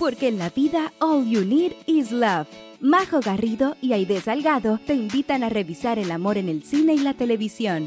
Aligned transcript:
porque 0.00 0.28
en 0.28 0.38
la 0.38 0.48
vida 0.48 0.94
all 0.98 1.28
you 1.28 1.44
need 1.44 1.72
is 1.86 2.10
love. 2.10 2.48
Majo 2.80 3.20
Garrido 3.20 3.76
y 3.82 3.92
Aide 3.92 4.22
Salgado 4.22 4.80
te 4.86 4.94
invitan 4.94 5.44
a 5.44 5.50
revisar 5.50 5.98
el 5.98 6.10
amor 6.10 6.38
en 6.38 6.48
el 6.48 6.62
cine 6.62 6.94
y 6.94 7.00
la 7.00 7.12
televisión. 7.12 7.86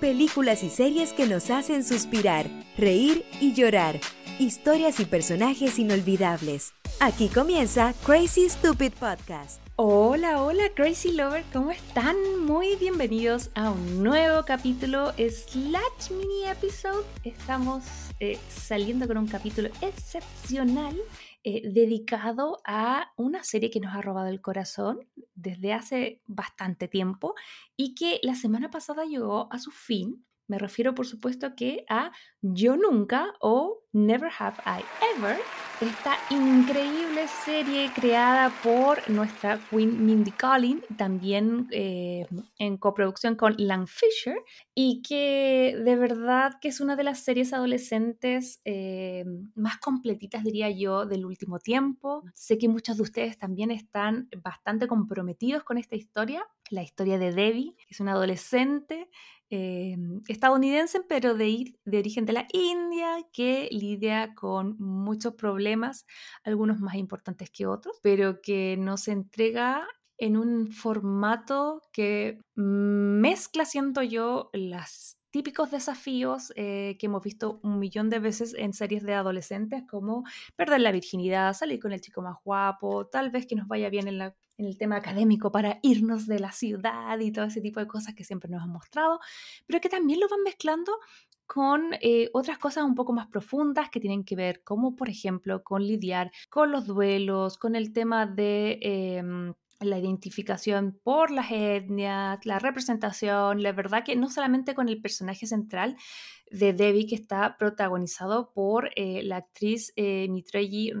Películas 0.00 0.62
y 0.62 0.68
series 0.68 1.14
que 1.14 1.26
nos 1.26 1.48
hacen 1.48 1.82
suspirar, 1.82 2.46
reír 2.76 3.24
y 3.40 3.54
llorar. 3.54 3.98
Historias 4.38 5.00
y 5.00 5.06
personajes 5.06 5.78
inolvidables. 5.78 6.74
Aquí 7.00 7.28
comienza 7.28 7.94
Crazy 8.04 8.50
Stupid 8.50 8.92
Podcast. 8.92 9.62
Hola, 9.76 10.42
hola 10.42 10.64
Crazy 10.74 11.12
Lover, 11.12 11.42
¿cómo 11.54 11.70
están? 11.70 12.16
Muy 12.44 12.76
bienvenidos 12.76 13.48
a 13.54 13.70
un 13.70 14.02
nuevo 14.02 14.44
capítulo 14.44 15.14
slash 15.16 16.10
mini 16.10 16.44
episode. 16.50 17.06
Estamos 17.24 17.82
eh, 18.20 18.38
saliendo 18.50 19.06
con 19.06 19.16
un 19.16 19.26
capítulo 19.26 19.70
excepcional 19.80 20.94
eh, 21.42 21.70
dedicado 21.70 22.60
a 22.66 23.12
una 23.16 23.42
serie 23.42 23.70
que 23.70 23.80
nos 23.80 23.94
ha 23.94 24.02
robado 24.02 24.28
el 24.28 24.42
corazón 24.42 25.08
desde 25.34 25.72
hace 25.72 26.20
bastante 26.26 26.86
tiempo 26.86 27.34
y 27.76 27.94
que 27.94 28.20
la 28.22 28.34
semana 28.34 28.70
pasada 28.70 29.04
llegó 29.04 29.50
a 29.52 29.58
su 29.58 29.70
fin 29.70 30.26
me 30.50 30.58
refiero, 30.58 30.96
por 30.96 31.06
supuesto, 31.06 31.54
que 31.54 31.84
a 31.88 32.10
Yo 32.42 32.76
Nunca 32.76 33.34
o 33.40 33.84
Never 33.92 34.30
Have 34.36 34.56
I 34.66 34.82
Ever, 35.16 35.38
esta 35.80 36.16
increíble 36.30 37.28
serie 37.44 37.88
creada 37.94 38.50
por 38.62 39.08
nuestra 39.08 39.60
Queen 39.70 40.04
Mindy 40.04 40.32
Collin, 40.32 40.82
también 40.98 41.68
eh, 41.70 42.26
en 42.58 42.78
coproducción 42.78 43.36
con 43.36 43.54
Lang 43.58 43.86
Fisher, 43.86 44.34
y 44.74 45.02
que 45.02 45.80
de 45.84 45.94
verdad 45.94 46.54
que 46.60 46.68
es 46.68 46.80
una 46.80 46.96
de 46.96 47.04
las 47.04 47.20
series 47.20 47.52
adolescentes 47.52 48.60
eh, 48.64 49.24
más 49.54 49.78
completitas, 49.78 50.42
diría 50.42 50.68
yo, 50.68 51.06
del 51.06 51.24
último 51.24 51.60
tiempo. 51.60 52.24
Sé 52.34 52.58
que 52.58 52.68
muchos 52.68 52.96
de 52.96 53.04
ustedes 53.04 53.38
también 53.38 53.70
están 53.70 54.28
bastante 54.42 54.88
comprometidos 54.88 55.62
con 55.62 55.78
esta 55.78 55.94
historia, 55.94 56.44
la 56.70 56.82
historia 56.82 57.18
de 57.18 57.32
Debbie, 57.32 57.76
que 57.76 57.86
es 57.90 58.00
una 58.00 58.12
adolescente 58.12 59.08
eh, 59.50 59.96
estadounidense, 60.28 61.00
pero 61.08 61.34
de, 61.34 61.74
de 61.84 61.98
origen 61.98 62.24
de 62.24 62.32
la 62.32 62.46
India, 62.52 63.16
que 63.32 63.68
lidia 63.70 64.34
con 64.34 64.76
muchos 64.78 65.34
problemas, 65.34 66.06
algunos 66.44 66.80
más 66.80 66.94
importantes 66.94 67.50
que 67.50 67.66
otros, 67.66 67.98
pero 68.02 68.40
que 68.40 68.76
nos 68.78 69.08
entrega 69.08 69.86
en 70.18 70.36
un 70.36 70.70
formato 70.70 71.82
que 71.92 72.40
mezcla, 72.54 73.64
siento 73.64 74.02
yo, 74.02 74.50
las 74.52 75.18
típicos 75.30 75.70
desafíos 75.70 76.52
eh, 76.56 76.96
que 76.98 77.06
hemos 77.06 77.22
visto 77.22 77.60
un 77.62 77.78
millón 77.78 78.10
de 78.10 78.18
veces 78.18 78.54
en 78.56 78.72
series 78.72 79.02
de 79.02 79.14
adolescentes, 79.14 79.82
como 79.88 80.24
perder 80.56 80.80
la 80.80 80.92
virginidad, 80.92 81.54
salir 81.54 81.80
con 81.80 81.92
el 81.92 82.00
chico 82.00 82.20
más 82.22 82.36
guapo, 82.44 83.06
tal 83.06 83.30
vez 83.30 83.46
que 83.46 83.56
nos 83.56 83.68
vaya 83.68 83.88
bien 83.88 84.08
en, 84.08 84.34
el 84.64 84.78
tema 84.78 84.96
académico 84.96 85.50
para 85.52 85.78
irnos 85.82 86.26
de 86.26 86.38
la 86.38 86.52
ciudad 86.52 87.18
y 87.18 87.32
todo 87.32 87.46
ese 87.46 87.60
tipo 87.60 87.80
de 87.80 87.86
cosas 87.86 88.14
que 88.14 88.24
siempre 88.24 88.50
nos 88.50 88.62
han 88.62 88.70
mostrado, 88.70 89.20
pero 89.66 89.80
que 89.80 89.88
también 89.88 90.20
lo 90.20 90.28
van 90.28 90.42
mezclando 90.42 90.98
con 91.46 91.94
eh, 92.00 92.30
otras 92.32 92.58
cosas 92.58 92.84
un 92.84 92.94
poco 92.94 93.12
más 93.12 93.26
profundas 93.26 93.90
que 93.90 93.98
tienen 93.98 94.24
que 94.24 94.36
ver, 94.36 94.62
como 94.62 94.94
por 94.94 95.08
ejemplo 95.08 95.64
con 95.64 95.84
lidiar 95.84 96.30
con 96.48 96.70
los 96.70 96.86
duelos, 96.86 97.58
con 97.58 97.74
el 97.74 97.92
tema 97.92 98.26
de... 98.26 98.78
Em, 98.82 99.54
la 99.80 99.98
identificación 99.98 101.00
por 101.02 101.30
las 101.30 101.50
etnias, 101.50 102.44
la 102.44 102.58
representación, 102.58 103.62
la 103.62 103.72
verdad 103.72 104.04
que 104.04 104.14
no 104.14 104.28
solamente 104.28 104.74
con 104.74 104.88
el 104.88 105.00
personaje 105.00 105.46
central 105.46 105.96
de 106.50 106.72
Debbie 106.72 107.06
que 107.06 107.14
está 107.14 107.56
protagonizado 107.56 108.52
por 108.52 108.90
eh, 108.94 109.22
la 109.22 109.38
actriz 109.38 109.92
eh, 109.96 110.28
Mitreyi 110.28 110.92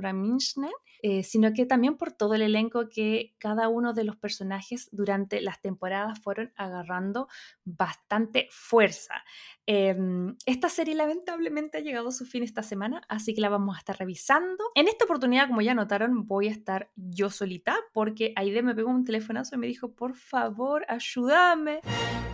eh, 1.02 1.22
sino 1.22 1.52
que 1.52 1.66
también 1.66 1.96
por 1.96 2.12
todo 2.12 2.34
el 2.34 2.42
elenco 2.42 2.88
que 2.88 3.34
cada 3.38 3.68
uno 3.68 3.92
de 3.92 4.04
los 4.04 4.16
personajes 4.16 4.88
durante 4.92 5.40
las 5.40 5.60
temporadas 5.60 6.20
fueron 6.20 6.52
agarrando 6.56 7.28
bastante 7.64 8.48
fuerza. 8.50 9.24
Em, 9.66 10.36
esta 10.46 10.68
serie 10.68 10.94
lamentablemente 10.94 11.78
ha 11.78 11.80
llegado 11.80 12.08
a 12.08 12.12
su 12.12 12.26
fin 12.26 12.42
esta 12.42 12.62
semana, 12.62 13.02
así 13.08 13.34
que 13.34 13.40
la 13.40 13.48
vamos 13.48 13.76
a 13.76 13.78
estar 13.78 13.98
revisando. 13.98 14.64
En 14.74 14.88
esta 14.88 15.04
oportunidad, 15.04 15.48
como 15.48 15.60
ya 15.60 15.74
notaron, 15.74 16.26
voy 16.26 16.48
a 16.48 16.50
estar 16.50 16.90
yo 16.96 17.30
solita 17.30 17.76
porque 17.92 18.32
Aide 18.36 18.62
me 18.62 18.74
pegó 18.74 18.90
un 18.90 19.04
telefonazo 19.04 19.54
y 19.54 19.58
me 19.58 19.66
dijo, 19.66 19.92
por 19.94 20.14
favor, 20.16 20.84
ayúdame, 20.88 21.80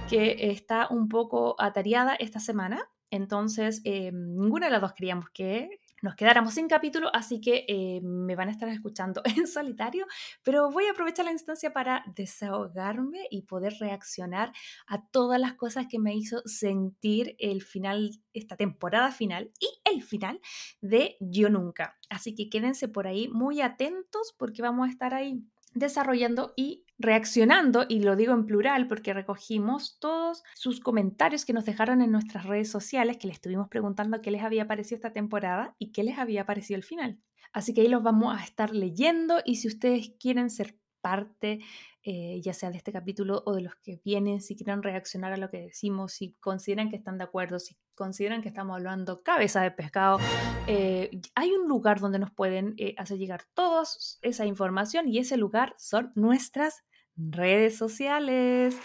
que 0.09 0.51
está 0.51 0.89
un 0.91 1.09
poco 1.09 1.57
atareada 1.59 2.15
esta 2.15 2.41
semana. 2.41 2.89
Entonces, 3.11 3.81
em, 3.85 4.37
ninguna 4.37 4.67
de 4.67 4.73
las 4.73 4.81
dos 4.81 4.93
queríamos 4.93 5.31
que 5.31 5.81
nos 6.07 6.15
quedáramos 6.15 6.55
sin 6.55 6.69
capítulo, 6.69 7.11
así 7.13 7.41
que 7.41 7.65
eh, 7.67 8.01
me 8.01 8.37
van 8.37 8.47
a 8.47 8.53
estar 8.53 8.69
escuchando 8.69 9.23
en 9.37 9.49
solitario, 9.49 10.07
pero 10.45 10.71
voy 10.71 10.85
a 10.85 10.93
aprovechar 10.93 11.25
la 11.25 11.33
instancia 11.33 11.73
para 11.73 12.05
desahogarme 12.15 13.27
y 13.29 13.43
poder 13.43 13.75
reaccionar 13.81 14.53
a 14.87 15.05
todas 15.09 15.41
las 15.41 15.55
cosas 15.55 15.89
que 15.91 15.99
me 15.99 16.15
hizo 16.15 16.43
sentir 16.45 17.35
el 17.41 17.61
final, 17.61 18.13
esta 18.33 18.57
temporada 18.57 19.11
final 19.11 19.51
y 19.59 19.67
el 19.85 20.05
final 20.05 20.41
de 20.81 21.17
Yo 21.19 21.51
Nunca. 21.51 21.99
Así 22.09 22.37
que 22.37 22.49
quédense 22.49 22.87
por 22.87 23.09
ahí 23.09 23.27
muy 23.27 23.61
atentos 23.61 24.33
porque 24.39 24.63
vamos 24.63 24.87
a 24.87 24.93
estar 24.93 25.13
ahí 25.13 25.43
desarrollando 25.75 26.53
y 26.57 26.86
reaccionando, 26.99 27.85
y 27.89 28.01
lo 28.01 28.17
digo 28.17 28.33
en 28.35 28.47
plural 28.47 28.89
porque 28.89 29.13
recogimos 29.15 29.99
todos 29.99 30.43
sus 30.55 30.81
comentarios 30.81 31.45
que 31.45 31.53
nos 31.53 31.65
dejaron 31.65 32.03
en 32.03 32.13
nuestras 32.13 32.47
redes 32.47 32.71
sociales, 32.71 33.19
que 33.19 33.27
les 33.27 33.37
estuvimos 33.37 33.69
preguntando 33.69 34.21
qué 34.23 34.31
les 34.31 34.43
había 34.43 34.67
parecido 34.67 34.97
esta 34.97 35.13
temporada 35.13 35.75
y 35.79 35.93
qué 35.93 36.03
les 36.03 36.19
había 36.19 36.47
parecido 36.47 36.77
el 36.77 36.85
final. 36.85 37.21
Así 37.53 37.75
que 37.75 37.83
ahí 37.83 37.89
los 37.89 38.03
vamos 38.03 38.37
a 38.37 38.43
estar 38.43 38.75
leyendo 38.75 39.41
y 39.45 39.57
si 39.57 39.69
ustedes 39.69 40.13
quieren 40.19 40.51
ser 40.51 40.77
parte, 41.07 41.61
eh, 42.03 42.41
ya 42.43 42.53
sea 42.53 42.73
de 42.73 42.79
este 42.79 42.91
capítulo 42.91 43.45
o 43.47 43.55
de 43.55 43.63
los 43.63 43.77
que 43.77 44.01
vienen, 44.05 44.41
si 44.41 44.57
quieren 44.57 44.83
reaccionar 44.83 45.33
a 45.33 45.37
lo 45.37 45.49
que 45.49 45.61
decimos, 45.61 46.15
si 46.15 46.33
consideran 46.41 46.91
que 46.91 46.97
están 46.97 47.17
de 47.17 47.23
acuerdo, 47.23 47.61
si 47.61 47.77
consideran 47.95 48.43
que 48.43 48.49
estamos 48.49 48.75
hablando 48.75 49.23
cabeza 49.23 49.63
de 49.63 49.71
pescado, 49.71 50.19
eh, 50.67 51.13
hay 51.37 51.53
un 51.53 51.69
lugar 51.69 52.01
donde 52.01 52.19
nos 52.19 52.33
pueden 52.33 52.75
eh, 52.77 52.97
hacer 52.99 53.19
llegar 53.19 53.45
toda 53.55 53.85
esa 54.23 54.47
información 54.47 55.09
y 55.09 55.19
ese 55.19 55.37
lugar 55.37 55.77
son 55.79 56.11
nuestras 56.17 56.83
redes 57.17 57.79
sociales. 57.79 58.77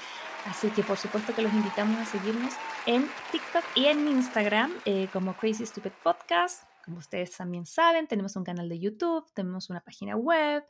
Así 0.46 0.70
que 0.70 0.84
por 0.84 0.98
supuesto 0.98 1.34
que 1.34 1.42
los 1.42 1.54
invitamos 1.54 1.98
a 1.98 2.06
seguirnos 2.06 2.54
en 2.86 3.08
TikTok 3.32 3.64
y 3.74 3.86
en 3.86 4.08
Instagram 4.08 4.72
como 5.12 5.34
Crazy 5.34 5.66
Stupid 5.66 5.92
Podcast 6.04 6.71
como 6.84 6.98
ustedes 6.98 7.36
también 7.36 7.66
saben, 7.66 8.08
tenemos 8.08 8.36
un 8.36 8.44
canal 8.44 8.70
de 8.70 8.80
YouTube, 8.80 9.26
tenemos 9.34 9.70
una 9.70 9.82
página 9.82 10.16
web 10.16 10.66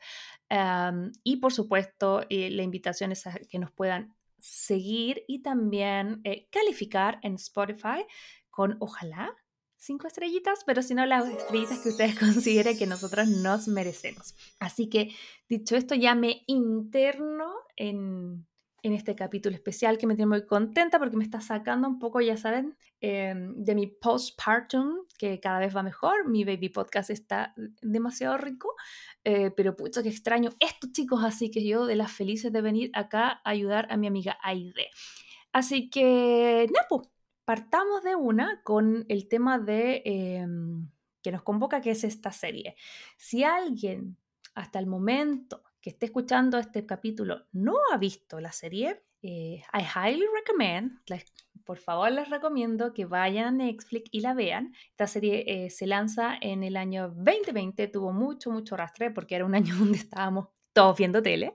y 1.24 1.36
por 1.36 1.52
supuesto 1.52 2.24
eh, 2.28 2.50
la 2.50 2.62
invitación 2.62 3.12
es 3.12 3.26
a 3.26 3.38
que 3.48 3.58
nos 3.58 3.70
puedan 3.72 4.14
seguir 4.38 5.24
y 5.28 5.42
también 5.42 6.20
eh, 6.24 6.48
calificar 6.50 7.18
en 7.22 7.34
Spotify 7.34 8.04
con 8.50 8.76
ojalá 8.80 9.34
cinco 9.76 10.06
estrellitas, 10.06 10.62
pero 10.64 10.82
si 10.82 10.94
no 10.94 11.04
las 11.06 11.28
estrellitas 11.28 11.80
que 11.80 11.88
ustedes 11.88 12.18
consideren 12.18 12.78
que 12.78 12.86
nosotros 12.86 13.28
nos 13.28 13.68
merecemos. 13.68 14.34
Así 14.60 14.88
que 14.88 15.14
dicho 15.48 15.76
esto, 15.76 15.94
ya 15.94 16.14
me 16.14 16.42
interno 16.46 17.52
en 17.76 18.46
en 18.82 18.92
este 18.92 19.14
capítulo 19.14 19.54
especial 19.54 19.96
que 19.96 20.06
me 20.06 20.16
tiene 20.16 20.28
muy 20.28 20.46
contenta 20.46 20.98
porque 20.98 21.16
me 21.16 21.24
está 21.24 21.40
sacando 21.40 21.86
un 21.88 21.98
poco, 21.98 22.20
ya 22.20 22.36
saben, 22.36 22.76
em, 23.00 23.54
de 23.54 23.74
mi 23.74 23.86
postpartum, 23.86 25.06
que 25.18 25.38
cada 25.40 25.60
vez 25.60 25.74
va 25.74 25.82
mejor. 25.82 26.28
Mi 26.28 26.44
baby 26.44 26.68
podcast 26.68 27.10
está 27.10 27.54
demasiado 27.80 28.38
rico, 28.38 28.74
eh, 29.24 29.52
pero 29.52 29.76
pucha 29.76 30.02
que 30.02 30.08
extraño 30.08 30.50
estos 30.58 30.90
chicos, 30.92 31.22
así 31.24 31.50
que 31.50 31.64
yo 31.64 31.86
de 31.86 31.96
las 31.96 32.10
felices 32.12 32.52
de 32.52 32.60
venir 32.60 32.90
acá 32.94 33.40
a 33.44 33.50
ayudar 33.50 33.86
a 33.90 33.96
mi 33.96 34.08
amiga 34.08 34.38
Aide. 34.42 34.90
Así 35.52 35.90
que, 35.90 36.66
Napo, 36.72 37.12
partamos 37.44 38.02
de 38.02 38.16
una 38.16 38.62
con 38.64 39.04
el 39.08 39.28
tema 39.28 39.58
de 39.58 40.02
em, 40.04 40.88
que 41.22 41.30
nos 41.30 41.42
convoca, 41.42 41.80
que 41.80 41.92
es 41.92 42.04
esta 42.04 42.32
serie. 42.32 42.74
Si 43.16 43.44
alguien 43.44 44.16
hasta 44.54 44.78
el 44.78 44.86
momento 44.86 45.62
que 45.82 45.90
esté 45.90 46.06
escuchando 46.06 46.58
este 46.58 46.86
capítulo 46.86 47.42
no 47.52 47.74
ha 47.92 47.98
visto 47.98 48.40
la 48.40 48.52
serie, 48.52 49.02
eh, 49.20 49.62
I 49.74 49.82
highly 49.82 50.24
recommend, 50.34 51.00
por 51.64 51.78
favor 51.78 52.10
les 52.10 52.30
recomiendo 52.30 52.94
que 52.94 53.04
vayan 53.04 53.46
a 53.46 53.50
Netflix 53.50 54.08
y 54.12 54.20
la 54.20 54.34
vean. 54.34 54.74
Esta 54.90 55.06
serie 55.06 55.44
eh, 55.46 55.70
se 55.70 55.86
lanza 55.86 56.36
en 56.40 56.62
el 56.62 56.76
año 56.76 57.08
2020, 57.08 57.88
tuvo 57.88 58.12
mucho, 58.12 58.50
mucho 58.50 58.76
rastre 58.76 59.10
porque 59.10 59.34
era 59.34 59.44
un 59.44 59.54
año 59.56 59.74
donde 59.76 59.98
estábamos 59.98 60.48
todos 60.72 60.96
viendo 60.96 61.22
tele. 61.22 61.54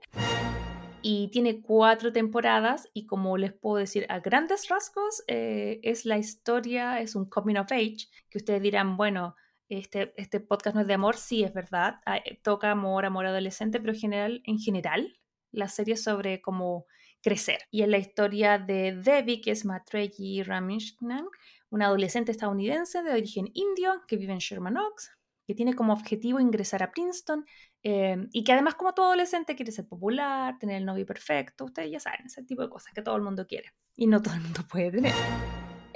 Y 1.01 1.29
tiene 1.29 1.61
cuatro 1.61 2.11
temporadas 2.11 2.89
y 2.93 3.05
como 3.05 3.37
les 3.37 3.53
puedo 3.53 3.77
decir 3.77 4.05
a 4.09 4.19
grandes 4.19 4.67
rasgos, 4.67 5.23
eh, 5.27 5.79
es 5.83 6.05
la 6.05 6.17
historia, 6.17 6.99
es 6.99 7.15
un 7.15 7.29
coming 7.29 7.55
of 7.55 7.71
age, 7.71 8.09
que 8.29 8.39
ustedes 8.39 8.61
dirán, 8.61 8.97
bueno, 8.97 9.35
este, 9.69 10.13
este 10.17 10.39
podcast 10.39 10.75
no 10.75 10.81
es 10.81 10.87
de 10.87 10.93
amor, 10.93 11.17
sí, 11.17 11.43
es 11.43 11.53
verdad, 11.53 11.99
eh, 12.05 12.39
toca 12.41 12.71
amor, 12.71 13.05
amor 13.05 13.25
adolescente, 13.25 13.79
pero 13.79 13.93
en 13.93 13.99
general, 13.99 14.41
en 14.45 14.59
general 14.59 15.19
la 15.51 15.67
serie 15.67 15.97
sobre 15.97 16.41
cómo 16.41 16.85
crecer. 17.21 17.59
Y 17.71 17.81
es 17.81 17.89
la 17.89 17.97
historia 17.97 18.57
de 18.57 18.93
Debbie, 18.95 19.41
que 19.41 19.51
es 19.51 19.65
Matreyi 19.65 20.43
Ramishnan, 20.43 21.25
una 21.69 21.87
adolescente 21.87 22.31
estadounidense 22.31 23.03
de 23.03 23.11
origen 23.11 23.49
indio 23.53 24.03
que 24.07 24.17
vive 24.17 24.33
en 24.33 24.39
Sherman 24.39 24.77
Oaks, 24.77 25.11
que 25.45 25.55
tiene 25.55 25.73
como 25.73 25.93
objetivo 25.93 26.39
ingresar 26.39 26.83
a 26.83 26.91
Princeton 26.91 27.45
eh, 27.81 28.17
y 28.33 28.43
que 28.43 28.51
además 28.51 28.75
como 28.75 28.93
todo 28.93 29.07
adolescente 29.07 29.55
quiere 29.55 29.71
ser 29.71 29.87
popular, 29.87 30.57
tener 30.59 30.77
el 30.77 30.85
novio 30.85 31.05
perfecto, 31.05 31.65
ustedes 31.65 31.91
ya 31.91 31.99
saben, 31.99 32.25
ese 32.25 32.43
tipo 32.43 32.61
de 32.61 32.69
cosas 32.69 32.93
que 32.93 33.01
todo 33.01 33.15
el 33.15 33.21
mundo 33.21 33.47
quiere 33.47 33.73
y 33.95 34.07
no 34.07 34.21
todo 34.21 34.35
el 34.35 34.41
mundo 34.41 34.61
puede 34.69 34.91
tener. 34.91 35.13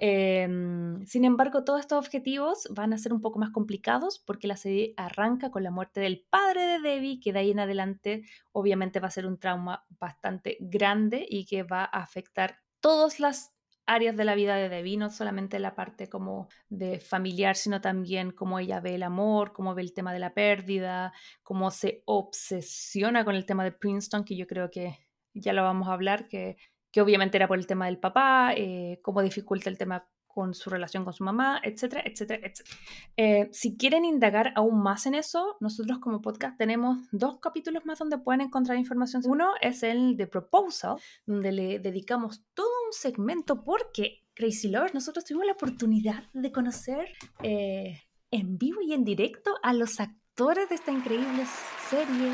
Em, 0.03 1.05
sin 1.05 1.25
embargo, 1.25 1.63
todos 1.63 1.79
estos 1.79 1.99
objetivos 1.99 2.67
van 2.71 2.91
a 2.91 2.97
ser 2.97 3.13
un 3.13 3.21
poco 3.21 3.37
más 3.37 3.51
complicados 3.51 4.17
porque 4.17 4.47
la 4.47 4.57
serie 4.57 4.95
arranca 4.97 5.51
con 5.51 5.61
la 5.61 5.69
muerte 5.69 5.99
del 5.99 6.25
padre 6.27 6.65
de 6.65 6.79
Debbie, 6.79 7.19
que 7.19 7.31
de 7.31 7.37
ahí 7.37 7.51
en 7.51 7.59
adelante 7.59 8.23
obviamente 8.51 8.99
va 8.99 9.09
a 9.09 9.11
ser 9.11 9.27
un 9.27 9.37
trauma 9.37 9.85
bastante 9.99 10.57
grande 10.59 11.23
y 11.29 11.45
que 11.45 11.61
va 11.61 11.83
a 11.83 12.01
afectar 12.01 12.57
todas 12.79 13.19
las 13.19 13.53
áreas 13.85 14.17
de 14.17 14.25
la 14.25 14.33
vida 14.33 14.55
de 14.55 14.69
Debbie, 14.69 14.97
no 14.97 15.11
solamente 15.11 15.59
la 15.59 15.75
parte 15.75 16.09
como 16.09 16.47
de 16.67 16.99
familiar, 16.99 17.55
sino 17.55 17.79
también 17.79 18.31
cómo 18.31 18.57
ella 18.57 18.79
ve 18.79 18.95
el 18.95 19.03
amor, 19.03 19.53
cómo 19.53 19.75
ve 19.75 19.83
el 19.83 19.93
tema 19.93 20.13
de 20.13 20.19
la 20.19 20.33
pérdida, 20.33 21.13
cómo 21.43 21.69
se 21.69 22.01
obsesiona 22.07 23.23
con 23.23 23.35
el 23.35 23.45
tema 23.45 23.63
de 23.63 23.71
Princeton, 23.71 24.23
que 24.23 24.35
yo 24.35 24.47
creo 24.47 24.71
que 24.71 24.97
ya 25.35 25.53
lo 25.53 25.61
vamos 25.61 25.87
a 25.87 25.93
hablar, 25.93 26.27
que 26.27 26.57
que 26.91 27.01
obviamente 27.01 27.37
era 27.37 27.47
por 27.47 27.57
el 27.57 27.67
tema 27.67 27.85
del 27.85 27.97
papá, 27.97 28.53
eh, 28.55 28.99
cómo 29.01 29.21
dificulta 29.21 29.69
el 29.69 29.77
tema 29.77 30.07
con 30.33 30.53
su 30.53 30.69
relación 30.69 31.03
con 31.03 31.13
su 31.13 31.23
mamá, 31.23 31.59
etcétera, 31.63 32.03
etcétera, 32.05 32.47
etcétera. 32.47 32.77
Eh, 33.17 33.49
si 33.51 33.77
quieren 33.77 34.05
indagar 34.05 34.53
aún 34.55 34.81
más 34.81 35.05
en 35.05 35.15
eso, 35.15 35.57
nosotros 35.59 35.99
como 35.99 36.21
podcast 36.21 36.57
tenemos 36.57 36.97
dos 37.11 37.39
capítulos 37.39 37.85
más 37.85 37.99
donde 37.99 38.17
pueden 38.17 38.41
encontrar 38.41 38.77
información. 38.77 39.23
Uno 39.25 39.51
es 39.59 39.83
el 39.83 40.15
de 40.15 40.27
Proposal, 40.27 40.95
donde 41.25 41.51
le 41.51 41.79
dedicamos 41.79 42.43
todo 42.53 42.69
un 42.87 42.93
segmento 42.93 43.63
porque 43.63 44.23
Crazy 44.33 44.69
Lovers, 44.69 44.93
nosotros 44.93 45.25
tuvimos 45.25 45.47
la 45.47 45.53
oportunidad 45.53 46.23
de 46.33 46.51
conocer 46.51 47.09
eh, 47.43 48.01
en 48.31 48.57
vivo 48.57 48.81
y 48.81 48.93
en 48.93 49.03
directo 49.03 49.55
a 49.61 49.73
los 49.73 49.99
actores 49.99 50.69
de 50.69 50.75
esta 50.75 50.91
increíble 50.91 51.43
serie, 51.89 52.31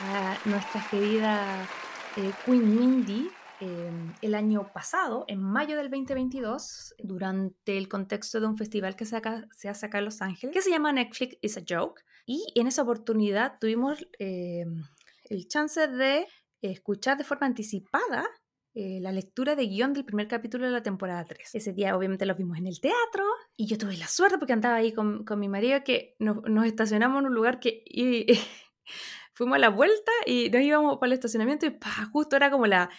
a 0.00 0.38
nuestra 0.44 0.84
querida 0.88 1.66
Queen 2.44 2.76
Mindy, 2.76 3.28
Em, 3.62 4.12
el 4.22 4.34
año 4.34 4.72
pasado, 4.72 5.24
en 5.28 5.40
mayo 5.40 5.76
del 5.76 5.88
2022, 5.88 6.96
durante 6.98 7.78
el 7.78 7.88
contexto 7.88 8.40
de 8.40 8.48
un 8.48 8.56
festival 8.56 8.96
que 8.96 9.04
se, 9.04 9.14
hace 9.14 9.86
acá 9.86 9.98
en 9.98 10.04
Los 10.04 10.20
Ángeles, 10.20 10.52
que 10.52 10.62
se 10.62 10.70
llama 10.70 10.92
Netflix 10.92 11.38
is 11.42 11.56
a 11.56 11.62
Joke. 11.68 12.02
Y 12.26 12.44
en 12.56 12.66
esa 12.66 12.82
oportunidad 12.82 13.58
tuvimos 13.60 14.04
em, 14.18 14.82
el 15.30 15.46
chance 15.46 15.86
de 15.86 16.26
escuchar 16.60 17.16
de 17.16 17.22
forma 17.22 17.46
anticipada 17.46 18.28
eh, 18.74 18.98
la 19.00 19.12
lectura 19.12 19.54
de 19.54 19.68
guion 19.68 19.92
del 19.92 20.06
primer 20.06 20.26
capítulo 20.26 20.66
de 20.66 20.72
la 20.72 20.82
temporada 20.82 21.24
3. 21.24 21.54
Ese 21.54 21.72
día 21.72 21.96
obviamente 21.96 22.26
lo 22.26 22.34
vimos 22.34 22.58
en 22.58 22.66
el 22.66 22.80
teatro 22.80 23.24
y 23.56 23.68
yo 23.68 23.78
tuve 23.78 23.96
la 23.96 24.08
suerte 24.08 24.38
porque 24.38 24.54
andaba 24.54 24.74
ahí 24.74 24.92
con, 24.92 25.24
mi 25.36 25.48
marido 25.48 25.84
que 25.84 26.16
nos, 26.18 26.66
estacionamos 26.66 27.20
en 27.20 27.26
un 27.26 27.34
lugar 27.34 27.60
que... 27.60 27.84
fuimos 29.34 29.56
a 29.56 29.60
la 29.60 29.70
vuelta 29.70 30.12
y 30.26 30.50
nos 30.50 30.60
íbamos 30.60 30.98
para 30.98 31.06
el 31.06 31.12
estacionamiento 31.14 31.64
y 31.64 31.78
justo 32.12 32.36
era 32.36 32.50
como 32.50 32.66
la 32.66 32.90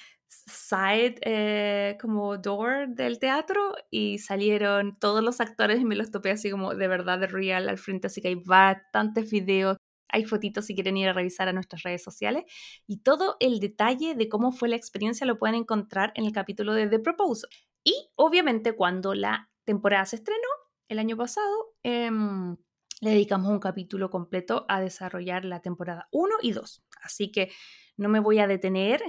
side 0.47 1.15
eh, 1.21 1.97
como 1.99 2.37
door 2.37 2.87
del 2.89 3.19
teatro 3.19 3.75
y 3.89 4.19
salieron 4.19 4.97
todos 4.99 5.23
los 5.23 5.41
actores 5.41 5.79
y 5.79 5.85
me 5.85 5.95
los 5.95 6.11
topé 6.11 6.31
así 6.31 6.51
como 6.51 6.75
de 6.75 6.87
verdad 6.87 7.19
de 7.19 7.27
real 7.27 7.69
al 7.69 7.77
frente, 7.77 8.07
así 8.07 8.21
que 8.21 8.29
hay 8.29 8.35
bastantes 8.35 9.31
videos, 9.31 9.77
hay 10.09 10.25
fotitos 10.25 10.65
si 10.65 10.75
quieren 10.75 10.97
ir 10.97 11.09
a 11.09 11.13
revisar 11.13 11.47
a 11.47 11.53
nuestras 11.53 11.83
redes 11.83 12.03
sociales 12.03 12.43
y 12.87 12.97
todo 12.97 13.37
el 13.39 13.59
detalle 13.59 14.15
de 14.15 14.29
cómo 14.29 14.51
fue 14.51 14.69
la 14.69 14.75
experiencia 14.75 15.25
lo 15.25 15.37
pueden 15.37 15.55
encontrar 15.55 16.11
en 16.15 16.25
el 16.25 16.31
capítulo 16.31 16.73
de 16.73 16.87
The 16.87 16.99
Proposal. 16.99 17.49
Y 17.83 18.09
obviamente 18.15 18.73
cuando 18.73 19.13
la 19.13 19.49
temporada 19.65 20.05
se 20.05 20.17
estrenó 20.17 20.47
el 20.87 20.99
año 20.99 21.17
pasado, 21.17 21.75
em, 21.83 22.55
le 23.01 23.09
dedicamos 23.09 23.49
un 23.49 23.59
capítulo 23.59 24.09
completo 24.09 24.65
a 24.69 24.79
desarrollar 24.79 25.45
la 25.45 25.61
temporada 25.61 26.07
1 26.11 26.35
y 26.41 26.51
2. 26.51 26.83
Así 27.01 27.31
que 27.31 27.51
no 27.97 28.09
me 28.09 28.19
voy 28.19 28.39
a 28.39 28.47
detener 28.47 29.01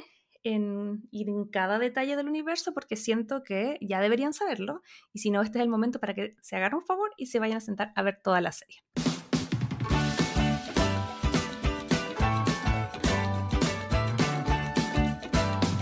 en 0.45 1.09
en 1.11 1.45
cada 1.47 1.79
detalle 1.79 2.17
del 2.17 2.29
universo 2.29 2.73
porque 2.73 2.97
siento 2.97 3.43
que 3.43 3.79
ya 3.81 4.01
deberían 4.01 4.33
saberlo 4.33 4.83
y 5.13 5.19
si 5.19 5.31
no, 5.31 5.43
este 5.43 5.59
es 5.59 5.63
el 5.63 5.71
momento 5.71 5.99
para 5.99 6.15
que 6.15 6.37
se 6.41 6.57
hagan 6.57 6.75
un 6.75 6.83
favor 6.83 7.11
y 7.17 7.27
se 7.27 7.41
vayan 7.41 7.57
a 7.57 7.61
sentar 7.61 7.93
a 7.97 8.03
ver 8.03 8.21
toda 8.23 8.41
la 8.41 8.53
serie. 8.53 8.83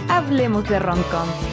Hablemos 0.08 0.68
de 0.68 0.78
romcom. 0.78 1.51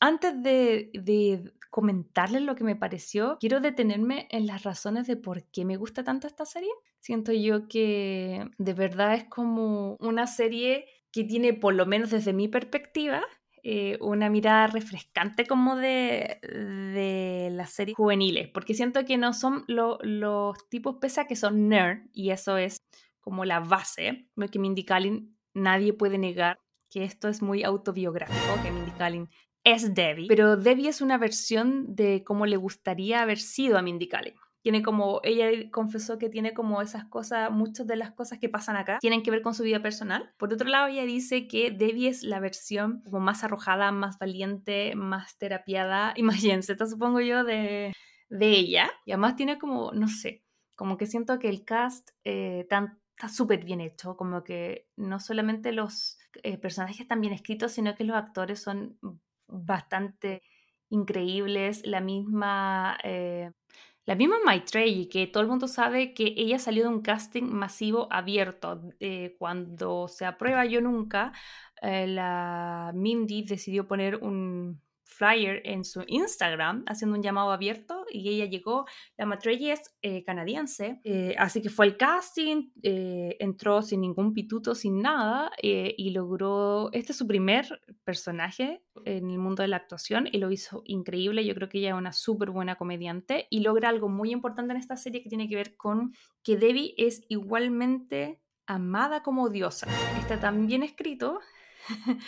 Antes 0.00 0.42
de, 0.42 0.90
de 0.94 1.52
comentarles 1.70 2.42
lo 2.42 2.54
que 2.56 2.64
me 2.64 2.76
pareció, 2.76 3.36
quiero 3.38 3.60
detenerme 3.60 4.26
en 4.30 4.46
las 4.46 4.64
razones 4.64 5.06
de 5.06 5.16
por 5.16 5.44
qué 5.44 5.64
me 5.64 5.76
gusta 5.76 6.02
tanto 6.04 6.26
esta 6.26 6.44
serie. 6.44 6.70
Siento 6.98 7.32
yo 7.32 7.68
que 7.68 8.50
de 8.58 8.74
verdad 8.74 9.14
es 9.14 9.24
como 9.24 9.96
una 10.00 10.26
serie 10.26 10.86
que 11.12 11.24
tiene, 11.24 11.54
por 11.54 11.74
lo 11.74 11.86
menos 11.86 12.10
desde 12.10 12.32
mi 12.32 12.48
perspectiva, 12.48 13.22
eh, 13.62 13.98
una 14.00 14.30
mirada 14.30 14.68
refrescante 14.68 15.46
como 15.46 15.76
de, 15.76 16.38
de 16.42 17.50
las 17.52 17.70
series 17.70 17.96
juveniles, 17.96 18.48
porque 18.48 18.74
siento 18.74 19.04
que 19.04 19.18
no 19.18 19.32
son 19.32 19.64
los 19.66 20.68
tipos, 20.70 20.96
pese 21.00 21.20
a 21.20 21.26
que 21.26 21.36
son 21.36 21.68
nerd, 21.68 22.06
y 22.12 22.30
eso 22.30 22.56
es 22.56 22.78
como 23.20 23.44
la 23.44 23.60
base, 23.60 24.28
que 24.50 24.58
Mindy 24.58 24.84
Kaling 24.84 25.36
nadie 25.52 25.92
puede 25.92 26.16
negar 26.16 26.58
que 26.90 27.04
esto 27.04 27.28
es 27.28 27.42
muy 27.42 27.62
autobiográfico, 27.62 28.62
que 28.62 28.70
Mindy 28.70 28.92
Kaling 28.92 29.28
es 29.64 29.94
Debbie, 29.94 30.26
pero 30.28 30.56
Debbie 30.56 30.88
es 30.88 31.00
una 31.00 31.18
versión 31.18 31.94
de 31.94 32.24
cómo 32.24 32.46
le 32.46 32.56
gustaría 32.56 33.22
haber 33.22 33.38
sido 33.38 33.78
a 33.78 33.82
Mindy 33.82 34.08
Kaling. 34.08 34.34
Tiene 34.62 34.82
como, 34.82 35.20
ella 35.24 35.48
confesó 35.70 36.18
que 36.18 36.28
tiene 36.28 36.52
como 36.52 36.82
esas 36.82 37.06
cosas, 37.06 37.50
muchas 37.50 37.86
de 37.86 37.96
las 37.96 38.12
cosas 38.12 38.38
que 38.38 38.50
pasan 38.50 38.76
acá 38.76 38.98
tienen 39.00 39.22
que 39.22 39.30
ver 39.30 39.40
con 39.40 39.54
su 39.54 39.62
vida 39.62 39.80
personal. 39.80 40.34
Por 40.36 40.52
otro 40.52 40.68
lado, 40.68 40.88
ella 40.88 41.04
dice 41.04 41.48
que 41.48 41.70
Debbie 41.70 42.08
es 42.08 42.22
la 42.22 42.40
versión 42.40 43.02
como 43.04 43.20
más 43.20 43.42
arrojada, 43.42 43.90
más 43.90 44.18
valiente, 44.18 44.94
más 44.96 45.38
terapiada 45.38 46.14
más 46.22 46.42
yenceta, 46.42 46.86
supongo 46.86 47.20
yo, 47.20 47.42
de, 47.44 47.92
de 48.28 48.50
ella. 48.50 48.90
Y 49.06 49.12
además 49.12 49.36
tiene 49.36 49.58
como, 49.58 49.92
no 49.92 50.08
sé, 50.08 50.44
como 50.76 50.98
que 50.98 51.06
siento 51.06 51.38
que 51.38 51.48
el 51.48 51.64
cast 51.64 52.10
eh, 52.24 52.60
está 52.60 53.28
súper 53.28 53.64
bien 53.64 53.80
hecho, 53.80 54.16
como 54.16 54.44
que 54.44 54.88
no 54.96 55.20
solamente 55.20 55.72
los 55.72 56.18
eh, 56.42 56.58
personajes 56.58 57.00
están 57.00 57.20
bien 57.20 57.32
escritos, 57.32 57.72
sino 57.72 57.94
que 57.94 58.04
los 58.04 58.16
actores 58.16 58.62
son 58.62 58.98
bastante 59.52 60.42
increíbles. 60.90 61.86
La 61.86 62.00
misma, 62.00 62.98
eh, 63.04 63.50
la 64.06 64.14
misma 64.14 64.36
Maitreyi, 64.44 65.08
que 65.08 65.26
todo 65.26 65.42
el 65.42 65.48
mundo 65.48 65.68
sabe 65.68 66.14
que 66.14 66.34
ella 66.36 66.58
salió 66.58 66.84
de 66.84 66.90
un 66.90 67.02
casting 67.02 67.44
masivo 67.44 68.08
abierto. 68.12 68.82
Eh, 69.00 69.36
cuando 69.38 70.08
se 70.08 70.24
aprueba 70.26 70.64
Yo 70.66 70.80
Nunca, 70.80 71.32
eh, 71.82 72.06
la 72.06 72.92
Mindy 72.94 73.42
decidió 73.44 73.86
poner 73.88 74.16
un 74.16 74.80
flyer 75.20 75.60
en 75.66 75.84
su 75.84 76.02
Instagram 76.06 76.84
haciendo 76.86 77.14
un 77.14 77.22
llamado 77.22 77.50
abierto 77.50 78.06
y 78.10 78.26
ella 78.30 78.46
llegó, 78.46 78.86
la 79.18 79.26
Matrey 79.26 79.70
es 79.70 79.94
eh, 80.00 80.24
canadiense, 80.24 80.98
eh, 81.04 81.34
así 81.38 81.60
que 81.60 81.68
fue 81.68 81.84
al 81.84 81.98
casting, 81.98 82.70
eh, 82.82 83.36
entró 83.38 83.82
sin 83.82 84.00
ningún 84.00 84.32
pituto, 84.32 84.74
sin 84.74 85.02
nada 85.02 85.50
y 85.60 86.10
logró, 86.10 86.88
este 86.92 87.12
es 87.12 87.18
su 87.18 87.26
primer 87.26 87.82
personaje 88.02 88.82
en 89.04 89.28
el 89.28 89.38
mundo 89.38 89.62
de 89.62 89.68
la 89.68 89.76
actuación 89.76 90.26
y 90.32 90.38
lo 90.38 90.50
hizo 90.50 90.82
increíble, 90.86 91.44
yo 91.44 91.54
creo 91.54 91.68
que 91.68 91.78
ella 91.78 91.90
es 91.90 91.96
una 91.96 92.12
súper 92.12 92.50
buena 92.50 92.76
comediante 92.76 93.46
y 93.50 93.60
logra 93.60 93.90
algo 93.90 94.08
muy 94.08 94.30
importante 94.32 94.72
en 94.72 94.78
esta 94.78 94.96
serie 94.96 95.22
que 95.22 95.28
tiene 95.28 95.50
que 95.50 95.56
ver 95.56 95.76
con 95.76 96.14
que 96.42 96.56
Debbie 96.56 96.94
es 96.96 97.20
igualmente 97.28 98.40
amada 98.66 99.22
como 99.22 99.50
diosa. 99.50 99.86
Está 100.18 100.40
tan 100.40 100.66
bien 100.66 100.82
escrito 100.82 101.40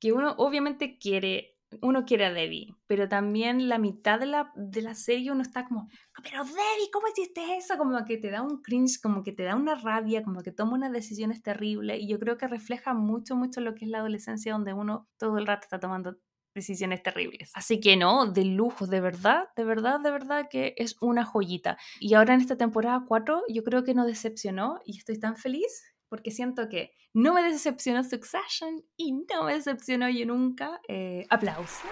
que 0.00 0.12
uno 0.12 0.34
obviamente 0.36 0.98
quiere 0.98 1.55
uno 1.82 2.04
quiere 2.04 2.26
a 2.26 2.32
Debbie, 2.32 2.74
pero 2.86 3.08
también 3.08 3.68
la 3.68 3.78
mitad 3.78 4.20
de 4.20 4.26
la, 4.26 4.52
de 4.54 4.82
la 4.82 4.94
serie 4.94 5.32
uno 5.32 5.42
está 5.42 5.66
como, 5.66 5.88
pero 6.22 6.44
Debbie, 6.44 6.90
¿cómo 6.92 7.08
hiciste 7.08 7.56
eso? 7.56 7.76
Como 7.76 8.04
que 8.04 8.18
te 8.18 8.30
da 8.30 8.42
un 8.42 8.62
cringe, 8.62 9.00
como 9.00 9.22
que 9.22 9.32
te 9.32 9.42
da 9.42 9.56
una 9.56 9.74
rabia, 9.74 10.22
como 10.22 10.42
que 10.42 10.52
toma 10.52 10.74
unas 10.74 10.92
decisiones 10.92 11.42
terribles 11.42 12.00
y 12.00 12.08
yo 12.08 12.18
creo 12.18 12.36
que 12.36 12.48
refleja 12.48 12.94
mucho, 12.94 13.36
mucho 13.36 13.60
lo 13.60 13.74
que 13.74 13.84
es 13.84 13.90
la 13.90 13.98
adolescencia 13.98 14.52
donde 14.52 14.72
uno 14.72 15.08
todo 15.18 15.38
el 15.38 15.46
rato 15.46 15.64
está 15.64 15.80
tomando 15.80 16.16
decisiones 16.54 17.02
terribles. 17.02 17.50
Así 17.54 17.80
que 17.80 17.96
no, 17.96 18.26
de 18.26 18.44
lujo, 18.44 18.86
de 18.86 19.00
verdad, 19.00 19.44
de 19.56 19.64
verdad, 19.64 20.00
de 20.00 20.10
verdad 20.10 20.48
que 20.50 20.74
es 20.78 20.96
una 21.00 21.24
joyita. 21.24 21.76
Y 22.00 22.14
ahora 22.14 22.34
en 22.34 22.40
esta 22.40 22.56
temporada 22.56 23.04
4 23.06 23.42
yo 23.48 23.62
creo 23.62 23.84
que 23.84 23.94
no 23.94 24.06
decepcionó 24.06 24.80
y 24.84 24.98
estoy 24.98 25.20
tan 25.20 25.36
feliz 25.36 25.95
porque 26.16 26.30
siento 26.30 26.70
que 26.70 26.94
no 27.12 27.34
me 27.34 27.42
decepcionó 27.42 28.02
Succession 28.02 28.82
y 28.96 29.12
no 29.12 29.44
me 29.44 29.52
decepcionó 29.52 30.08
yo 30.08 30.24
nunca. 30.24 30.80
Eh, 30.88 31.26
aplausos. 31.28 31.82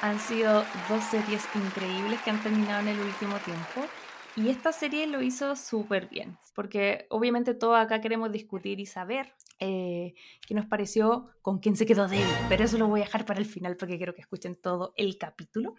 Han 0.00 0.18
sido 0.18 0.64
dos 0.88 1.04
series 1.10 1.44
increíbles 1.54 2.20
que 2.22 2.30
han 2.30 2.42
terminado 2.42 2.80
en 2.80 2.88
el 2.88 3.00
último 3.00 3.36
tiempo. 3.38 3.88
Y 4.36 4.48
esta 4.48 4.72
serie 4.72 5.06
lo 5.06 5.22
hizo 5.22 5.54
súper 5.54 6.08
bien, 6.08 6.38
porque 6.54 7.06
obviamente 7.10 7.54
todos 7.54 7.78
acá 7.78 8.00
queremos 8.00 8.32
discutir 8.32 8.80
y 8.80 8.86
saber 8.86 9.32
eh, 9.60 10.14
qué 10.46 10.54
nos 10.54 10.66
pareció, 10.66 11.30
con 11.40 11.58
quién 11.60 11.76
se 11.76 11.86
quedó 11.86 12.08
débil, 12.08 12.26
pero 12.48 12.64
eso 12.64 12.76
lo 12.76 12.88
voy 12.88 13.02
a 13.02 13.04
dejar 13.04 13.26
para 13.26 13.38
el 13.38 13.46
final 13.46 13.76
porque 13.76 13.96
quiero 13.96 14.12
que 14.12 14.22
escuchen 14.22 14.56
todo 14.56 14.92
el 14.96 15.18
capítulo. 15.18 15.76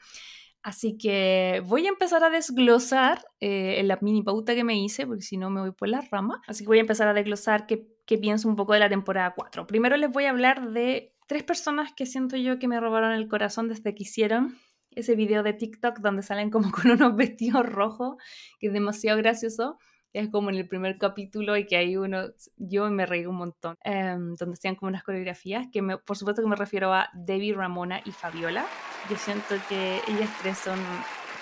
Así 0.65 0.97
que 0.97 1.61
voy 1.67 1.85
a 1.85 1.89
empezar 1.89 2.23
a 2.23 2.31
desglosar 2.31 3.23
eh, 3.39 3.75
en 3.77 3.87
la 3.87 3.99
mini 4.01 4.23
pauta 4.23 4.55
que 4.55 4.63
me 4.63 4.75
hice, 4.75 5.05
porque 5.05 5.21
si 5.21 5.37
no 5.37 5.51
me 5.51 5.61
voy 5.61 5.73
por 5.73 5.87
la 5.89 6.01
rama. 6.01 6.41
Así 6.47 6.63
que 6.63 6.69
voy 6.69 6.79
a 6.79 6.81
empezar 6.81 7.07
a 7.07 7.13
desglosar 7.13 7.67
qué, 7.67 7.87
qué 8.07 8.17
pienso 8.17 8.49
un 8.49 8.55
poco 8.55 8.73
de 8.73 8.79
la 8.79 8.89
temporada 8.89 9.35
4. 9.35 9.67
Primero 9.67 9.95
les 9.95 10.11
voy 10.11 10.25
a 10.25 10.31
hablar 10.31 10.71
de 10.71 11.13
tres 11.27 11.43
personas 11.43 11.93
que 11.95 12.07
siento 12.07 12.35
yo 12.35 12.57
que 12.57 12.67
me 12.67 12.79
robaron 12.79 13.11
el 13.11 13.27
corazón 13.27 13.67
desde 13.69 13.93
que 13.93 14.01
hicieron 14.01 14.57
ese 14.89 15.13
video 15.13 15.43
de 15.43 15.53
TikTok 15.53 15.99
donde 15.99 16.23
salen 16.23 16.49
como 16.49 16.71
con 16.71 16.89
unos 16.89 17.15
vestidos 17.15 17.63
rojos, 17.63 18.15
que 18.59 18.65
es 18.65 18.73
demasiado 18.73 19.19
gracioso. 19.19 19.77
Es 20.15 20.29
como 20.29 20.49
en 20.49 20.55
el 20.55 20.65
primer 20.65 20.97
capítulo 20.97 21.57
y 21.57 21.65
que 21.65 21.75
hay 21.75 21.97
uno, 21.97 22.27
yo 22.55 22.89
me 22.89 23.05
reí 23.05 23.25
un 23.25 23.35
montón, 23.35 23.75
em, 23.83 24.33
donde 24.35 24.53
hacían 24.53 24.75
como 24.75 24.87
unas 24.87 25.03
coreografías, 25.03 25.67
que 25.73 25.81
me, 25.81 25.97
por 25.97 26.15
supuesto 26.15 26.41
que 26.41 26.47
me 26.47 26.55
refiero 26.55 26.93
a 26.93 27.09
Debbie, 27.13 27.53
Ramona 27.53 27.99
y 28.05 28.11
Fabiola. 28.11 28.65
Yo 29.09 29.17
siento 29.17 29.55
que 29.67 29.99
ellas 30.07 30.29
tres 30.41 30.57
son, 30.57 30.79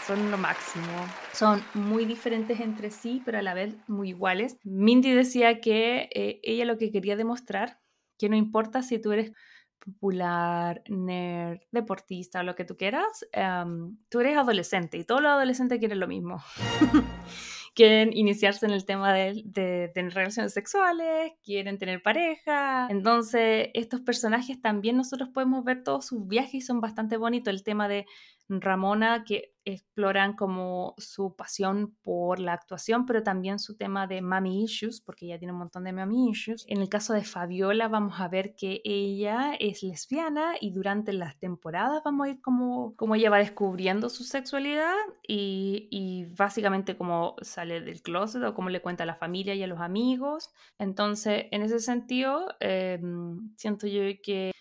son 0.08 0.32
lo 0.32 0.40
máximo. 0.40 0.88
Son 1.34 1.62
muy 1.76 2.06
diferentes 2.06 2.60
entre 2.60 2.90
sí, 2.90 3.22
pero 3.24 3.38
a 3.38 3.44
la 3.44 3.54
vez 3.54 3.76
muy 3.88 4.10
iguales. 4.10 4.58
Mindy 4.64 5.12
decía 5.12 5.62
que 5.62 6.10
eh, 6.12 6.40
ella 6.42 6.66
lo 6.66 6.80
que 6.80 6.92
quería 6.92 7.16
demostrar, 7.16 7.80
que 8.18 8.28
no 8.28 8.36
importa 8.36 8.82
si 8.82 8.98
tú 8.98 9.12
eres 9.12 9.34
popular, 9.78 10.82
nerd, 10.88 11.60
deportista, 11.72 12.42
lo 12.42 12.56
que 12.56 12.66
tú 12.66 12.76
quieras, 12.76 13.28
em, 13.34 13.98
tú 14.10 14.22
eres 14.22 14.36
adolescente 14.36 14.98
y 14.98 15.04
todos 15.04 15.22
los 15.22 15.32
adolescentes 15.32 15.78
quieren 15.78 16.00
lo 16.00 16.08
mismo. 16.08 16.42
quieren 17.74 18.12
iniciarse 18.14 18.66
en 18.66 18.72
el 18.72 18.86
tema 18.86 19.14
de, 19.14 19.42
de, 19.46 19.92
tener 19.94 20.14
relaciones 20.14 20.54
sexuales, 20.54 21.34
quieren 21.44 21.78
tener 21.78 22.02
pareja. 22.02 22.88
Entonces, 22.90 23.70
estos 23.74 24.02
personajes 24.02 24.62
también 24.62 24.98
nosotros 24.98 25.30
podemos 25.30 25.64
ver 25.64 25.84
todos 25.84 26.06
sus 26.06 26.28
viajes 26.28 26.56
y 26.56 26.62
son 26.62 26.82
bastante 26.82 27.18
bonitos. 27.18 27.54
El 27.54 27.64
tema 27.64 27.88
de 27.88 28.06
Ramona, 28.48 29.24
que 29.24 29.53
exploran 29.66 30.36
como 30.36 30.96
su 30.98 31.36
pasión 31.36 31.96
por 32.02 32.40
la 32.40 32.54
actuación, 32.54 33.06
pero 33.06 33.24
también 33.24 33.60
su 33.60 33.76
tema 33.76 34.08
de 34.08 34.22
mami 34.22 34.64
issues, 34.64 35.02
porque 35.02 35.26
ella 35.26 35.40
tiene 35.40 35.54
un 35.54 35.60
montón 35.60 35.84
de 35.84 35.94
mami 35.94 36.30
issues. 36.30 36.66
En 36.68 36.82
el 36.82 36.90
caso 36.90 37.14
de 37.14 37.24
Fabiola 37.24 37.88
vamos 37.88 38.20
a 38.20 38.28
ver 38.28 38.56
que 38.56 38.82
ella 38.84 39.54
es 39.60 39.84
lesbiana 39.84 40.56
y 40.60 40.72
durante 40.72 41.14
las 41.14 41.38
temporadas 41.38 42.02
vamos 42.04 42.28
a 42.28 42.30
ir 42.32 42.42
como, 42.42 42.96
como 42.96 43.16
ella 43.16 43.30
va 43.30 43.38
descubriendo 43.38 44.10
su 44.10 44.24
sexualidad 44.24 44.96
y, 45.28 45.88
y 45.92 46.26
básicamente 46.36 46.98
como 46.98 47.36
sale 47.42 47.82
del 47.82 48.02
closet 48.02 48.44
o 48.44 48.54
como 48.54 48.70
le 48.70 48.82
cuenta 48.82 49.04
a 49.04 49.08
la 49.08 49.16
familia 49.16 49.56
y 49.56 49.64
a 49.64 49.68
los 49.68 49.80
amigos. 49.80 50.50
Entonces, 50.78 51.46
en 51.52 51.62
ese 51.62 51.80
sentido, 51.80 52.48
em, 52.60 53.54
siento 53.58 53.88
yo 53.88 54.02
que 54.22 54.52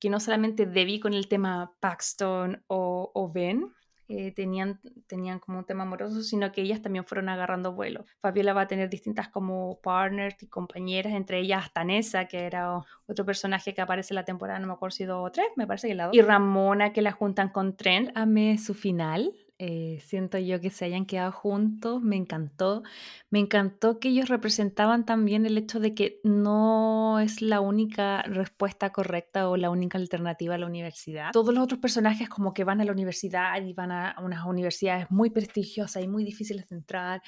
que 0.00 0.08
no 0.08 0.18
solamente 0.18 0.64
Debbie 0.64 0.98
con 0.98 1.12
el 1.12 1.28
tema 1.28 1.74
Paxton 1.78 2.64
o 2.68 3.30
Ben, 3.34 3.70
eh, 4.12 4.32
tenían, 4.32 4.80
tenían 5.06 5.38
como 5.38 5.58
un 5.58 5.64
tema 5.64 5.84
amoroso, 5.84 6.22
sino 6.22 6.50
que 6.50 6.62
ellas 6.62 6.82
también 6.82 7.04
fueron 7.04 7.28
agarrando 7.28 7.72
vuelo. 7.72 8.04
Fabiola 8.20 8.52
va 8.52 8.62
a 8.62 8.66
tener 8.66 8.90
distintas 8.90 9.28
como 9.28 9.80
partners 9.80 10.42
y 10.42 10.48
compañeras, 10.48 11.12
entre 11.12 11.38
ellas 11.38 11.64
hasta 11.64 11.84
Nessa, 11.84 12.24
que 12.24 12.40
era 12.40 12.80
otro 13.06 13.24
personaje 13.24 13.72
que 13.72 13.80
aparece 13.80 14.12
en 14.12 14.16
la 14.16 14.24
temporada, 14.24 14.58
no 14.58 14.66
me 14.66 14.72
acuerdo 14.72 14.96
si 14.96 15.04
dos 15.04 15.28
o 15.28 15.30
tres, 15.30 15.46
me 15.54 15.64
parece 15.64 15.86
que 15.86 15.94
la 15.94 16.06
dos. 16.06 16.16
Y 16.16 16.22
Ramona, 16.22 16.92
que 16.92 17.02
la 17.02 17.12
juntan 17.12 17.50
con 17.50 17.76
Trent. 17.76 18.10
Amé 18.16 18.58
su 18.58 18.74
final, 18.74 19.32
eh, 19.62 20.00
siento 20.00 20.38
yo 20.38 20.58
que 20.58 20.70
se 20.70 20.86
hayan 20.86 21.04
quedado 21.04 21.32
juntos, 21.32 22.00
me 22.00 22.16
encantó. 22.16 22.82
Me 23.28 23.40
encantó 23.40 24.00
que 24.00 24.08
ellos 24.08 24.30
representaban 24.30 25.04
también 25.04 25.44
el 25.44 25.58
hecho 25.58 25.80
de 25.80 25.94
que 25.94 26.18
no 26.24 27.20
es 27.20 27.42
la 27.42 27.60
única 27.60 28.22
respuesta 28.22 28.90
correcta 28.90 29.50
o 29.50 29.58
la 29.58 29.68
única 29.68 29.98
alternativa 29.98 30.54
a 30.54 30.58
la 30.58 30.64
universidad. 30.64 31.32
Todos 31.32 31.52
los 31.52 31.62
otros 31.62 31.78
personajes 31.78 32.30
como 32.30 32.54
que 32.54 32.64
van 32.64 32.80
a 32.80 32.86
la 32.86 32.92
universidad 32.92 33.60
y 33.60 33.74
van 33.74 33.92
a 33.92 34.16
unas 34.22 34.46
universidades 34.46 35.10
muy 35.10 35.28
prestigiosas 35.28 36.02
y 36.02 36.08
muy 36.08 36.24
difíciles 36.24 36.66
de 36.66 36.76
entrar. 36.76 37.20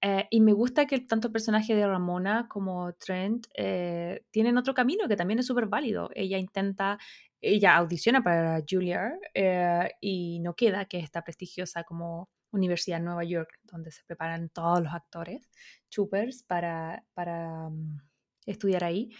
Eh, 0.00 0.26
y 0.30 0.40
me 0.40 0.52
gusta 0.52 0.86
que 0.86 1.00
tanto 1.00 1.28
el 1.28 1.32
personaje 1.32 1.74
de 1.74 1.86
Ramona 1.86 2.46
como 2.48 2.92
Trent 2.94 3.46
eh, 3.54 4.22
tienen 4.30 4.56
otro 4.56 4.72
camino 4.72 5.08
que 5.08 5.16
también 5.16 5.40
es 5.40 5.46
súper 5.46 5.66
válido. 5.66 6.10
Ella 6.14 6.38
intenta 6.38 6.98
ella 7.40 7.76
audiciona 7.76 8.22
para 8.22 8.62
Juilliard 8.68 9.18
eh, 9.34 9.90
y 10.00 10.40
no 10.40 10.54
queda, 10.54 10.86
que 10.86 10.98
es 10.98 11.04
esta 11.04 11.22
prestigiosa 11.22 11.84
como 11.84 12.28
Universidad 12.50 12.98
de 12.98 13.04
Nueva 13.04 13.24
York, 13.24 13.58
donde 13.62 13.90
se 13.90 14.02
preparan 14.04 14.48
todos 14.48 14.82
los 14.82 14.92
actores, 14.92 15.48
choopers, 15.90 16.42
para, 16.42 17.04
para 17.14 17.68
mm, 17.70 17.98
estudiar 18.46 18.84
ahí. 18.84 19.10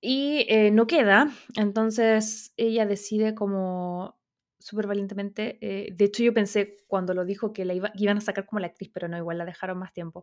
Y 0.00 0.46
eh, 0.48 0.70
no 0.70 0.86
queda, 0.86 1.28
entonces 1.56 2.52
ella 2.56 2.86
decide 2.86 3.34
como 3.34 4.18
súper 4.60 4.86
valientemente, 4.86 5.58
eh, 5.60 5.92
de 5.92 6.04
hecho 6.04 6.22
yo 6.22 6.34
pensé 6.34 6.78
cuando 6.86 7.14
lo 7.14 7.24
dijo 7.24 7.52
que 7.52 7.64
la 7.64 7.74
iban 7.94 8.18
a 8.18 8.20
sacar 8.20 8.44
como 8.46 8.60
la 8.60 8.68
actriz, 8.68 8.90
pero 8.92 9.08
no, 9.08 9.16
igual 9.16 9.38
la 9.38 9.44
dejaron 9.44 9.78
más 9.78 9.92
tiempo, 9.92 10.22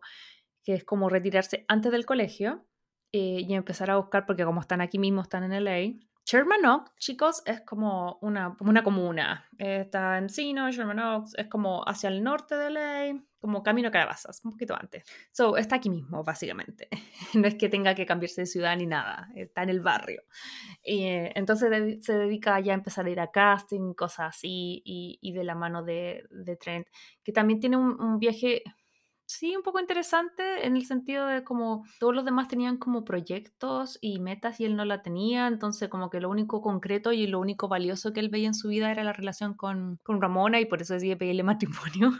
que 0.62 0.74
es 0.74 0.84
como 0.84 1.08
retirarse 1.08 1.64
antes 1.68 1.92
del 1.92 2.06
colegio 2.06 2.66
y 3.12 3.54
empezar 3.54 3.90
a 3.90 3.96
buscar, 3.96 4.26
porque 4.26 4.44
como 4.44 4.60
están 4.60 4.82
aquí 4.82 4.98
mismo, 4.98 5.22
están 5.22 5.44
en 5.44 5.52
LA, 5.64 5.94
Sherman 6.26 6.66
Oaks, 6.66 6.90
chicos, 6.98 7.42
es 7.46 7.60
como 7.60 8.18
una, 8.20 8.56
una 8.58 8.82
comuna. 8.82 9.48
Está 9.58 10.18
en 10.18 10.28
Sino, 10.28 10.68
Sherman 10.72 10.98
Oaks, 10.98 11.34
es 11.38 11.46
como 11.46 11.84
hacia 11.86 12.08
el 12.08 12.24
norte 12.24 12.56
de 12.56 12.70
LA, 12.70 13.22
como 13.38 13.62
camino 13.62 13.88
a 13.88 13.90
Calabazas, 13.92 14.44
un 14.44 14.50
poquito 14.50 14.74
antes. 14.74 15.04
So, 15.30 15.56
está 15.56 15.76
aquí 15.76 15.88
mismo, 15.88 16.24
básicamente. 16.24 16.88
no 17.34 17.46
es 17.46 17.54
que 17.54 17.68
tenga 17.68 17.94
que 17.94 18.06
cambiarse 18.06 18.40
de 18.40 18.46
ciudad 18.46 18.76
ni 18.76 18.86
nada, 18.86 19.28
está 19.36 19.62
en 19.62 19.70
el 19.70 19.80
barrio. 19.80 20.24
Y, 20.82 21.04
eh, 21.04 21.32
entonces 21.36 22.04
se 22.04 22.18
dedica 22.18 22.58
ya 22.58 22.72
a 22.72 22.74
empezar 22.74 23.06
a 23.06 23.10
ir 23.10 23.20
a 23.20 23.30
casting, 23.30 23.94
cosas 23.94 24.36
así, 24.36 24.82
y, 24.84 25.20
y 25.22 25.32
de 25.32 25.44
la 25.44 25.54
mano 25.54 25.84
de, 25.84 26.24
de, 26.30 26.56
Trent, 26.56 26.88
que 27.22 27.30
también 27.30 27.60
tiene 27.60 27.76
un 27.76 28.18
viaje 28.18 28.64
sí, 29.26 29.56
un 29.56 29.62
poco 29.62 29.80
interesante 29.80 30.66
en 30.66 30.76
el 30.76 30.86
sentido 30.86 31.26
de 31.26 31.44
como 31.44 31.84
todos 31.98 32.14
los 32.14 32.24
demás 32.24 32.48
tenían 32.48 32.78
como 32.78 33.04
proyectos 33.04 33.98
y 34.00 34.20
metas 34.20 34.60
y 34.60 34.64
él 34.64 34.76
no 34.76 34.84
la 34.84 35.02
tenía, 35.02 35.46
entonces 35.48 35.88
como 35.88 36.10
que 36.10 36.20
lo 36.20 36.30
único 36.30 36.62
concreto 36.62 37.12
y 37.12 37.26
lo 37.26 37.40
único 37.40 37.68
valioso 37.68 38.12
que 38.12 38.20
él 38.20 38.28
veía 38.28 38.48
en 38.48 38.54
su 38.54 38.68
vida 38.68 38.90
era 38.90 39.04
la 39.04 39.12
relación 39.12 39.54
con, 39.54 39.98
con 40.02 40.20
Ramona 40.22 40.60
y 40.60 40.66
por 40.66 40.80
eso 40.82 40.94
decide 40.94 41.16
pedirle 41.16 41.42
matrimonio. 41.44 42.12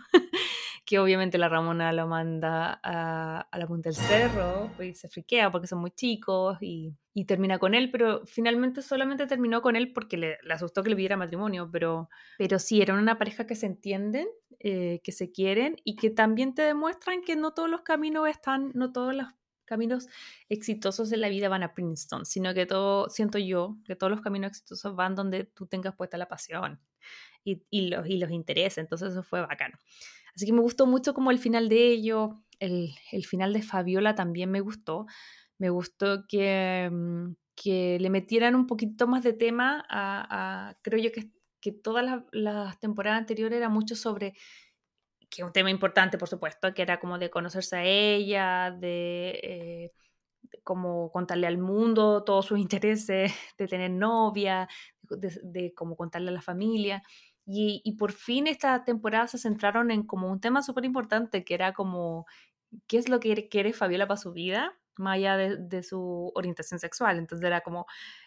Que 0.87 1.01
obviamente 1.01 1.37
la 1.37 1.49
Ramona 1.49 1.93
lo 1.93 2.07
manda 2.07 2.81
a, 2.83 3.49
la 3.53 3.67
punta 3.67 3.89
del 3.89 3.97
cerro, 3.97 4.71
pues 4.77 5.01
se 5.01 5.09
friquea 5.09 5.51
porque 5.51 5.67
son 5.67 5.81
muy 5.81 5.91
chicos 5.91 6.59
y, 6.61 6.95
y, 7.13 7.25
termina 7.25 7.59
con 7.59 7.75
él, 7.75 7.91
pero 7.91 8.25
finalmente 8.25 8.83
solamente 8.83 9.27
terminó 9.27 9.63
con 9.63 9.75
él 9.75 9.93
porque 9.93 10.17
le, 10.17 10.39
le, 10.45 10.55
asustó 10.55 10.85
que 10.85 10.91
le 10.91 10.97
pidiera 10.97 11.17
matrimonio, 11.17 11.69
pero, 11.73 12.09
pero 12.39 12.61
sí, 12.61 12.81
eran 12.81 12.99
una 12.99 13.19
pareja 13.19 13.49
que 13.49 13.57
se 13.57 13.67
entienden, 13.67 14.29
eh, 14.61 15.01
que 15.03 15.11
se 15.11 15.33
quieren 15.33 15.77
y 15.83 15.97
que 15.97 16.09
también 16.11 16.55
te 16.55 16.63
demuestran 16.63 17.23
que 17.23 17.35
no 17.35 17.53
todos 17.53 17.69
los 17.69 17.83
caminos 17.83 18.29
están, 18.29 18.71
no 18.75 18.93
todos 18.93 19.13
los 19.13 19.27
caminos 19.65 20.09
exitosos 20.49 21.11
en 21.11 21.21
la 21.21 21.29
vida 21.29 21.49
van 21.49 21.65
a 21.65 21.75
Princeton, 21.75 22.25
sino 22.25 22.55
que 22.55 22.65
todo, 22.65 23.11
siento 23.11 23.39
yo, 23.39 23.77
que 23.85 23.97
todos 23.97 24.13
los 24.13 24.21
caminos 24.21 24.53
exitosos 24.53 24.95
van 24.95 25.17
donde 25.17 25.45
tú 25.45 25.67
tengas 25.67 25.97
puesta 25.97 26.17
la 26.17 26.29
pasión 26.29 26.81
y, 27.43 27.65
y 27.71 27.89
los, 27.89 28.07
y 28.07 28.19
los 28.19 28.31
intereses, 28.31 28.79
entonces 28.79 29.11
eso 29.11 29.25
fue 29.25 29.41
bacano. 29.41 29.77
Así 30.37 30.47
que 30.47 30.53
me 30.53 30.61
gustó 30.61 30.87
mucho 30.87 31.15
como 31.15 31.31
el 31.31 31.39
final 31.39 31.69
de 31.71 31.89
ello, 31.89 32.43
el, 32.61 32.95
el 33.11 33.25
final 33.25 33.55
de 33.55 33.63
Fabiola 33.63 34.15
también 34.15 34.51
me 34.51 34.61
gustó. 34.61 35.07
Me 35.59 35.71
gustó 35.71 36.27
que, 36.29 36.91
mm, 36.93 37.33
que 37.55 37.99
le 37.99 38.11
metieran 38.11 38.55
un 38.55 38.67
poquito 38.67 39.07
más 39.07 39.25
de 39.25 39.33
tema 39.33 39.85
a, 39.89 40.77
creo 40.83 41.01
yo 41.03 41.11
que, 41.13 41.31
que 41.61 41.73
todas 41.73 42.23
las, 42.33 42.79
temporadas 42.81 43.19
anteriores 43.19 43.57
era 43.57 43.71
mucho 43.71 43.97
sobre 43.97 44.35
que 45.31 45.43
un 45.43 45.53
tema 45.53 45.71
importante, 45.71 46.19
por 46.19 46.29
supuesto, 46.29 46.73
que 46.75 46.83
era 46.83 47.01
como 47.01 47.19
de 47.19 47.31
conocerse 47.31 47.77
a 47.77 47.85
ella, 47.85 48.71
de, 48.79 49.41
eh, 49.43 49.93
como 50.63 51.11
contarle 51.11 51.47
al 51.47 51.59
mundo 51.59 52.25
todos 52.25 52.47
sus 52.47 52.59
intereses, 52.59 53.33
de 53.59 53.67
tener 53.67 53.91
novia, 53.91 54.69
de, 55.03 55.41
de 55.43 55.75
como 55.75 55.97
contarle 55.97 56.29
a 56.29 56.33
la 56.33 56.43
familia. 56.43 57.03
Y, 57.47 57.93
por 57.97 58.13
fin 58.13 58.49
esta 58.49 58.85
temporada 58.85 59.29
se 59.29 59.39
centraron 59.39 59.93
en 59.93 60.03
como 60.05 60.31
un 60.31 60.41
tema 60.41 60.63
súper 60.63 60.85
importante, 60.85 61.45
que 61.45 61.55
era 61.55 61.73
como, 61.75 62.27
¿qué 62.89 62.99
es 62.99 63.09
lo 63.09 63.21
que 63.21 63.49
quiere 63.49 63.73
Fabiola 63.73 64.09
para 64.09 64.19
su 64.19 64.33
vida? 64.33 64.77
Más 64.97 65.17
allá 65.17 65.37
de, 65.37 65.83
su 65.85 66.33
orientación 66.35 66.81
sexual. 66.81 67.19
Entonces 67.19 67.47
era 67.47 67.61
como, 67.61 67.87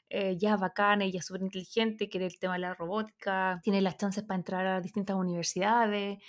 eh, 0.09 0.38
ya 0.38 0.55
bacana, 0.57 1.03
ella 1.03 1.19
es 1.19 1.25
súper 1.25 1.41
inteligente, 1.41 2.09
quiere 2.09 2.27
el 2.27 2.39
tema 2.39 2.53
de 2.53 2.59
la 2.59 2.75
robótica, 2.75 3.59
tiene 3.63 3.81
las 3.81 3.97
chances 3.97 4.23
para 4.23 4.38
entrar 4.38 4.65
a 4.67 4.81
distintas 4.81 5.17
universidades. 5.17 6.19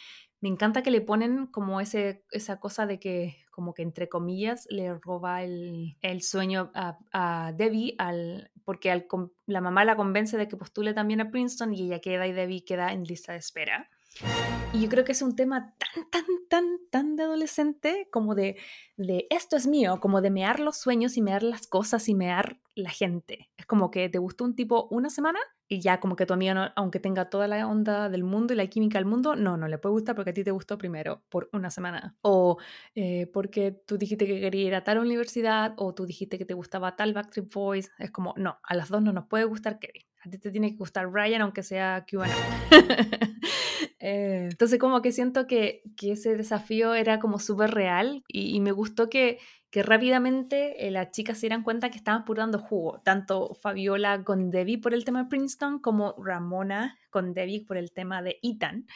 Me 0.40 0.48
encanta 0.48 0.82
que 0.82 0.90
le 0.90 1.00
ponen 1.00 1.46
como 1.46 1.80
ese, 1.80 2.24
esa 2.32 2.58
cosa 2.58 2.86
de 2.86 2.98
que, 2.98 3.36
como 3.60 3.74
que 3.74 3.82
entre 3.82 4.08
comillas, 4.08 4.66
le 4.70 4.94
roba 4.94 5.42
el, 5.42 5.94
el 6.00 6.22
sueño 6.22 6.70
a, 6.74 6.96
a 7.12 7.52
Debbie 7.52 7.94
al, 7.98 8.50
porque 8.64 8.90
al, 8.90 9.06
la 9.44 9.60
mamá 9.60 9.84
la 9.84 9.96
convence 9.96 10.38
de 10.38 10.48
que 10.48 10.56
postule 10.56 10.94
también 10.94 11.20
a 11.20 11.30
Princeton 11.30 11.74
y 11.74 11.82
ella 11.82 12.00
queda 12.00 12.26
y 12.26 12.32
Debbie 12.32 12.64
queda 12.64 12.94
en 12.94 13.04
lista 13.04 13.32
de 13.32 13.38
espera. 13.38 13.90
Y 14.72 14.82
yo 14.82 14.88
creo 14.88 15.04
que 15.04 15.12
es 15.12 15.22
un 15.22 15.34
tema 15.34 15.74
tan, 15.78 16.10
tan, 16.10 16.24
tan, 16.48 16.64
tan 16.90 17.16
de 17.16 17.24
adolescente 17.24 18.06
como 18.12 18.36
de, 18.36 18.56
de 18.96 19.26
esto 19.28 19.56
es 19.56 19.66
mío, 19.66 19.98
como 20.00 20.20
de 20.20 20.30
mear 20.30 20.60
los 20.60 20.76
sueños 20.76 21.16
y 21.16 21.22
mear 21.22 21.42
las 21.42 21.66
cosas 21.66 22.08
y 22.08 22.14
mear 22.14 22.60
la 22.76 22.90
gente. 22.90 23.50
Es 23.56 23.66
como 23.66 23.90
que 23.90 24.08
te 24.08 24.18
gustó 24.18 24.44
un 24.44 24.54
tipo 24.54 24.86
una 24.92 25.10
semana 25.10 25.40
y 25.66 25.80
ya 25.80 25.98
como 25.98 26.14
que 26.14 26.24
tu 26.24 26.34
amiga, 26.34 26.72
aunque 26.76 27.00
tenga 27.00 27.30
toda 27.30 27.48
la 27.48 27.66
onda 27.66 28.08
del 28.08 28.22
mundo 28.22 28.54
y 28.54 28.56
la 28.56 28.66
química 28.68 28.98
del 28.98 29.06
mundo, 29.06 29.34
no, 29.34 29.56
no 29.56 29.66
le 29.66 29.78
puede 29.78 29.94
gustar 29.94 30.14
porque 30.14 30.30
a 30.30 30.34
ti 30.34 30.44
te 30.44 30.52
gustó 30.52 30.78
primero 30.78 31.24
por 31.28 31.48
una 31.52 31.70
semana. 31.70 32.16
O 32.22 32.58
eh, 32.94 33.28
porque 33.32 33.72
tú 33.72 33.98
dijiste 33.98 34.24
que 34.24 34.40
querías 34.40 34.68
ir 34.68 34.74
a 34.76 34.84
tal 34.84 34.98
universidad 34.98 35.74
o 35.78 35.94
tú 35.94 36.06
dijiste 36.06 36.38
que 36.38 36.44
te 36.44 36.54
gustaba 36.54 36.94
tal 36.94 37.12
Backstreet 37.12 37.52
Boys. 37.52 37.90
Es 37.98 38.12
como, 38.12 38.34
no, 38.36 38.58
a 38.62 38.74
las 38.76 38.88
dos 38.88 39.02
no 39.02 39.12
nos 39.12 39.26
puede 39.26 39.44
gustar 39.44 39.80
Kevin. 39.80 40.02
A 40.24 40.30
ti 40.30 40.38
te 40.38 40.52
tiene 40.52 40.70
que 40.70 40.76
gustar 40.76 41.12
Ryan 41.12 41.42
aunque 41.42 41.64
sea 41.64 42.04
QAnon. 42.08 42.36
Eh, 44.00 44.48
entonces 44.50 44.78
como 44.78 45.02
que 45.02 45.12
siento 45.12 45.46
que, 45.46 45.82
ese 46.00 46.34
desafío 46.36 46.94
era 46.94 47.20
como 47.20 47.38
súper 47.38 47.72
real 47.72 48.24
y, 48.26 48.58
me 48.60 48.72
gustó 48.72 49.10
que, 49.10 49.38
que 49.70 49.82
rápidamente 49.82 50.86
eh, 50.86 50.90
las 50.90 51.10
chicas 51.10 51.36
se 51.36 51.42
dieran 51.42 51.62
cuenta 51.62 51.90
que 51.90 51.98
estaban 51.98 52.24
purando 52.24 52.58
jugo, 52.58 53.02
tanto 53.04 53.54
Fabiola 53.54 54.24
con 54.24 54.50
Debbie 54.50 54.78
por 54.78 54.94
el 54.94 55.04
tema 55.04 55.24
de 55.24 55.28
Princeton 55.28 55.80
como 55.80 56.14
Ramona 56.18 56.98
con 57.10 57.34
Debbie 57.34 57.66
por 57.66 57.76
el 57.76 57.92
tema 57.92 58.22
de 58.22 58.38
Ethan, 58.42 58.86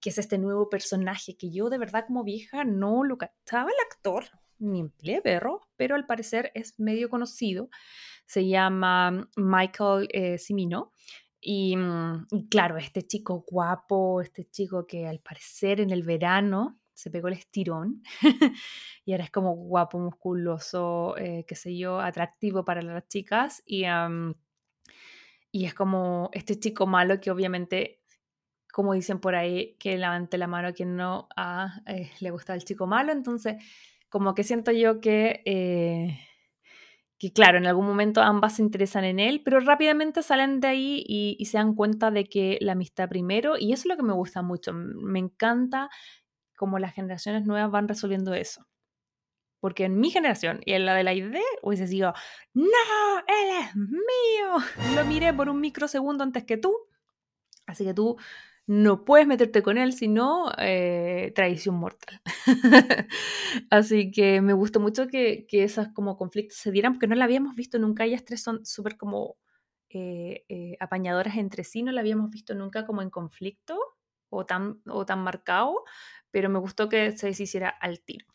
que 0.00 0.10
es 0.10 0.18
este 0.18 0.38
nuevo 0.38 0.68
personaje 0.68 1.36
que 1.36 1.50
yo 1.50 1.70
de 1.70 1.78
verdad 1.78 2.04
como 2.06 2.24
vieja 2.24 2.64
no 2.64 3.04
lo 3.04 3.16
captaba 3.16 3.70
el 3.70 3.76
actor, 3.90 4.24
ni 4.58 4.80
en 4.80 4.90
pie 4.90 5.22
perro, 5.22 5.68
pero 5.76 5.94
al 5.94 6.06
parecer 6.06 6.50
es 6.54 6.80
medio 6.80 7.08
conocido. 7.08 7.70
Se 8.26 8.46
llama 8.46 9.28
Michael 9.36 10.08
eh, 10.12 10.36
Cimino 10.38 10.92
Mm, 11.44 12.26
y, 12.30 12.48
claro, 12.48 12.76
este 12.78 13.02
chico 13.02 13.44
guapo, 13.48 14.20
este 14.20 14.48
chico 14.50 14.86
que 14.86 15.06
al 15.06 15.20
parecer 15.20 15.80
en 15.80 15.90
el 15.90 16.02
verano 16.02 16.80
se 16.94 17.10
pegó 17.10 17.28
el 17.28 17.34
estirón 17.34 18.02
y 19.04 19.12
ahora 19.12 19.24
es 19.24 19.30
como 19.30 19.54
guapo, 19.54 20.00
musculoso, 20.00 21.16
eh, 21.16 21.44
qué 21.46 21.54
sé 21.54 21.76
yo, 21.76 22.00
atractivo 22.00 22.64
para 22.64 22.82
las 22.82 23.06
chicas. 23.08 23.62
Y, 23.66 23.84
y 25.52 25.64
es 25.64 25.74
como 25.74 26.30
este 26.32 26.58
chico 26.58 26.86
malo 26.86 27.20
que 27.20 27.30
obviamente, 27.30 28.02
como 28.72 28.94
dicen 28.94 29.20
por 29.20 29.36
ahí, 29.36 29.76
que 29.78 29.96
levante 29.96 30.38
la 30.38 30.48
mano 30.48 30.68
a 30.68 30.72
quien 30.72 30.96
no 30.96 31.28
ah, 31.36 31.80
eh, 31.86 32.10
le 32.20 32.30
gusta 32.30 32.54
el 32.54 32.64
chico 32.64 32.86
malo. 32.86 33.12
Entonces, 33.12 33.56
como 34.08 34.34
que 34.34 34.44
siento 34.44 34.72
yo 34.72 35.00
que... 35.00 35.42
Eh, 35.44 36.18
que 37.18 37.32
claro, 37.32 37.58
en 37.58 37.66
algún 37.66 37.86
momento 37.86 38.22
ambas 38.22 38.56
se 38.56 38.62
interesan 38.62 39.04
en 39.04 39.18
él, 39.18 39.42
pero 39.44 39.58
rápidamente 39.60 40.22
salen 40.22 40.60
de 40.60 40.68
ahí 40.68 41.04
y, 41.06 41.44
se 41.46 41.58
dan 41.58 41.74
cuenta 41.74 42.10
de 42.10 42.24
que 42.24 42.58
la 42.60 42.72
amistad 42.72 43.08
primero, 43.08 43.54
y 43.58 43.72
eso 43.72 43.82
es 43.82 43.86
lo 43.86 43.96
que 43.96 44.04
me 44.04 44.12
gusta 44.12 44.42
mucho, 44.42 44.72
me 44.72 45.18
encanta 45.18 45.90
cómo 46.56 46.78
las 46.78 46.94
generaciones 46.94 47.44
nuevas 47.44 47.70
van 47.70 47.88
resolviendo 47.88 48.34
eso. 48.34 48.66
Porque 49.60 49.84
en 49.84 49.98
mi 49.98 50.10
generación 50.10 50.60
y 50.64 50.74
en 50.74 50.86
la 50.86 50.94
de 50.94 51.02
la 51.02 51.14
idea, 51.14 51.42
hubiese 51.62 51.88
sido, 51.88 52.12
no, 52.54 52.64
él 53.26 53.64
es 53.64 53.74
mío. 53.74 54.94
Lo 54.94 55.04
miré 55.04 55.34
por 55.34 55.48
un 55.48 55.60
microsegundo 55.60 56.22
antes 56.22 56.44
que 56.44 56.56
tú. 56.56 56.72
Así 57.66 57.84
que 57.84 57.92
tú 57.92 58.16
no 58.68 59.06
puedes 59.06 59.26
meterte 59.26 59.62
con 59.62 59.78
él, 59.78 59.94
sino 59.94 60.52
eh, 60.58 61.32
traición 61.34 61.76
mortal. 61.76 62.20
Así 63.70 64.10
que 64.10 64.42
me 64.42 64.52
gustó 64.52 64.78
mucho 64.78 65.08
que, 65.08 65.46
que 65.48 65.64
esos 65.64 65.88
como 65.88 66.18
conflictos 66.18 66.58
se 66.58 66.70
dieran, 66.70 66.92
porque 66.92 67.06
no 67.06 67.14
la 67.14 67.24
habíamos 67.24 67.54
visto 67.54 67.78
nunca. 67.78 68.04
Ellas 68.04 68.26
tres 68.26 68.42
son 68.42 68.66
súper 68.66 68.98
como 68.98 69.38
eh, 69.88 70.44
eh, 70.50 70.76
apañadoras 70.80 71.38
entre 71.38 71.64
sí, 71.64 71.82
no 71.82 71.92
la 71.92 72.02
habíamos 72.02 72.30
visto 72.30 72.54
nunca 72.54 72.84
como 72.84 73.00
en 73.00 73.08
conflicto 73.08 73.78
o 74.28 74.44
tan, 74.44 74.82
o 74.86 75.06
tan 75.06 75.20
marcado, 75.20 75.82
pero 76.30 76.50
me 76.50 76.58
gustó 76.58 76.90
que 76.90 77.16
se 77.16 77.28
deshiciera 77.28 77.70
al 77.70 78.00
tiro. 78.02 78.26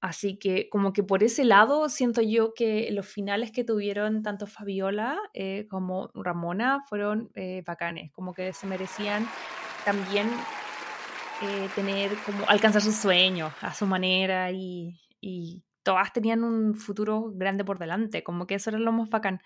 Así 0.00 0.38
que 0.38 0.68
como 0.68 0.92
que 0.92 1.02
por 1.02 1.24
ese 1.24 1.44
lado 1.44 1.88
siento 1.88 2.22
yo 2.22 2.54
que 2.54 2.88
los 2.92 3.06
finales 3.06 3.50
que 3.50 3.64
tuvieron 3.64 4.22
tanto 4.22 4.46
Fabiola 4.46 5.18
eh, 5.34 5.66
como 5.68 6.10
Ramona 6.14 6.84
fueron 6.88 7.30
eh, 7.34 7.64
bacanes, 7.66 8.12
como 8.12 8.32
que 8.32 8.52
se 8.52 8.68
merecían 8.68 9.26
también 9.88 10.28
eh, 11.40 11.70
tener 11.74 12.14
como 12.26 12.46
alcanzar 12.46 12.82
sus 12.82 12.94
sueños 12.94 13.54
a 13.62 13.72
su 13.72 13.86
manera 13.86 14.52
y, 14.52 15.00
y, 15.18 15.64
todas 15.82 16.12
tenían 16.12 16.44
un 16.44 16.74
futuro 16.74 17.32
grande 17.34 17.64
por 17.64 17.78
delante, 17.78 18.22
como 18.22 18.46
que 18.46 18.56
eso 18.56 18.68
era 18.68 18.78
lo 18.78 18.92
más 18.92 19.08
bacán. 19.08 19.40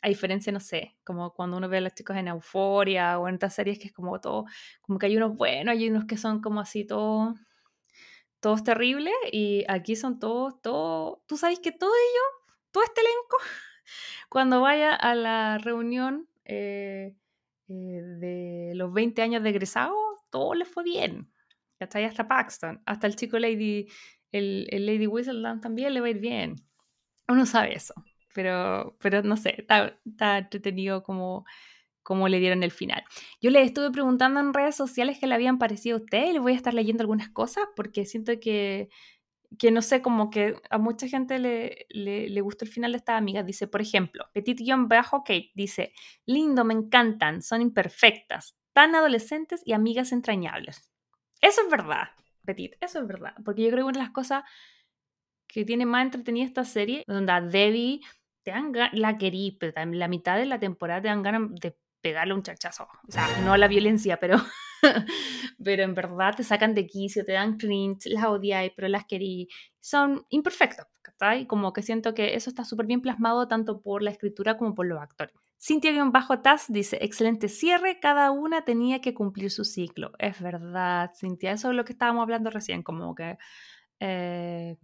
A 0.00 0.08
diferencia, 0.08 0.50
no 0.50 0.60
sé, 0.60 0.96
como 1.04 1.34
cuando 1.34 1.58
uno 1.58 1.68
ve 1.68 1.76
a 1.76 1.80
los 1.82 1.92
chicos 1.92 2.16
en 2.16 2.28
Euforia 2.28 3.18
o 3.18 3.28
en 3.28 3.34
otras 3.34 3.54
series 3.54 3.78
que 3.78 3.88
es 3.88 3.92
como 3.92 4.18
todo, 4.22 4.46
como 4.80 4.98
que 4.98 5.04
hay 5.04 5.18
unos 5.18 5.36
buenos, 5.36 5.72
hay 5.72 5.90
unos 5.90 6.06
que 6.06 6.16
son 6.16 6.40
como 6.40 6.60
así 6.60 6.86
todos 6.86 7.34
todos 8.40 8.64
terribles 8.64 9.12
y 9.30 9.66
aquí 9.68 9.96
son 9.96 10.18
todos, 10.18 10.62
todos, 10.62 11.18
tú 11.26 11.36
sabes 11.36 11.60
que 11.60 11.72
todo 11.72 11.90
ello, 11.90 12.54
todo 12.70 12.84
este 12.84 13.02
elenco, 13.02 13.36
cuando 14.30 14.62
vaya 14.62 14.94
a 14.94 15.14
la 15.14 15.58
reunión 15.58 16.26
eh, 16.46 17.14
eh, 17.68 18.02
de 18.02 18.72
los 18.74 18.92
20 18.92 19.22
años 19.22 19.42
de 19.42 19.50
egresado, 19.50 19.94
todo 20.30 20.54
les 20.54 20.68
fue 20.68 20.84
bien. 20.84 21.30
Hasta 21.80 21.98
ahí 21.98 22.04
hasta 22.04 22.28
Paxton, 22.28 22.82
hasta 22.86 23.06
el 23.06 23.16
chico 23.16 23.38
Lady, 23.38 23.88
el, 24.32 24.66
el 24.70 24.86
Lady 24.86 25.06
Whistledown 25.06 25.60
también 25.60 25.92
le 25.92 26.00
va 26.00 26.06
a 26.06 26.10
ir 26.10 26.20
bien. 26.20 26.56
Uno 27.28 27.46
sabe 27.46 27.74
eso, 27.74 27.94
pero, 28.34 28.96
pero 29.00 29.22
no 29.22 29.36
sé, 29.36 29.54
está, 29.58 29.98
está 30.04 30.38
entretenido 30.38 31.02
como 31.02 31.44
cómo 32.04 32.28
le 32.28 32.38
dieron 32.38 32.62
el 32.62 32.70
final. 32.70 33.02
Yo 33.40 33.50
le 33.50 33.62
estuve 33.62 33.90
preguntando 33.90 34.38
en 34.38 34.54
redes 34.54 34.76
sociales 34.76 35.18
qué 35.18 35.26
le 35.26 35.34
habían 35.34 35.58
parecido 35.58 35.96
a 35.96 36.00
usted 36.00 36.28
y 36.28 36.32
le 36.34 36.38
voy 36.38 36.52
a 36.52 36.56
estar 36.56 36.74
leyendo 36.74 37.02
algunas 37.02 37.30
cosas 37.30 37.64
porque 37.74 38.04
siento 38.04 38.38
que, 38.38 38.90
que 39.58 39.70
no 39.70 39.82
sé, 39.82 40.02
como 40.02 40.30
que 40.30 40.56
a 40.70 40.78
mucha 40.78 41.08
gente 41.08 41.38
le, 41.38 41.86
le, 41.90 42.40
gustó 42.40 42.64
el 42.64 42.70
final 42.70 42.92
de 42.92 42.98
esta 42.98 43.16
amiga. 43.16 43.42
Dice, 43.42 43.66
por 43.66 43.80
ejemplo, 43.80 44.26
Petit-Kate 44.32 45.50
dice, 45.54 45.92
lindo, 46.26 46.64
me 46.64 46.74
encantan, 46.74 47.42
son 47.42 47.62
imperfectas, 47.62 48.56
tan 48.72 48.94
adolescentes 48.94 49.62
y 49.64 49.72
amigas 49.72 50.12
entrañables. 50.12 50.90
Eso 51.40 51.62
es 51.62 51.70
verdad, 51.70 52.08
Petit, 52.44 52.74
eso 52.80 53.00
es 53.00 53.06
verdad, 53.06 53.34
porque 53.44 53.62
yo 53.62 53.70
creo 53.70 53.84
que 53.84 53.90
una 53.90 53.98
de 53.98 54.04
las 54.04 54.12
cosas 54.12 54.44
que 55.46 55.64
tiene 55.64 55.86
más 55.86 56.04
entretenida 56.04 56.44
esta 56.44 56.64
serie, 56.64 57.04
donde 57.06 57.32
a 57.32 57.40
Debbie 57.40 58.00
te 58.42 58.50
dan 58.50 58.72
la 58.92 59.18
querí, 59.18 59.56
pero 59.58 59.72
la 59.92 60.08
mitad 60.08 60.36
de 60.36 60.46
la 60.46 60.58
temporada 60.58 61.02
te 61.02 61.08
dan 61.08 61.22
ganas 61.22 61.50
de 61.60 61.76
pegarle 62.00 62.34
un 62.34 62.42
chachazo. 62.42 62.86
O 63.08 63.12
sea, 63.12 63.26
no 63.44 63.56
la 63.56 63.66
violencia, 63.68 64.18
pero, 64.18 64.36
pero 65.64 65.82
en 65.82 65.94
verdad 65.94 66.34
te 66.36 66.44
sacan 66.44 66.74
de 66.74 66.86
quicio, 66.86 67.24
te 67.24 67.32
dan 67.32 67.56
cringe, 67.56 68.06
las 68.06 68.24
odiáis, 68.24 68.72
pero 68.74 68.88
las 68.88 69.04
querí. 69.06 69.48
Son 69.80 70.24
imperfectas, 70.30 70.86
¿cachai? 71.02 71.46
Como 71.46 71.72
que 71.72 71.82
siento 71.82 72.14
que 72.14 72.34
eso 72.34 72.50
está 72.50 72.64
súper 72.64 72.86
bien 72.86 73.00
plasmado 73.00 73.48
tanto 73.48 73.80
por 73.80 74.02
la 74.02 74.10
escritura 74.10 74.56
como 74.56 74.74
por 74.74 74.86
los 74.86 75.00
actores. 75.00 75.34
Cintia-Bajo 75.58 76.40
Taz 76.40 76.66
dice, 76.68 76.98
excelente 77.00 77.48
cierre, 77.48 77.98
cada 77.98 78.30
una 78.30 78.64
tenía 78.64 79.00
que 79.00 79.14
cumplir 79.14 79.50
su 79.50 79.64
ciclo. 79.64 80.12
Es 80.18 80.40
verdad, 80.40 81.10
Cintia, 81.18 81.52
eso 81.52 81.70
es 81.70 81.76
lo 81.76 81.84
que 81.84 81.92
estábamos 81.92 82.22
hablando 82.22 82.50
recién, 82.50 82.82
como 82.82 83.14
que 83.14 83.38
eh, 84.00 84.76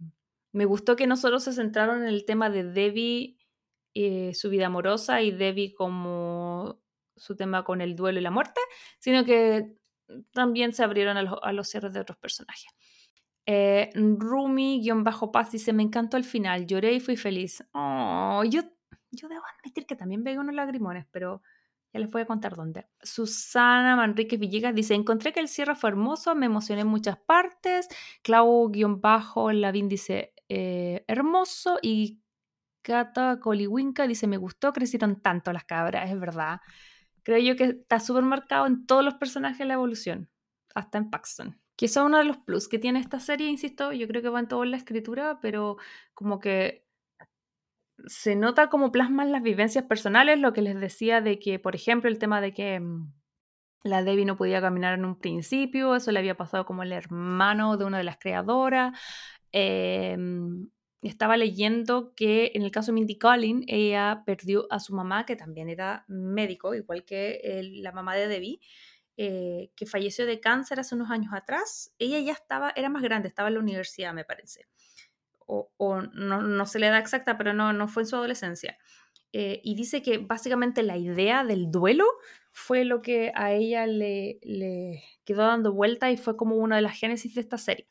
me 0.51 0.65
gustó 0.65 0.95
que 0.95 1.07
no 1.07 1.17
solo 1.17 1.39
se 1.39 1.53
centraron 1.53 2.01
en 2.01 2.07
el 2.07 2.25
tema 2.25 2.49
de 2.49 2.63
Debbie, 2.63 3.37
eh, 3.93 4.33
su 4.33 4.49
vida 4.49 4.67
amorosa 4.67 5.21
y 5.21 5.31
Debbie 5.31 5.73
como 5.73 6.81
su 7.15 7.35
tema 7.35 7.63
con 7.63 7.81
el 7.81 7.95
duelo 7.95 8.19
y 8.19 8.23
la 8.23 8.31
muerte, 8.31 8.59
sino 8.99 9.23
que 9.25 9.75
también 10.33 10.73
se 10.73 10.83
abrieron 10.83 11.17
a 11.17 11.51
los, 11.53 11.69
cierres 11.69 11.93
de 11.93 11.99
otros 11.99 12.17
personajes. 12.17 12.71
Eh, 13.45 13.89
Rumi-Paz 13.95 15.51
dice, 15.51 15.73
me 15.73 15.83
encantó 15.83 16.17
el 16.17 16.23
final, 16.23 16.65
lloré 16.65 16.93
y 16.93 16.99
fui 16.99 17.17
feliz. 17.17 17.63
Oh, 17.73 18.43
yo, 18.43 18.61
yo 19.11 19.27
debo 19.27 19.41
admitir 19.57 19.85
que 19.85 19.95
también 19.95 20.23
veo 20.23 20.41
unos 20.41 20.55
lagrimones, 20.55 21.05
pero 21.11 21.41
ya 21.93 21.99
les 21.99 22.09
voy 22.09 22.21
a 22.21 22.25
contar 22.25 22.55
dónde. 22.55 22.87
Susana 23.01 23.95
Manríquez 23.95 24.39
Villegas 24.39 24.73
dice, 24.73 24.93
encontré 24.93 25.33
que 25.33 25.39
el 25.39 25.47
cierre 25.47 25.75
fue 25.75 25.89
hermoso, 25.89 26.35
me 26.35 26.45
emocioné 26.45 26.81
en 26.81 26.87
muchas 26.87 27.17
partes. 27.17 27.87
Clau-Lavín 28.23 29.87
dice, 29.89 30.33
eh, 30.47 31.03
hermoso. 31.07 31.79
Y 31.81 32.21
Cata 32.81 33.39
Coliwinka 33.39 34.07
dice, 34.07 34.27
me 34.27 34.37
gustó, 34.37 34.71
crecieron 34.71 35.21
tanto 35.21 35.51
las 35.51 35.65
cabras, 35.65 36.09
es 36.09 36.19
verdad 36.19 36.61
creo 37.31 37.53
yo 37.53 37.55
que 37.55 37.63
está 37.63 37.99
súper 37.99 38.23
marcado 38.23 38.67
en 38.67 38.85
todos 38.85 39.03
los 39.03 39.15
personajes 39.15 39.59
de 39.59 39.65
la 39.65 39.75
evolución, 39.75 40.29
hasta 40.75 40.97
en 40.97 41.09
Paxton. 41.09 41.59
Que 41.75 41.85
eso 41.85 42.01
es 42.01 42.05
uno 42.05 42.17
de 42.17 42.25
los 42.25 42.37
plus 42.37 42.67
que 42.67 42.79
tiene 42.79 42.99
esta 42.99 43.19
serie, 43.19 43.47
insisto, 43.47 43.91
yo 43.93 44.07
creo 44.07 44.21
que 44.21 44.29
va 44.29 44.39
en 44.39 44.47
todo 44.47 44.63
en 44.63 44.71
la 44.71 44.77
escritura, 44.77 45.39
pero 45.41 45.77
como 46.13 46.39
que 46.39 46.85
se 48.07 48.35
nota 48.35 48.69
como 48.69 48.91
plasman 48.91 49.31
las 49.31 49.43
vivencias 49.43 49.85
personales, 49.85 50.39
lo 50.39 50.53
que 50.53 50.61
les 50.61 50.79
decía 50.79 51.21
de 51.21 51.39
que, 51.39 51.59
por 51.59 51.75
ejemplo, 51.75 52.09
el 52.09 52.19
tema 52.19 52.41
de 52.41 52.53
que 52.53 52.79
mm, 52.79 53.13
la 53.83 54.03
Debbie 54.03 54.25
no 54.25 54.37
podía 54.37 54.61
caminar 54.61 54.95
en 54.95 55.05
un 55.05 55.19
principio, 55.19 55.95
eso 55.95 56.11
le 56.11 56.19
había 56.19 56.35
pasado 56.37 56.65
como 56.65 56.83
el 56.83 56.91
hermano 56.91 57.77
de 57.77 57.85
una 57.85 57.97
de 57.99 58.03
las 58.03 58.17
creadoras. 58.17 58.97
Eh, 59.53 60.17
estaba 61.09 61.35
leyendo 61.37 62.13
que 62.15 62.51
en 62.53 62.61
el 62.61 62.71
caso 62.71 62.91
de 62.91 62.93
Mindy 62.93 63.17
Collin, 63.17 63.63
ella 63.67 64.23
perdió 64.25 64.67
a 64.69 64.79
su 64.79 64.93
mamá, 64.93 65.25
que 65.25 65.35
también 65.35 65.69
era 65.69 66.05
médico, 66.07 66.75
igual 66.75 67.05
que 67.05 67.61
la 67.81 67.91
mamá 67.91 68.15
de 68.15 68.27
Debbie, 68.27 68.59
eh, 69.17 69.71
que 69.75 69.85
falleció 69.85 70.25
de 70.25 70.39
cáncer 70.39 70.79
hace 70.79 70.95
unos 70.95 71.11
años 71.11 71.33
atrás, 71.33 71.93
ella 71.99 72.19
ya 72.19 72.33
estaba, 72.33 72.71
era 72.75 72.89
más 72.89 73.03
grande, 73.03 73.27
estaba 73.27 73.49
en 73.49 73.55
la 73.55 73.59
universidad, 73.59 74.13
me 74.13 74.25
parece. 74.25 74.67
O, 75.47 76.01
no, 76.13 76.65
se 76.65 76.79
le 76.79 76.87
da 76.87 76.97
exacta, 76.97 77.37
pero 77.37 77.53
no, 77.53 77.73
no 77.73 77.89
fue 77.89 78.03
en 78.03 78.07
su 78.07 78.15
adolescencia. 78.15 78.77
Eh, 79.33 79.59
y 79.63 79.75
dice 79.75 80.01
que 80.01 80.17
básicamente 80.17 80.81
la 80.81 80.97
idea 80.97 81.43
del 81.43 81.71
duelo 81.71 82.05
fue 82.51 82.85
lo 82.85 83.01
que 83.01 83.33
a 83.35 83.51
ella 83.51 83.85
le, 83.85 84.39
le 84.43 85.03
quedó 85.25 85.43
dando 85.43 85.73
vuelta 85.73 86.09
y 86.09 86.17
fue 86.17 86.37
como 86.37 86.55
una 86.55 86.77
de 86.77 86.83
las 86.83 86.97
génesis 86.97 87.35
de 87.35 87.41
esta 87.41 87.57
serie. 87.57 87.90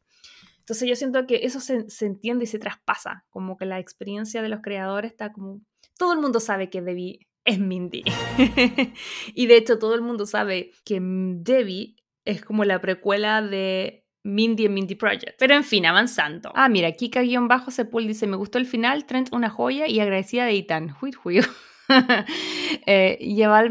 Entonces 0.60 0.88
yo 0.88 0.96
siento 0.96 1.26
que 1.26 1.40
eso 1.42 1.60
se, 1.60 1.86
entiende 2.06 2.44
y 2.44 2.46
se 2.46 2.58
traspasa, 2.58 3.24
como 3.30 3.56
que 3.56 3.66
la 3.66 3.78
experiencia 3.78 4.42
de 4.42 4.48
los 4.48 4.60
creadores 4.60 5.10
está 5.10 5.32
como... 5.32 5.60
Todo 5.98 6.12
el 6.12 6.20
mundo 6.20 6.40
sabe 6.40 6.70
que 6.70 6.80
Debbie 6.80 7.28
es 7.44 7.58
Mindy. 7.58 8.04
y 9.34 9.46
de 9.46 9.56
hecho 9.56 9.78
todo 9.78 9.94
el 9.94 10.02
mundo 10.02 10.26
sabe 10.26 10.72
que 10.84 11.00
Debbie 11.00 11.96
es 12.24 12.44
como 12.44 12.64
la 12.64 12.80
precuela 12.80 13.42
de 13.42 14.04
Mindy 14.22 14.66
en 14.66 14.74
Mindy 14.74 14.94
Project. 14.94 15.36
Pero 15.38 15.54
en 15.54 15.64
fin, 15.64 15.86
avanzando. 15.86 16.52
Ah, 16.54 16.68
mira, 16.68 16.92
Kika-Sepul 16.92 18.06
dice, 18.06 18.26
me 18.26 18.36
gustó 18.36 18.58
el 18.58 18.66
final, 18.66 19.06
Trent 19.06 19.32
una 19.32 19.50
joya 19.50 19.88
y 19.88 20.00
agradecida 20.00 20.44
de 20.44 20.56
Ethan. 20.56 20.94
Hui, 21.00 21.12
hui. 21.24 21.40
eh, 22.86 23.18
Yeval 23.20 23.70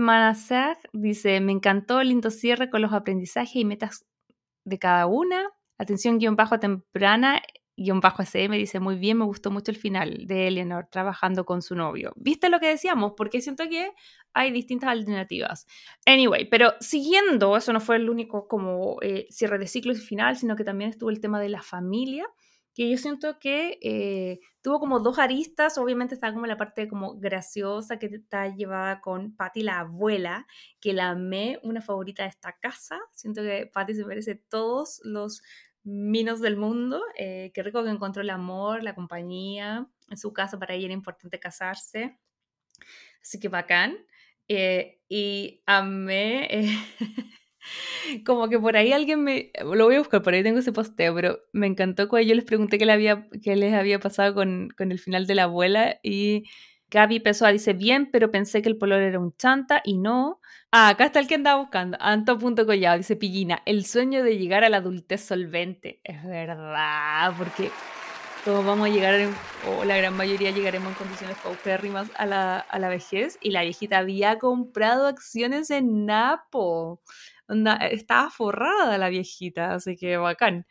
dice, 0.93 1.39
me 1.39 1.51
encantó 1.51 2.01
el 2.01 2.09
lindo 2.09 2.31
cierre 2.31 2.69
con 2.69 2.81
los 2.81 2.93
aprendizajes 2.93 3.55
y 3.55 3.65
metas 3.65 4.05
de 4.65 4.79
cada 4.79 5.05
una. 5.05 5.49
Atención 5.79 6.19
guion 6.19 6.35
bajo 6.35 6.59
temprana 6.59 7.41
guion 7.79 8.01
bajo 8.01 8.21
SM 8.21 8.55
dice, 8.57 8.79
muy 8.79 8.97
bien, 8.97 9.17
me 9.17 9.25
gustó 9.25 9.51
mucho 9.51 9.71
el 9.71 9.77
final 9.77 10.27
de 10.27 10.47
Eleanor 10.47 10.87
trabajando 10.91 11.45
con 11.45 11.61
su 11.61 11.75
novio. 11.75 12.13
¿Viste 12.17 12.49
lo 12.49 12.59
que 12.59 12.67
decíamos? 12.67 13.13
Porque 13.15 13.41
siento 13.41 13.67
que 13.69 13.91
hay 14.33 14.51
distintas 14.51 14.89
alternativas. 14.89 15.65
Anyway, 16.05 16.49
pero 16.49 16.73
siguiendo, 16.79 17.55
eso 17.55 17.73
no 17.73 17.79
fue 17.79 17.95
el 17.95 18.09
único 18.09 18.47
como 18.47 18.97
eh, 19.01 19.27
cierre 19.29 19.57
de 19.57 19.67
ciclo 19.67 19.93
y 19.93 19.95
final, 19.95 20.35
sino 20.35 20.55
que 20.55 20.63
también 20.63 20.89
estuvo 20.89 21.09
el 21.09 21.21
tema 21.21 21.39
de 21.39 21.49
la 21.49 21.61
familia, 21.61 22.27
que 22.73 22.89
yo 22.89 22.97
siento 22.97 23.39
que 23.39 23.79
eh, 23.81 24.39
tuvo 24.61 24.79
como 24.79 24.99
dos 24.99 25.17
aristas, 25.17 25.77
obviamente 25.77 26.13
está 26.13 26.31
como 26.31 26.45
la 26.45 26.55
parte 26.55 26.87
como 26.87 27.17
graciosa 27.17 27.97
que 27.97 28.05
está 28.05 28.47
llevada 28.55 29.01
con 29.01 29.35
Patty 29.35 29.63
la 29.63 29.79
abuela, 29.79 30.45
que 30.79 30.93
la 30.93 31.09
amé, 31.09 31.59
una 31.63 31.81
favorita 31.81 32.23
de 32.23 32.29
esta 32.29 32.57
casa, 32.59 32.99
siento 33.13 33.41
que 33.41 33.69
Patty 33.73 33.95
se 33.95 34.05
merece 34.05 34.35
todos 34.35 35.01
los 35.03 35.41
minos 35.89 36.41
del 36.41 36.57
mundo. 36.57 37.01
Eh, 37.17 37.51
qué 37.53 37.63
rico 37.63 37.83
que 37.83 37.89
encontró 37.89 38.21
el 38.21 38.29
amor, 38.29 38.83
la 38.83 38.95
compañía. 38.95 39.87
En 40.09 40.17
su 40.17 40.33
caso, 40.33 40.59
para 40.59 40.73
ella 40.75 40.85
era 40.85 40.93
importante 40.93 41.39
casarse. 41.39 42.17
Así 43.21 43.39
que 43.39 43.49
bacán. 43.49 43.97
Eh, 44.47 44.99
y 45.09 45.61
amé. 45.65 46.47
Eh, 46.49 46.77
como 48.25 48.49
que 48.49 48.59
por 48.59 48.77
ahí 48.77 48.93
alguien 48.93 49.23
me. 49.23 49.51
Lo 49.63 49.85
voy 49.85 49.95
a 49.95 49.99
buscar, 49.99 50.21
por 50.21 50.33
ahí 50.33 50.43
tengo 50.43 50.59
ese 50.59 50.71
posteo, 50.71 51.13
pero 51.15 51.39
me 51.53 51.67
encantó 51.67 52.07
cuando 52.07 52.27
yo 52.27 52.35
les 52.35 52.45
pregunté 52.45 52.77
qué, 52.77 52.85
le 52.85 52.93
había, 52.93 53.27
qué 53.43 53.55
les 53.55 53.73
había 53.73 53.99
pasado 53.99 54.33
con, 54.33 54.69
con 54.77 54.91
el 54.91 54.99
final 54.99 55.27
de 55.27 55.35
la 55.35 55.43
abuela. 55.43 55.99
Y 56.03 56.45
Gaby 56.89 57.19
Pessoa 57.19 57.51
dice: 57.51 57.73
Bien, 57.73 58.09
pero 58.11 58.31
pensé 58.31 58.61
que 58.61 58.69
el 58.69 58.77
polor 58.77 59.01
era 59.01 59.19
un 59.19 59.35
chanta 59.35 59.81
y 59.83 59.97
no. 59.97 60.39
Ah, 60.71 60.89
acá 60.89 61.05
está 61.05 61.19
el 61.19 61.27
que 61.27 61.35
andaba 61.35 61.59
buscando. 61.61 61.97
Anto.collado 61.99 62.97
dice 62.97 63.15
Pillina, 63.15 63.63
el 63.65 63.85
sueño 63.85 64.23
de 64.23 64.37
llegar 64.37 64.63
a 64.63 64.69
la 64.69 64.77
adultez 64.77 65.21
solvente. 65.25 65.99
Es 66.03 66.23
verdad, 66.23 67.33
porque 67.37 67.71
todos 68.45 68.65
vamos 68.65 68.87
a 68.87 68.91
llegar, 68.91 69.19
o 69.67 69.83
la 69.85 69.97
gran 69.97 70.15
mayoría 70.15 70.51
llegaremos 70.51 70.89
en 70.89 70.95
condiciones 70.95 71.37
paupérrimas 71.39 72.09
a 72.17 72.25
la, 72.27 72.59
a 72.59 72.79
la 72.79 72.89
vejez. 72.89 73.39
Y 73.41 73.51
la 73.51 73.63
viejita 73.63 73.97
había 73.99 74.39
comprado 74.39 75.07
acciones 75.07 75.71
en 75.71 76.05
Napo. 76.05 77.01
estaba 77.91 78.29
forrada 78.31 78.97
la 78.99 79.09
viejita, 79.09 79.73
así 79.75 79.97
que 79.97 80.17
bacán. 80.17 80.67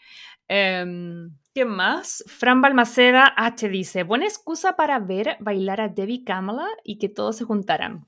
Em, 0.48 1.36
¿Qué 1.54 1.64
más? 1.66 2.24
Fran 2.28 2.62
Balmaceda 2.62 3.34
H 3.36 3.68
dice, 3.68 4.04
buena 4.04 4.26
excusa 4.26 4.76
para 4.76 4.98
ver 5.00 5.36
bailar 5.40 5.80
a 5.80 5.88
Debbie 5.88 6.24
Kamala 6.24 6.68
y 6.84 6.98
que 6.98 7.08
todos 7.10 7.36
se 7.36 7.44
juntaran. 7.44 8.07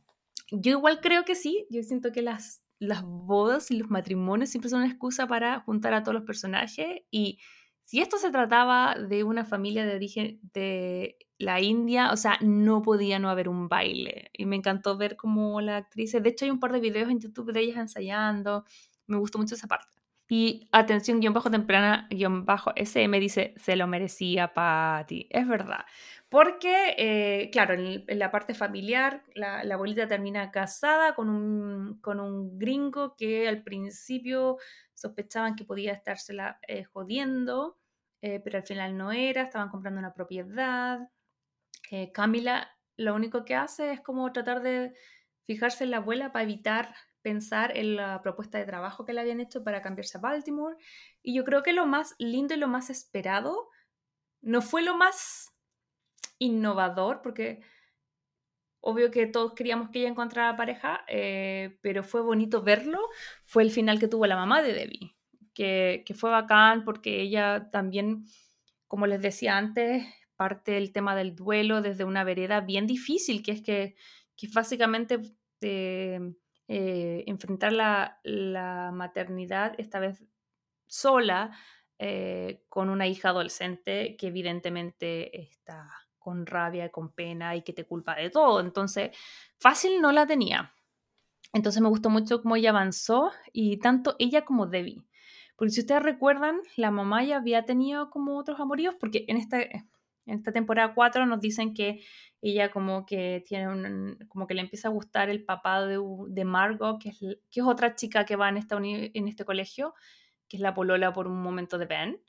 Yo 0.50 0.72
igual 0.72 1.00
creo 1.00 1.24
que 1.24 1.34
sí, 1.34 1.66
yo 1.70 1.82
siento 1.82 2.12
que 2.12 2.22
las, 2.22 2.62
las 2.78 3.02
bodas 3.02 3.70
y 3.70 3.78
los 3.78 3.90
matrimonios 3.90 4.50
siempre 4.50 4.70
son 4.70 4.80
una 4.80 4.88
excusa 4.88 5.26
para 5.26 5.60
juntar 5.60 5.94
a 5.94 6.02
todos 6.02 6.14
los 6.14 6.24
personajes 6.24 7.02
y 7.10 7.38
si 7.84 8.00
esto 8.00 8.18
se 8.18 8.30
trataba 8.30 8.94
de 8.94 9.24
una 9.24 9.44
familia 9.44 9.84
de 9.84 9.96
origen 9.96 10.40
de 10.54 11.18
la 11.38 11.60
India, 11.60 12.12
o 12.12 12.16
sea, 12.16 12.38
no 12.40 12.82
podía 12.82 13.18
no 13.18 13.30
haber 13.30 13.48
un 13.48 13.68
baile. 13.68 14.30
Y 14.32 14.46
me 14.46 14.54
encantó 14.54 14.96
ver 14.96 15.16
cómo 15.16 15.60
la 15.60 15.78
actriz, 15.78 16.12
de 16.12 16.28
hecho 16.28 16.44
hay 16.44 16.52
un 16.52 16.60
par 16.60 16.70
de 16.70 16.78
videos 16.78 17.10
en 17.10 17.18
YouTube 17.18 17.52
de 17.52 17.60
ellas 17.60 17.78
ensayando, 17.78 18.64
me 19.08 19.16
gustó 19.16 19.38
mucho 19.38 19.56
esa 19.56 19.66
parte. 19.66 19.88
Y 20.28 20.68
atención, 20.70 21.18
guion 21.18 21.34
bajo 21.34 21.50
temprana, 21.50 22.06
guion 22.10 22.44
bajo 22.44 22.70
SM 22.76 23.18
dice, 23.18 23.54
se 23.56 23.74
lo 23.74 23.88
merecía 23.88 24.54
Patty. 24.54 25.26
Es 25.28 25.48
verdad. 25.48 25.84
Porque, 26.30 26.94
eh, 26.96 27.50
claro, 27.50 27.74
en, 27.74 28.04
la 28.06 28.30
parte 28.30 28.54
familiar, 28.54 29.24
la, 29.34 29.62
abuelita 29.62 30.06
termina 30.06 30.52
casada 30.52 31.14
con 31.16 31.28
un, 31.28 32.00
con 32.00 32.20
un, 32.20 32.56
gringo 32.56 33.16
que 33.16 33.48
al 33.48 33.64
principio 33.64 34.58
sospechaban 34.94 35.56
que 35.56 35.64
podía 35.64 35.92
estársela 35.92 36.60
eh, 36.68 36.84
jodiendo, 36.84 37.78
eh, 38.22 38.40
pero 38.44 38.58
al 38.58 38.64
final 38.64 38.96
no 38.96 39.10
era, 39.10 39.42
estaban 39.42 39.70
comprando 39.70 39.98
una 39.98 40.14
propiedad. 40.14 41.00
Camila 42.14 42.70
lo 42.96 43.16
único 43.16 43.44
que 43.44 43.56
hace 43.56 43.92
es 43.92 44.00
como 44.00 44.30
tratar 44.32 44.62
de 44.62 44.94
fijarse 45.46 45.82
en 45.82 45.90
la 45.90 45.96
abuela 45.96 46.30
para 46.30 46.44
evitar 46.44 46.94
pensar 47.22 47.76
en 47.76 47.96
la 47.96 48.22
propuesta 48.22 48.58
de 48.58 48.66
trabajo 48.66 49.04
que 49.04 49.12
le 49.12 49.20
habían 49.20 49.40
hecho 49.40 49.64
para 49.64 49.82
cambiarse 49.82 50.18
a 50.18 50.20
Baltimore. 50.20 50.76
Y 51.22 51.34
yo 51.34 51.42
creo 51.42 51.64
que 51.64 51.72
lo 51.72 51.86
más 51.86 52.14
lindo 52.18 52.54
y 52.54 52.58
lo 52.58 52.68
más 52.68 52.88
esperado 52.88 53.68
no 54.42 54.62
fue 54.62 54.82
lo 54.82 54.96
más 54.96 55.49
innovador, 56.40 57.22
porque 57.22 57.61
obvio 58.81 59.11
que 59.11 59.26
todos 59.26 59.53
queríamos 59.55 59.90
que 59.90 60.00
ella 60.00 60.09
encontrara 60.09 60.57
pareja, 60.57 61.05
eh, 61.07 61.79
pero 61.83 62.03
fue 62.03 62.22
bonito 62.22 62.62
verlo, 62.62 62.98
fue 63.44 63.62
el 63.62 63.70
final 63.70 64.00
que 64.00 64.09
tuvo 64.09 64.26
la 64.26 64.37
mamá 64.37 64.62
de 64.62 64.72
Debbie, 64.72 65.16
que, 65.55 66.05
fue 66.16 66.31
bacán 66.31 66.85
porque 66.85 67.20
ella 67.20 67.70
también, 67.70 68.24
como 68.88 69.07
les 69.07 69.20
decía 69.20 69.57
antes, 69.59 70.05
parte 70.37 70.72
del 70.72 70.92
tema 70.92 71.14
del 71.14 71.37
duelo 71.37 71.83
desde 71.83 72.05
una 72.05 72.24
vereda 72.24 72.61
bien 72.61 72.87
difícil, 72.87 73.42
que 73.42 73.53
es 73.53 73.62
que, 73.62 73.94
que 74.37 74.48
básicamente 74.53 75.20
eh, 75.61 76.18
eh, 76.68 77.24
enfrentar 77.26 77.72
la, 77.72 78.20
la, 78.24 78.90
maternidad, 78.92 79.74
esta 79.79 80.00
vez 80.00 80.24
sola, 80.87 81.53
con 82.70 82.88
una 82.88 83.07
hija 83.07 83.29
adolescente 83.29 84.16
que 84.16 84.29
evidentemente 84.29 85.38
está 85.42 85.90
con 86.20 86.46
rabia, 86.46 86.90
con 86.90 87.12
pena 87.12 87.56
y 87.56 87.62
que 87.62 87.72
te 87.72 87.85
culpa 87.85 88.14
de 88.14 88.30
todo. 88.30 88.61
Entonces, 88.61 89.11
fácil 89.59 90.00
no 90.00 90.12
la 90.12 90.26
tenía. 90.26 90.72
Entonces 91.52 91.83
me 91.83 91.88
gustó 91.88 92.11
mucho 92.11 92.42
cómo 92.42 92.56
ella 92.56 92.70
avanzó 92.70 93.33
y 93.52 93.78
tanto 93.78 94.14
ella 94.18 94.44
como 94.44 94.66
Debbie. 94.66 95.02
Porque 95.56 95.72
si 95.72 95.80
ustedes 95.80 96.02
recuerdan, 96.02 96.61
la 96.76 96.90
mamá 96.90 97.24
ya 97.24 97.37
había 97.37 97.64
tenido 97.64 98.09
como 98.11 98.38
otros 98.38 98.61
amoríos, 98.61 98.94
porque 98.98 99.24
en 99.28 99.37
esta, 99.37 99.61
en 99.61 99.88
esta 100.26 100.52
temporada 100.52 100.94
4 100.94 101.26
nos 101.26 101.40
dicen 101.40 101.74
que 101.74 102.02
ella 102.40 102.70
como 102.70 103.04
que 103.04 103.44
tiene 103.46 103.68
un, 103.68 104.18
como 104.28 104.46
que 104.46 104.54
le 104.54 104.62
empieza 104.62 104.88
a 104.88 104.92
gustar 104.92 105.28
el 105.28 105.44
papá 105.44 105.85
de, 105.85 105.98
de 106.28 106.44
Margot, 106.44 106.98
que 106.98 107.11
es, 107.11 107.18
que 107.18 107.61
es 107.61 107.66
otra 107.66 107.94
chica 107.94 108.24
que 108.24 108.37
va 108.37 108.48
en, 108.48 108.56
esta 108.56 108.78
en 108.78 109.28
este 109.28 109.44
colegio, 109.44 109.94
que 110.48 110.56
es 110.56 110.62
la 110.62 110.72
polola 110.72 111.12
por 111.12 111.26
un 111.26 111.42
momento 111.42 111.78
de 111.78 111.87
Ben. 111.87 112.22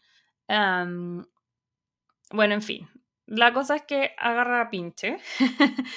bueno, 2.32 2.54
en 2.54 2.62
fin, 2.62 2.90
la 3.32 3.54
cosa 3.54 3.78
es 3.78 3.84
que 3.84 4.12
agarra 4.18 4.70
pinche. 4.70 5.18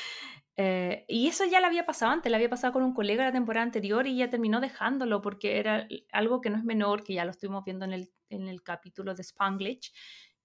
Eh, 0.57 1.05
y 1.09 1.27
eso 1.27 1.45
ya 1.45 1.59
le 1.59 1.67
había 1.67 1.85
pasado 1.85 2.13
antes, 2.13 2.31
le 2.31 2.37
había 2.37 2.49
pasado 2.49 2.73
con 2.73 2.85
un 2.85 2.95
colega 2.95 3.25
la 3.25 3.33
temporada 3.33 3.65
anterior 3.65 4.07
y 4.07 4.19
ya 4.19 4.31
terminó 4.31 4.61
dejándolo 4.61 5.21
porque 5.21 5.59
era 5.59 5.89
algo 6.13 6.41
que 6.41 6.49
no 6.49 6.57
es 6.59 6.63
menor, 6.63 7.03
que 7.03 7.15
ya 7.15 7.25
lo 7.25 7.33
estuvimos 7.33 7.65
viendo 7.65 7.85
en 7.85 7.93
el, 7.93 8.13
en 8.31 8.47
el 8.47 8.63
capítulo 8.63 9.17
de 9.17 9.23
Spanglish, 9.23 9.93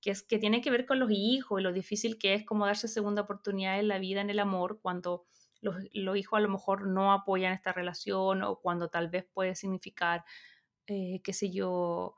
que 0.02 0.10
es 0.10 0.23
que 0.23 0.39
tiene 0.39 0.62
que 0.62 0.71
ver 0.71 0.88
con 0.88 0.97
los 0.97 1.12
hijos 1.12 1.60
y 1.60 1.63
lo 1.63 1.71
difícil 1.71 2.17
que 2.17 2.34
es 2.34 2.43
como 2.43 2.65
darse 2.65 2.88
segunda 2.88 3.21
oportunidad 3.21 3.80
en 3.80 3.88
la 3.88 3.99
vida, 3.99 4.21
en 4.21 4.32
el 4.32 4.39
amor, 4.39 4.80
cuando 4.82 5.28
los, 5.62 5.75
los 5.93 6.17
hijos 6.17 6.38
a 6.39 6.41
lo 6.41 6.49
mejor 6.49 6.88
no 6.88 7.13
apoyan 7.13 7.54
esta 7.54 7.71
relación 7.71 8.41
o 8.41 8.60
cuando 8.60 8.88
tal 8.88 9.10
vez 9.10 9.28
puede 9.32 9.54
significar, 9.54 10.25
eh, 10.88 11.21
qué 11.23 11.34
sé 11.34 11.52
yo, 11.52 12.15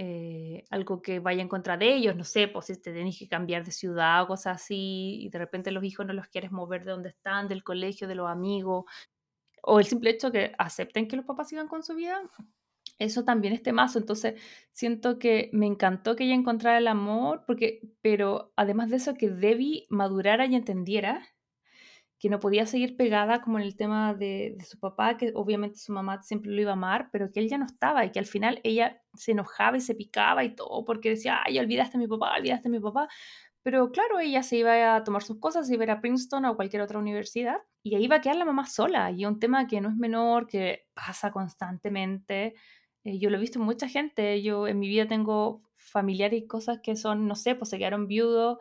eh, 0.00 0.64
algo 0.70 1.02
que 1.02 1.18
vaya 1.18 1.42
en 1.42 1.48
contra 1.48 1.76
de 1.76 1.92
ellos, 1.92 2.14
no 2.14 2.22
sé, 2.22 2.46
pues 2.46 2.66
si 2.66 2.80
te 2.80 2.92
tenés 2.92 3.18
que 3.18 3.26
cambiar 3.28 3.64
de 3.64 3.72
ciudad 3.72 4.22
o 4.22 4.28
cosas 4.28 4.62
así, 4.62 5.18
y 5.22 5.28
de 5.28 5.38
repente 5.38 5.72
los 5.72 5.82
hijos 5.82 6.06
no 6.06 6.12
los 6.12 6.28
quieres 6.28 6.52
mover 6.52 6.84
de 6.84 6.92
donde 6.92 7.08
están, 7.08 7.48
del 7.48 7.64
colegio, 7.64 8.06
de 8.06 8.14
los 8.14 8.28
amigos, 8.30 8.84
o 9.60 9.80
el 9.80 9.86
simple 9.86 10.10
hecho 10.10 10.30
que 10.30 10.52
acepten 10.56 11.08
que 11.08 11.16
los 11.16 11.24
papás 11.24 11.48
sigan 11.48 11.66
con 11.66 11.82
su 11.82 11.96
vida, 11.96 12.22
eso 12.98 13.24
también 13.24 13.54
es 13.54 13.62
temazo. 13.62 13.98
Entonces, 13.98 14.40
siento 14.70 15.18
que 15.18 15.50
me 15.52 15.66
encantó 15.66 16.14
que 16.14 16.24
ella 16.24 16.34
encontrara 16.34 16.78
el 16.78 16.86
amor, 16.86 17.42
porque, 17.44 17.80
pero 18.00 18.52
además 18.54 18.90
de 18.90 18.98
eso, 18.98 19.14
que 19.14 19.30
Debbie 19.30 19.86
madurara 19.90 20.46
y 20.46 20.54
entendiera 20.54 21.26
que 22.18 22.28
no 22.28 22.40
podía 22.40 22.66
seguir 22.66 22.96
pegada 22.96 23.40
como 23.40 23.58
en 23.58 23.64
el 23.64 23.76
tema 23.76 24.12
de, 24.12 24.56
su 24.68 24.78
papá, 24.78 25.16
que 25.16 25.32
obviamente 25.34 25.78
su 25.78 25.92
mamá 25.92 26.20
siempre 26.22 26.50
lo 26.50 26.60
iba 26.60 26.70
a 26.70 26.74
amar, 26.74 27.10
pero 27.12 27.30
que 27.30 27.40
él 27.40 27.48
ya 27.48 27.58
no 27.58 27.66
estaba 27.66 28.04
y 28.04 28.10
que 28.10 28.18
al 28.18 28.26
final 28.26 28.60
ella 28.64 29.00
se 29.14 29.32
enojaba 29.32 29.76
y 29.76 29.80
se 29.80 29.94
picaba 29.94 30.42
y 30.44 30.54
todo 30.54 30.84
porque 30.84 31.10
decía, 31.10 31.40
ay, 31.44 31.58
olvidaste 31.58 31.96
a 31.96 32.00
mi 32.00 32.08
papá, 32.08 32.34
olvidaste 32.36 32.68
a 32.68 32.70
mi 32.70 32.80
papá. 32.80 33.08
Pero 33.62 33.92
claro, 33.92 34.18
ella 34.18 34.42
se 34.42 34.56
iba 34.56 34.96
a 34.96 35.04
tomar 35.04 35.22
sus 35.22 35.38
cosas, 35.38 35.70
iba 35.70 35.82
a 35.82 35.84
ir 35.84 35.90
a 35.90 36.00
Princeton 36.00 36.44
o 36.46 36.56
cualquier 36.56 36.82
otra 36.82 36.98
universidad 36.98 37.58
y 37.82 37.94
ahí 37.94 38.04
iba 38.04 38.16
a 38.16 38.20
quedar 38.20 38.36
la 38.36 38.44
mamá 38.44 38.66
sola. 38.66 39.10
Y 39.10 39.24
un 39.24 39.38
tema 39.38 39.66
que 39.66 39.80
no 39.80 39.88
es 39.88 39.96
menor, 39.96 40.46
que 40.46 40.86
pasa 40.94 41.30
constantemente. 41.30 42.54
Eh, 43.04 43.18
yo 43.18 43.30
lo 43.30 43.36
he 43.36 43.40
visto 43.40 43.58
en 43.58 43.64
mucha 43.64 43.88
gente. 43.88 44.42
Yo 44.42 44.66
en 44.66 44.78
mi 44.78 44.88
vida 44.88 45.06
tengo 45.06 45.62
familiares 45.76 46.42
y 46.42 46.46
cosas 46.46 46.80
que 46.82 46.96
son, 46.96 47.26
no 47.28 47.34
sé, 47.36 47.54
pues 47.54 47.70
se 47.70 47.78
quedaron 47.78 48.08
viudos 48.08 48.58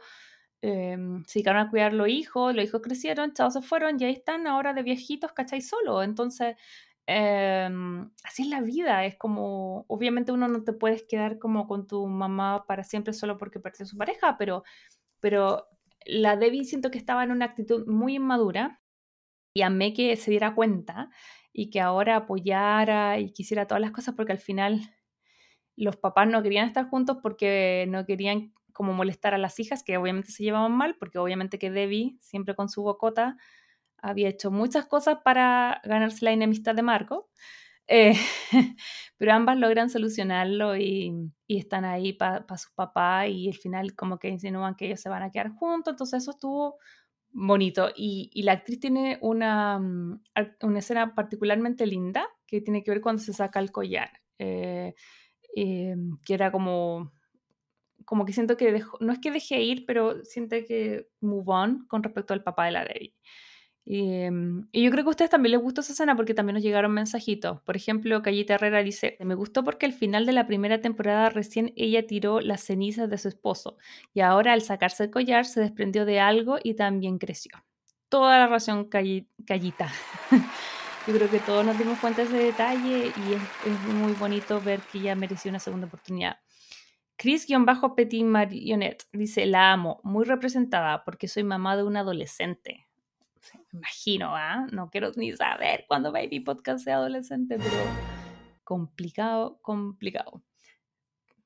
Em, 0.61 1.23
se 1.25 1.39
dedicaron 1.39 1.61
a 1.61 1.69
cuidar 1.69 1.93
los 1.93 2.07
hijos, 2.09 2.55
los 2.55 2.65
hijos 2.65 2.81
crecieron, 2.81 3.33
chavos 3.33 3.53
se 3.53 3.61
fueron 3.61 3.97
y 4.01 4.05
ahí 4.05 4.13
están 4.13 4.47
ahora 4.47 4.73
de 4.73 4.81
viejitos, 4.83 5.31
¿cachai? 5.33 5.61
Solo. 5.61 6.01
Entonces, 6.03 6.55
em, 7.05 8.09
así 8.23 8.43
es 8.43 8.49
la 8.49 8.61
vida, 8.61 9.05
es 9.05 9.15
como, 9.17 9.85
obviamente 9.87 10.31
uno 10.31 10.47
no 10.47 10.63
te 10.63 10.73
puedes 10.73 11.03
quedar 11.07 11.37
como 11.39 11.67
con 11.67 11.87
tu 11.87 12.07
mamá 12.07 12.65
para 12.67 12.83
siempre 12.83 13.13
solo 13.13 13.37
porque 13.37 13.59
perdió 13.59 13.85
su 13.85 13.97
pareja, 13.97 14.35
pero, 14.37 14.63
pero 15.21 15.67
la 16.05 16.37
Debbie 16.37 16.65
siento 16.65 16.91
que 16.91 16.99
estaba 16.99 17.23
en 17.23 17.31
una 17.31 17.45
actitud 17.45 17.87
muy 17.87 18.15
inmadura 18.15 18.81
y 19.53 19.63
amé 19.63 19.93
que 19.93 20.15
se 20.17 20.31
diera 20.31 20.55
cuenta 20.55 21.09
y 21.53 21.69
que 21.71 21.81
ahora 21.81 22.17
apoyara 22.17 23.19
y 23.19 23.31
quisiera 23.33 23.67
todas 23.67 23.81
las 23.81 23.91
cosas 23.91 24.15
porque 24.15 24.33
al 24.33 24.39
final 24.39 24.81
los 25.75 25.95
papás 25.97 26.27
no 26.27 26.41
querían 26.43 26.67
estar 26.67 26.89
juntos 26.89 27.17
porque 27.21 27.85
no 27.89 28.05
querían 28.05 28.53
como 28.77 28.93
molestar 28.93 29.33
a 29.33 29.39
las 29.39 29.59
hijas, 29.59 29.83
que 29.83 29.97
obviamente 29.97 30.31
se 30.31 30.43
llevaban 30.43 30.71
mal, 30.71 30.95
porque 30.99 31.17
obviamente 31.17 31.57
que 31.57 31.71
Debbie, 31.71 32.15
siempre 32.21 32.53
con 32.53 32.69
su 32.69 32.83
bocota, 32.83 33.37
había 33.97 34.29
hecho 34.29 34.51
muchas 34.51 34.85
cosas 34.85 35.17
para 35.25 35.81
ganarse 35.83 36.23
la 36.23 36.31
enemistad 36.31 36.75
de 36.75 36.83
Marco. 36.83 37.27
Eh, 37.87 38.13
pero 39.17 39.33
ambas 39.33 39.57
logran 39.57 39.89
solucionarlo 39.89 40.77
y, 40.77 41.31
están 41.47 41.85
ahí 41.85 42.13
para 42.13 42.45
su 42.57 42.69
papá 42.75 43.27
y 43.27 43.47
al 43.47 43.55
final 43.55 43.95
como 43.95 44.19
que 44.19 44.27
insinúan 44.29 44.75
que 44.75 44.85
ellos 44.87 45.01
se 45.01 45.09
van 45.09 45.23
a 45.23 45.31
quedar 45.31 45.49
juntos, 45.55 45.93
entonces 45.93 46.21
eso 46.21 46.31
estuvo 46.31 46.77
bonito. 47.31 47.89
Y, 47.95 48.29
la 48.43 48.51
actriz 48.53 48.79
tiene 48.79 49.17
una, 49.21 49.79
mm, 49.79 50.21
una, 50.61 50.79
escena 50.79 51.15
particularmente 51.15 51.87
linda 51.87 52.27
que 52.45 52.61
tiene 52.61 52.83
que 52.83 52.91
ver 52.91 53.01
cuando 53.01 53.23
se 53.23 53.33
saca 53.33 53.59
el 53.59 53.71
collar, 53.71 54.11
eh, 54.37 54.93
eh, 55.55 55.95
que 56.23 56.33
era 56.35 56.51
como 56.51 57.11
como 58.07 58.23
que 58.23 58.31
siento 58.31 58.55
que 58.55 58.81
no 59.01 59.11
es 59.11 59.19
que 59.19 59.31
dejé 59.31 59.61
ir, 59.63 59.85
pero 59.85 60.23
siento 60.23 60.55
que 60.65 61.09
move 61.19 61.43
on 61.47 61.85
con 61.87 62.01
respecto 62.01 62.33
al 62.33 62.41
papá 62.41 62.63
de 62.63 62.71
la 62.71 62.85
Debbie. 62.85 63.13
Em, 63.83 64.65
y, 64.71 64.83
yo 64.83 64.91
creo 64.91 65.03
que 65.03 65.09
a 65.09 65.11
ustedes 65.11 65.29
también 65.29 65.51
les 65.51 65.61
gustó 65.61 65.81
esa 65.81 65.91
escena 65.91 66.15
porque 66.15 66.33
también 66.33 66.53
nos 66.53 66.63
llegaron 66.63 66.93
mensajitos. 66.93 67.61
Por 67.63 67.75
ejemplo, 67.75 68.21
Callita 68.21 68.53
Herrera 68.55 68.81
dice, 68.81 69.17
me 69.19 69.35
gustó 69.35 69.65
porque 69.65 69.85
al 69.85 69.91
final 69.91 70.25
de 70.25 70.31
la 70.31 70.47
primera 70.47 70.79
temporada 70.79 71.29
recién 71.29 71.73
ella 71.75 72.07
tiró 72.07 72.39
las 72.39 72.61
cenizas 72.61 73.09
de 73.09 73.17
su 73.17 73.27
esposo 73.27 73.77
y 74.13 74.21
ahora 74.21 74.53
al 74.53 74.61
sacarse 74.61 75.03
el 75.03 75.11
collar 75.11 75.45
se 75.45 75.59
desprendió 75.59 76.05
de 76.05 76.21
algo 76.21 76.59
y 76.63 76.75
también 76.75 77.17
creció. 77.17 77.51
Toda 78.07 78.39
la 78.39 78.47
razón, 78.47 78.85
Callita. 78.85 79.91
yo 81.07 81.13
creo 81.13 81.29
que 81.29 81.39
todos 81.39 81.65
nos 81.65 81.77
dimos 81.77 81.99
cuenta 81.99 82.21
de 82.21 82.29
ese 82.29 82.37
detalle 82.37 83.07
y 83.07 83.33
es 83.33 83.93
muy 83.93 84.13
bonito 84.13 84.61
ver 84.61 84.79
que 84.79 84.99
ella 84.99 85.15
mereció 85.15 85.49
una 85.49 85.59
segunda 85.59 85.87
oportunidad. 85.87 86.37
Chris-Petit 87.17 88.23
Marionette 88.23 89.05
dice, 89.11 89.45
la 89.47 89.73
amo, 89.73 89.99
muy 90.03 90.23
representada 90.23 91.03
porque 91.03 91.27
soy 91.27 91.43
mamá 91.43 91.75
de 91.75 91.83
un 91.83 91.97
adolescente. 91.97 92.87
Imagino, 93.73 94.35
¿ah? 94.35 94.67
No 94.71 94.89
quiero 94.89 95.11
ni 95.15 95.35
saber 95.35 95.85
cuando 95.87 96.11
Baby 96.11 96.41
Podcast 96.41 96.83
sea 96.83 96.97
adolescente, 96.97 97.57
pero 97.57 97.75
complicado, 98.63 99.59
complicado. 99.61 100.43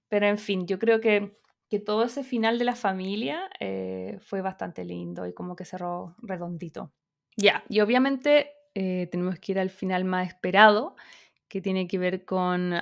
Pero 0.10 0.28
en 0.28 0.38
fin, 0.38 0.68
yo 0.68 0.78
creo 0.78 1.00
que, 1.00 1.40
que 1.70 1.80
todo 1.80 2.04
ese 2.04 2.24
final 2.24 2.60
de 2.60 2.66
la 2.66 2.76
familia 2.76 3.50
eh, 3.60 4.18
fue 4.22 4.42
bastante 4.42 4.84
lindo 4.84 5.26
y 5.26 5.34
como 5.34 5.56
que 5.56 5.64
cerró 5.64 6.16
redondito. 6.22 6.92
Ya, 7.38 7.64
y 7.70 7.80
obviamente 7.80 8.52
eh, 8.76 9.08
tenemos 9.10 9.40
que 9.40 9.54
ir 9.54 9.60
al 9.60 9.70
final 9.70 10.04
más 10.04 10.28
esperado, 10.28 10.96
que 11.48 11.62
tiene 11.62 11.88
que 11.88 11.98
ver 11.98 12.26
con 12.26 12.74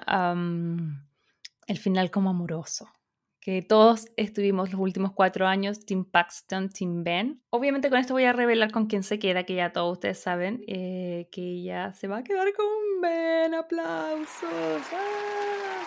el 1.70 1.78
final 1.78 2.12
como 2.12 2.32
amoroso. 2.32 2.92
Que 3.40 3.62
todos 3.62 4.08
estuvimos 4.18 4.72
los 4.72 4.82
últimos 4.82 5.14
cuatro 5.14 5.48
años, 5.48 5.86
Team 5.86 6.04
Paxton, 6.04 6.70
Team 6.70 7.04
Ben. 7.04 7.42
Obviamente 7.52 7.90
con 7.90 8.00
esto 8.00 8.14
voy 8.14 8.26
a 8.26 8.34
revelar 8.34 8.72
con 8.72 8.88
quién 8.88 9.04
se 9.04 9.18
queda, 9.18 9.44
que 9.46 9.56
ya 9.56 9.72
todos 9.72 9.94
ustedes 9.94 10.20
saben 10.20 10.62
eh, 10.68 11.30
que 11.32 11.42
ella 11.42 11.94
se 11.94 12.08
va 12.08 12.18
a 12.18 12.24
quedar 12.24 12.52
con 12.54 13.02
Ben. 13.02 13.54
¡Aplausos! 13.54 14.82
¡Ah! 14.94 15.86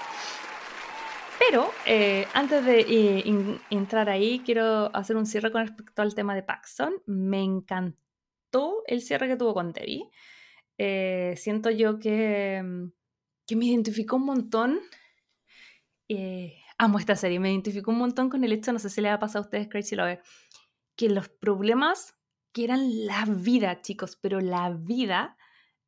Pero 1.39 1.69
eh, 1.85 2.27
antes 2.33 2.65
de 2.65 2.81
eh, 2.81 3.59
entrar 3.69 4.09
ahí, 4.09 4.41
quiero 4.45 4.95
hacer 4.95 5.17
un 5.17 5.27
cierre 5.27 5.51
con 5.51 5.67
respecto 5.67 6.01
al 6.01 6.15
tema 6.15 6.35
de 6.35 6.45
Paxton. 6.45 6.95
Me 7.07 7.43
encantó 7.43 8.83
el 8.87 9.03
cierre 9.03 9.29
que 9.29 9.37
tuvo 9.37 9.53
con 9.53 9.73
Debbie. 9.73 10.09
siento 11.37 11.71
yo 11.71 11.99
que, 11.99 12.63
que 13.47 13.57
me 13.57 13.67
identificó 13.67 14.17
un 14.17 14.25
montón 14.27 14.81
eh, 16.17 16.63
amo 16.79 16.99
esta 16.99 17.17
serie, 17.17 17.41
me 17.41 17.51
identifico 17.51 17.91
un 17.91 17.99
montón 17.99 18.29
con 18.31 18.45
el 18.45 18.53
hecho, 18.53 18.73
no 18.73 18.79
sé 18.79 18.91
si 18.91 19.01
le 19.01 19.09
ha 19.09 19.19
pasado 19.19 19.41
a 19.41 19.47
ustedes, 19.47 19.69
Crazy 19.69 19.97
Lover, 19.97 20.23
que 20.97 21.09
los 21.09 21.29
problemas 21.29 22.17
que 22.53 22.65
eran 22.65 23.07
la 23.07 23.25
vida, 23.27 23.81
chicos, 23.81 24.17
pero 24.17 24.41
la 24.41 24.71
vida 24.71 25.37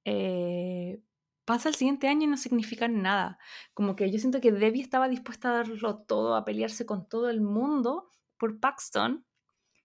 eh, 0.05 1.03
pasa 1.45 1.69
el 1.69 1.75
siguiente 1.75 2.09
año 2.09 2.25
y 2.25 2.27
no 2.27 2.37
significan 2.37 3.03
nada. 3.03 3.39
Como 3.75 3.97
que 3.97 4.11
yo 4.11 4.19
siento 4.19 4.41
que 4.41 4.53
Debbie 4.53 4.83
estaba 4.83 5.09
dispuesta 5.09 5.51
a 5.51 5.57
darlo 5.57 5.99
todo, 6.05 6.37
a 6.37 6.45
pelearse 6.45 6.87
con 6.87 7.09
todo 7.09 7.29
el 7.29 7.41
mundo 7.41 8.09
por 8.39 8.61
Paxton, 8.61 9.27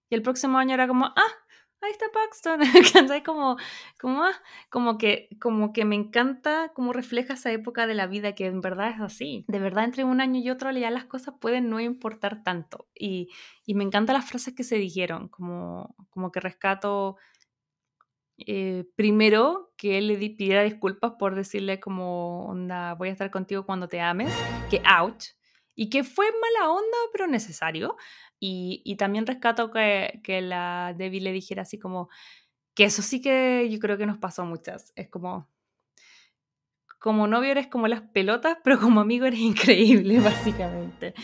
y 0.08 0.14
el 0.16 0.22
próximo 0.22 0.58
año 0.58 0.74
era 0.74 0.88
como, 0.88 1.06
ah, 1.06 1.32
ahí 1.82 1.90
está 1.92 2.06
Paxton, 2.12 2.60
como, 3.24 3.56
como, 3.98 4.24
ah, 4.24 4.32
como, 4.70 4.98
que, 4.98 5.28
como 5.40 5.72
que 5.72 5.84
me 5.84 5.96
encanta 5.96 6.72
cómo 6.74 6.92
refleja 6.92 7.34
esa 7.34 7.52
época 7.52 7.86
de 7.86 7.94
la 7.94 8.06
vida 8.06 8.34
que 8.34 8.46
en 8.46 8.60
verdad 8.60 8.90
es 8.90 9.00
así. 9.00 9.44
De 9.48 9.58
verdad, 9.58 9.84
entre 9.84 10.04
un 10.04 10.20
año 10.20 10.40
y 10.40 10.50
otro 10.50 10.70
ya 10.72 10.90
las 10.90 11.04
cosas 11.04 11.34
pueden 11.40 11.70
no 11.70 11.80
importar 11.80 12.42
tanto. 12.42 12.88
Y, 12.94 13.30
y 13.64 13.74
me 13.74 13.84
encantan 13.84 14.14
las 14.14 14.28
frases 14.28 14.54
que 14.54 14.64
se 14.64 14.76
dijeron, 14.76 15.28
como, 15.28 15.94
como 16.10 16.30
que 16.30 16.40
rescato 16.40 17.16
eh, 18.46 18.84
primero 18.96 19.72
que 19.76 19.98
él 19.98 20.08
le 20.08 20.16
pidiera 20.16 20.62
disculpas 20.62 21.12
por 21.18 21.34
decirle 21.34 21.78
como, 21.80 22.46
onda, 22.46 22.94
voy 22.94 23.08
a 23.08 23.12
estar 23.12 23.30
contigo 23.30 23.66
cuando 23.66 23.88
te 23.88 24.00
ames, 24.00 24.32
que 24.70 24.82
ouch, 25.00 25.26
y 25.74 25.90
que 25.90 26.04
fue 26.04 26.26
mala 26.40 26.70
onda, 26.70 26.96
pero 27.12 27.26
necesario. 27.26 27.96
Y, 28.42 28.96
también 28.96 29.26
rescato 29.26 29.70
que, 29.70 30.20
que, 30.24 30.40
la 30.40 30.94
Debbie 30.96 31.20
le 31.20 31.32
dijera 31.32 31.62
así 31.62 31.78
como, 31.78 32.08
que 32.74 32.84
eso 32.84 33.02
sí 33.02 33.20
que 33.20 33.68
yo 33.70 33.78
creo 33.78 33.98
que 33.98 34.06
nos 34.06 34.16
pasó 34.16 34.46
muchas. 34.46 34.92
Es 34.96 35.08
como, 35.10 35.50
como 36.98 37.26
novio 37.26 37.50
eres 37.50 37.66
como 37.66 37.88
las 37.88 38.00
pelotas, 38.00 38.58
pero 38.64 38.80
como 38.80 39.00
amigo 39.00 39.26
eres 39.26 39.40
increíble, 39.40 40.20
básicamente. 40.20 41.14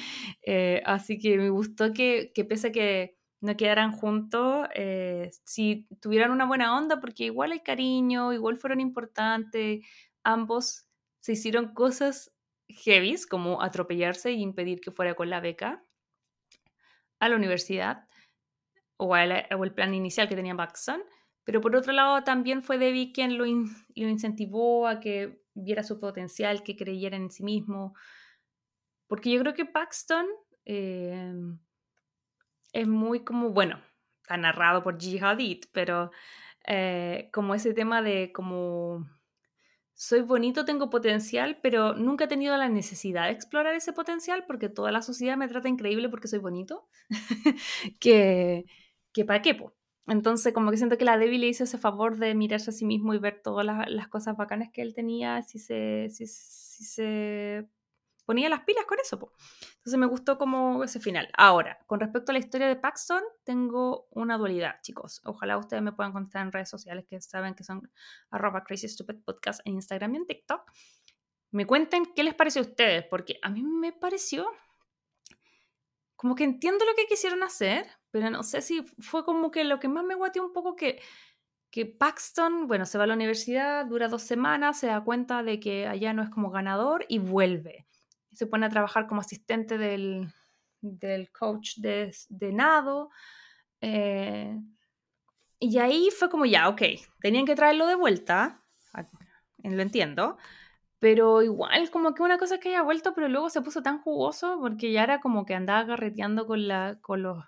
Eh, 0.42 0.82
así 0.84 1.18
que 1.18 1.38
me 1.38 1.50
gustó 1.50 1.92
que, 1.92 2.32
que 2.34 2.44
pese 2.44 2.68
a 2.68 2.72
que 2.72 3.16
no 3.40 3.56
quedaran 3.56 3.92
juntos, 3.92 4.68
eh, 4.74 5.30
si 5.44 5.86
tuvieran 6.00 6.32
una 6.32 6.46
buena 6.46 6.76
onda, 6.76 7.00
porque 7.00 7.24
igual 7.24 7.52
hay 7.52 7.60
cariño, 7.60 8.32
igual 8.32 8.56
fueron 8.58 8.80
importantes, 8.80 9.84
ambos 10.24 10.86
se 11.20 11.32
hicieron 11.32 11.72
cosas 11.72 12.32
heavies, 12.68 13.26
como 13.26 13.62
atropellarse 13.62 14.32
y 14.32 14.42
impedir 14.42 14.80
que 14.80 14.90
fuera 14.90 15.14
con 15.14 15.30
la 15.30 15.40
beca 15.40 15.85
a 17.18 17.28
la 17.28 17.36
universidad 17.36 18.06
o, 18.96 19.14
el 19.16 19.74
plan 19.74 19.94
inicial 19.94 20.28
que 20.28 20.36
tenía 20.36 20.54
Paxton, 20.54 21.02
pero 21.44 21.60
por 21.60 21.76
otro 21.76 21.92
lado 21.92 22.24
también 22.24 22.62
fue 22.62 22.78
Debbie 22.78 23.12
quien 23.12 23.38
lo, 23.38 23.46
incentivó 23.94 24.86
a 24.86 25.00
que 25.00 25.42
viera 25.54 25.82
su 25.82 26.00
potencial, 26.00 26.62
que 26.62 26.76
creyera 26.76 27.16
en 27.16 27.30
sí 27.30 27.44
mismo, 27.44 27.94
porque 29.06 29.30
yo 29.30 29.40
creo 29.40 29.54
que 29.54 29.64
Paxton 29.64 30.26
em, 30.64 31.58
es 32.72 32.88
muy 32.88 33.24
como, 33.24 33.50
bueno, 33.50 33.80
está 34.22 34.36
narrado 34.36 34.82
por 34.82 34.98
G. 34.98 35.22
Hadid, 35.22 35.64
pero 35.72 36.10
eh, 36.66 37.30
como 37.32 37.54
ese 37.54 37.74
tema 37.74 38.02
de 38.02 38.32
como 38.32 39.06
soy 39.96 40.20
bonito, 40.20 40.66
tengo 40.66 40.90
potencial, 40.90 41.58
pero 41.62 41.94
nunca 41.94 42.24
he 42.24 42.28
tenido 42.28 42.56
la 42.58 42.68
necesidad 42.68 43.24
de 43.24 43.32
explorar 43.32 43.74
ese 43.74 43.94
potencial 43.94 44.44
porque 44.46 44.68
toda 44.68 44.92
la 44.92 45.00
sociedad 45.00 45.38
me 45.38 45.48
trata 45.48 45.70
increíble 45.70 46.10
porque 46.10 46.28
soy 46.28 46.38
bonito, 46.38 46.86
que, 47.98 48.66
que 49.12 49.24
para 49.24 49.40
qué. 49.40 49.58
Entonces, 50.06 50.52
como 50.52 50.70
que 50.70 50.76
siento 50.76 50.98
que 50.98 51.06
la 51.06 51.16
Debbie 51.16 51.38
le 51.38 51.48
hizo 51.48 51.64
ese 51.64 51.78
favor 51.78 52.18
de 52.18 52.34
mirarse 52.34 52.70
a 52.70 52.72
sí 52.74 52.84
mismo 52.84 53.14
y 53.14 53.18
ver 53.18 53.40
todas 53.42 53.64
las, 53.64 54.08
cosas 54.08 54.36
bacanas 54.36 54.70
que 54.70 54.82
él 54.82 54.94
tenía, 54.94 55.42
si 55.42 55.58
se, 55.58 56.08
si, 56.10 56.26
se 56.26 57.66
ponía 58.26 58.48
las 58.48 58.64
pilas 58.64 58.84
con 58.84 58.98
eso. 58.98 59.32
Entonces 59.76 59.98
me 59.98 60.06
gustó 60.06 60.36
como 60.36 60.84
ese 60.84 61.00
final. 61.00 61.30
Ahora, 61.38 61.78
con 61.86 62.00
respecto 62.00 62.32
a 62.32 62.34
la 62.34 62.40
historia 62.40 62.66
de 62.66 62.76
Paxton, 62.76 63.22
tengo 63.44 64.08
una 64.10 64.36
dualidad, 64.36 64.80
chicos. 64.82 65.22
Ojalá 65.24 65.56
ustedes 65.56 65.82
me 65.82 65.92
puedan 65.92 66.12
contestar 66.12 66.42
en 66.42 66.52
redes 66.52 66.68
sociales 66.68 67.06
que 67.08 67.20
saben 67.20 67.54
que 67.54 67.64
son 67.64 67.90
arroba 68.30 68.64
crazy 68.64 68.88
stupid 68.88 69.22
podcast 69.24 69.60
en 69.64 69.74
Instagram 69.74 70.14
y 70.14 70.16
en 70.18 70.26
TikTok. 70.26 70.70
Me 71.52 71.64
cuenten 71.66 72.12
qué 72.14 72.24
les 72.24 72.34
pareció 72.34 72.60
a 72.60 72.64
ustedes, 72.66 73.06
porque 73.08 73.38
a 73.42 73.48
mí 73.48 73.62
me 73.62 73.92
pareció 73.92 74.50
como 76.16 76.34
que 76.34 76.44
entiendo 76.44 76.84
lo 76.84 76.94
que 76.94 77.06
quisieron 77.06 77.42
hacer, 77.42 77.86
pero 78.10 78.30
no 78.30 78.42
sé 78.42 78.62
si 78.62 78.82
fue 78.98 79.24
como 79.24 79.50
que 79.50 79.64
lo 79.64 79.78
que 79.78 79.88
más 79.88 80.04
me 80.04 80.14
guateó 80.14 80.44
un 80.44 80.52
poco 80.52 80.74
que, 80.74 81.00
que 81.70 81.86
Paxton, 81.86 82.66
bueno, 82.66 82.86
se 82.86 82.98
va 82.98 83.04
a 83.04 83.06
la 83.06 83.14
universidad, 83.14 83.86
dura 83.86 84.08
dos 84.08 84.22
semanas, 84.22 84.80
se 84.80 84.88
da 84.88 85.04
cuenta 85.04 85.42
de 85.42 85.60
que 85.60 85.86
allá 85.86 86.12
no 86.14 86.22
es 86.22 86.30
como 86.30 86.50
ganador 86.50 87.04
y 87.08 87.18
vuelve. 87.18 87.85
Se 88.36 88.46
pone 88.46 88.66
a 88.66 88.70
trabajar 88.70 89.06
como 89.06 89.22
asistente 89.22 89.78
del, 89.78 90.32
del 90.80 91.32
coach 91.32 91.78
de, 91.78 92.14
de 92.28 92.52
nado. 92.52 93.10
Eh, 93.80 94.56
y 95.58 95.78
ahí 95.78 96.10
fue 96.16 96.28
como 96.28 96.44
ya, 96.44 96.68
ok, 96.68 96.82
tenían 97.20 97.46
que 97.46 97.54
traerlo 97.54 97.86
de 97.86 97.94
vuelta, 97.94 98.62
lo 99.62 99.82
entiendo, 99.82 100.36
pero 100.98 101.42
igual, 101.42 101.90
como 101.90 102.14
que 102.14 102.22
una 102.22 102.38
cosa 102.38 102.56
es 102.56 102.60
que 102.60 102.70
haya 102.70 102.82
vuelto, 102.82 103.14
pero 103.14 103.28
luego 103.28 103.48
se 103.50 103.62
puso 103.62 103.82
tan 103.82 104.00
jugoso 104.00 104.58
porque 104.60 104.92
ya 104.92 105.02
era 105.04 105.20
como 105.20 105.44
que 105.46 105.54
andaba 105.54 105.86
carreteando 105.86 106.46
con, 106.46 106.68
la, 106.68 106.98
con 107.00 107.22
los 107.22 107.44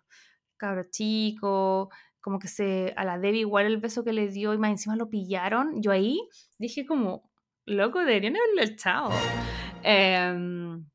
cabros 0.57 0.91
chicos, 0.91 1.89
como 2.21 2.39
que 2.39 2.49
se, 2.49 2.95
a 2.97 3.05
la 3.05 3.19
Debbie 3.19 3.41
igual 3.41 3.67
el 3.67 3.79
beso 3.79 4.05
que 4.05 4.13
le 4.13 4.29
dio 4.29 4.55
y 4.55 4.59
más 4.59 4.71
encima 4.71 4.97
lo 4.97 5.09
pillaron. 5.09 5.83
Yo 5.83 5.93
ahí 5.93 6.21
dije 6.59 6.87
como, 6.87 7.31
loco, 7.65 8.01
deberían 8.01 8.37
haberlo 8.37 8.63
echado. 8.63 9.11
Em, 9.83 10.87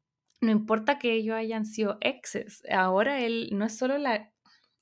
no 0.41 0.51
importa 0.51 0.99
que 0.99 1.13
ellos 1.13 1.35
hayan 1.35 1.65
sido 1.65 1.97
exes, 2.01 2.63
ahora 2.71 3.21
él 3.21 3.49
no 3.53 3.65
es 3.65 3.77
solo 3.77 3.97
la... 3.97 4.31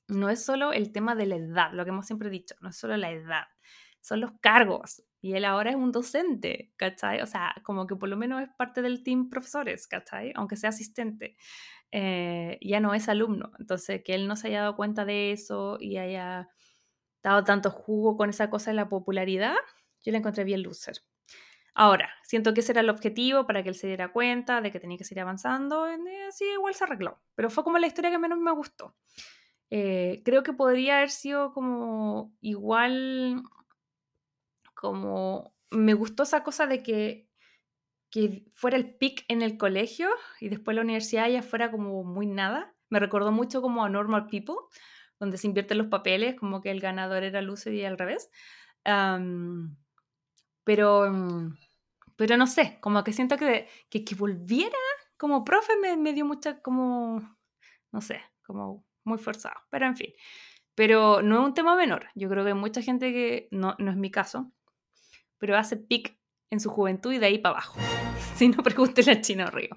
No 0.08 0.28
es 0.28 0.44
solo 0.44 0.72
el 0.72 0.92
tema 0.92 1.14
de 1.14 1.26
la 1.26 1.36
edad, 1.36 1.72
lo 1.72 1.84
que 1.84 1.90
hemos 1.90 2.06
siempre 2.06 2.28
dicho, 2.28 2.54
no 2.60 2.68
es 2.70 2.76
solo 2.76 2.96
la 2.96 3.12
edad, 3.12 3.44
son 4.00 4.20
los 4.20 4.32
cargos. 4.40 5.02
Y 5.22 5.34
él 5.34 5.44
ahora 5.44 5.70
es 5.70 5.76
un 5.76 5.92
docente, 5.92 6.72
¿cachai? 6.76 7.22
O 7.22 7.26
sea, 7.26 7.54
como 7.62 7.86
que 7.86 7.96
por 7.96 8.08
lo 8.08 8.16
menos 8.16 8.42
es 8.42 8.48
parte 8.58 8.82
del 8.82 9.04
team 9.04 9.30
profesores, 9.30 9.86
¿cachai? 9.86 10.32
Aunque 10.34 10.56
sea 10.56 10.70
asistente. 10.70 11.36
Eh, 11.92 12.58
ya 12.60 12.80
no 12.80 12.94
es 12.94 13.08
alumno. 13.08 13.52
Entonces, 13.60 14.02
que 14.04 14.14
él 14.14 14.26
no 14.28 14.34
se 14.36 14.48
haya 14.48 14.62
dado 14.62 14.76
cuenta 14.76 15.04
de 15.04 15.32
eso 15.32 15.78
y 15.80 15.98
haya 15.98 16.48
dado 17.22 17.44
tanto 17.44 17.70
jugo 17.70 18.16
con 18.16 18.30
esa 18.30 18.50
cosa 18.50 18.72
de 18.72 18.76
la 18.76 18.88
popularidad, 18.88 19.54
yo 20.04 20.12
le 20.12 20.18
encontré 20.18 20.44
bien 20.44 20.62
loser. 20.62 20.96
Ahora, 21.74 22.10
siento 22.22 22.52
que 22.52 22.60
ese 22.60 22.72
era 22.72 22.82
el 22.82 22.90
objetivo 22.90 23.46
para 23.46 23.62
que 23.62 23.70
él 23.70 23.74
se 23.74 23.86
diera 23.86 24.12
cuenta 24.12 24.60
de 24.60 24.70
que 24.70 24.80
tenía 24.80 24.98
que 24.98 25.04
seguir 25.04 25.22
avanzando. 25.22 25.88
Y 25.88 25.94
eh, 26.08 26.26
así 26.28 26.44
igual 26.44 26.74
se 26.74 26.84
arregló. 26.84 27.20
Pero 27.34 27.50
fue 27.50 27.64
como 27.64 27.78
la 27.78 27.86
historia 27.86 28.10
que 28.10 28.18
menos 28.18 28.38
me 28.38 28.52
gustó. 28.52 28.94
Eh, 29.70 30.22
creo 30.24 30.42
que 30.42 30.52
podría 30.52 30.98
haber 30.98 31.10
sido 31.10 31.54
como 31.54 32.34
igual 32.42 33.42
como 34.74 35.54
me 35.70 35.94
gustó 35.94 36.24
esa 36.24 36.42
cosa 36.42 36.66
de 36.66 36.82
que, 36.82 37.28
que 38.10 38.44
fuera 38.52 38.76
el 38.76 38.94
pic 38.96 39.24
en 39.28 39.40
el 39.40 39.56
colegio 39.56 40.10
y 40.40 40.48
después 40.50 40.74
la 40.74 40.82
universidad 40.82 41.28
ya 41.30 41.42
fuera 41.42 41.70
como 41.70 42.04
muy 42.04 42.26
nada. 42.26 42.74
Me 42.90 42.98
recordó 42.98 43.32
mucho 43.32 43.62
como 43.62 43.84
a 43.84 43.88
Normal 43.88 44.26
People, 44.26 44.56
donde 45.18 45.38
se 45.38 45.46
invierten 45.46 45.78
los 45.78 45.86
papeles, 45.86 46.34
como 46.34 46.60
que 46.60 46.70
el 46.70 46.80
ganador 46.80 47.22
era 47.22 47.40
Lucy 47.40 47.70
y 47.70 47.84
al 47.84 47.96
revés. 47.96 48.28
Pero, 50.64 51.10
mm, 51.10 51.56
pero 52.16 52.36
no 52.36 52.46
sé, 52.46 52.78
como 52.80 53.02
que 53.04 53.12
siento 53.12 53.36
que, 53.36 53.68
que, 53.90 54.14
volviera 54.14 54.76
como 55.16 55.44
profe 55.44 55.76
me, 55.76 55.96
me, 55.96 56.12
dio 56.12 56.24
mucha 56.24 56.60
como, 56.60 57.20
no 57.90 58.00
sé, 58.00 58.20
como 58.44 58.84
muy 59.04 59.18
forzado, 59.18 59.56
pero 59.70 59.86
en 59.86 59.96
fin. 59.96 60.12
Pero 60.74 61.22
no 61.22 61.40
es 61.40 61.46
un 61.48 61.54
tema 61.54 61.76
menor. 61.76 62.08
Yo 62.14 62.28
creo 62.28 62.44
que 62.44 62.50
hay 62.50 62.56
mucha 62.56 62.80
gente 62.82 63.12
que, 63.12 63.48
no, 63.50 63.74
no 63.78 63.90
es 63.90 63.96
mi 63.96 64.10
caso, 64.10 64.50
pero 65.38 65.56
hace 65.56 65.76
pic 65.76 66.18
en 66.50 66.60
su 66.60 66.70
juventud 66.70 67.12
y 67.12 67.18
de 67.18 67.26
ahí 67.26 67.38
para 67.38 67.56
abajo. 67.56 67.78
si 68.36 68.48
no, 68.48 68.62
pregúntele 68.62 69.12
a 69.12 69.20
Chino 69.20 69.50
Río. 69.50 69.70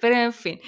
Pero 0.00 0.16
en 0.16 0.32
fin, 0.32 0.60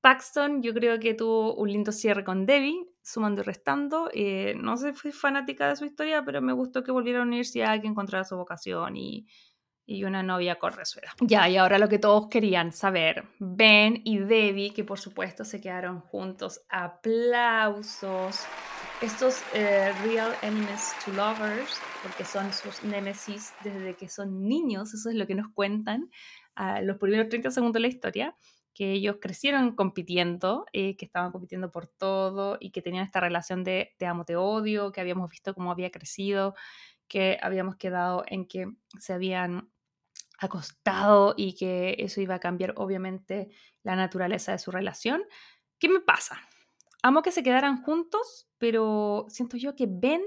Paxton 0.00 0.62
yo 0.62 0.72
creo 0.74 0.98
que 0.98 1.14
tuvo 1.14 1.54
un 1.54 1.70
lindo 1.70 1.92
cierre 1.92 2.24
con 2.24 2.46
Debbie, 2.46 2.88
sumando 3.08 3.40
y 3.40 3.44
restando. 3.44 4.10
Eh, 4.12 4.54
no 4.56 4.76
sé, 4.76 4.92
fui 4.92 5.12
fanática 5.12 5.68
de 5.68 5.76
su 5.76 5.84
historia, 5.84 6.24
pero 6.24 6.42
me 6.42 6.52
gustó 6.52 6.84
que 6.84 6.92
volviera 6.92 7.18
a 7.18 7.22
la 7.22 7.28
universidad, 7.28 7.80
que 7.80 7.86
encontrara 7.86 8.24
su 8.24 8.36
vocación 8.36 8.96
y, 8.96 9.26
y 9.86 10.04
una 10.04 10.22
novia 10.22 10.58
con 10.58 10.74
resuela. 10.74 11.14
Ya, 11.20 11.48
y 11.48 11.56
ahora 11.56 11.78
lo 11.78 11.88
que 11.88 11.98
todos 11.98 12.28
querían 12.28 12.72
saber, 12.72 13.24
Ben 13.38 14.02
y 14.04 14.18
Debbie, 14.18 14.74
que 14.74 14.84
por 14.84 14.98
supuesto 14.98 15.46
se 15.46 15.60
quedaron 15.60 16.00
juntos, 16.00 16.60
aplausos 16.68 18.44
estos 19.00 19.40
eh, 19.54 19.92
real 20.04 20.34
enemies 20.42 20.92
to 21.04 21.12
lovers, 21.12 21.80
porque 22.02 22.24
son 22.24 22.52
sus 22.52 22.82
némesis 22.84 23.54
desde 23.64 23.94
que 23.94 24.08
son 24.10 24.46
niños, 24.46 24.92
eso 24.92 25.08
es 25.08 25.14
lo 25.14 25.26
que 25.26 25.34
nos 25.34 25.48
cuentan 25.54 26.10
a 26.54 26.82
los 26.82 26.98
primeros 26.98 27.28
30 27.30 27.50
segundos 27.50 27.74
de 27.74 27.80
la 27.80 27.88
historia, 27.88 28.36
que 28.78 28.92
ellos 28.92 29.16
crecieron 29.20 29.74
compitiendo, 29.74 30.64
eh, 30.72 30.96
que 30.96 31.04
estaban 31.04 31.32
compitiendo 31.32 31.72
por 31.72 31.88
todo 31.88 32.58
y 32.60 32.70
que 32.70 32.80
tenían 32.80 33.04
esta 33.04 33.18
relación 33.18 33.64
de 33.64 33.96
te 33.98 34.06
amo, 34.06 34.24
te 34.24 34.36
odio, 34.36 34.92
que 34.92 35.00
habíamos 35.00 35.28
visto 35.28 35.52
cómo 35.52 35.72
había 35.72 35.90
crecido, 35.90 36.54
que 37.08 37.40
habíamos 37.42 37.74
quedado 37.74 38.22
en 38.28 38.46
que 38.46 38.70
se 39.00 39.12
habían 39.12 39.68
acostado 40.38 41.34
y 41.36 41.56
que 41.56 41.96
eso 41.98 42.20
iba 42.20 42.36
a 42.36 42.38
cambiar 42.38 42.74
obviamente 42.76 43.48
la 43.82 43.96
naturaleza 43.96 44.52
de 44.52 44.60
su 44.60 44.70
relación. 44.70 45.24
¿Qué 45.80 45.88
me 45.88 45.98
pasa? 45.98 46.38
amo 47.02 47.22
que 47.22 47.32
se 47.32 47.42
quedaran 47.42 47.82
juntos, 47.82 48.48
pero 48.58 49.26
siento 49.28 49.56
yo 49.56 49.74
que 49.74 49.86
ven 49.88 50.22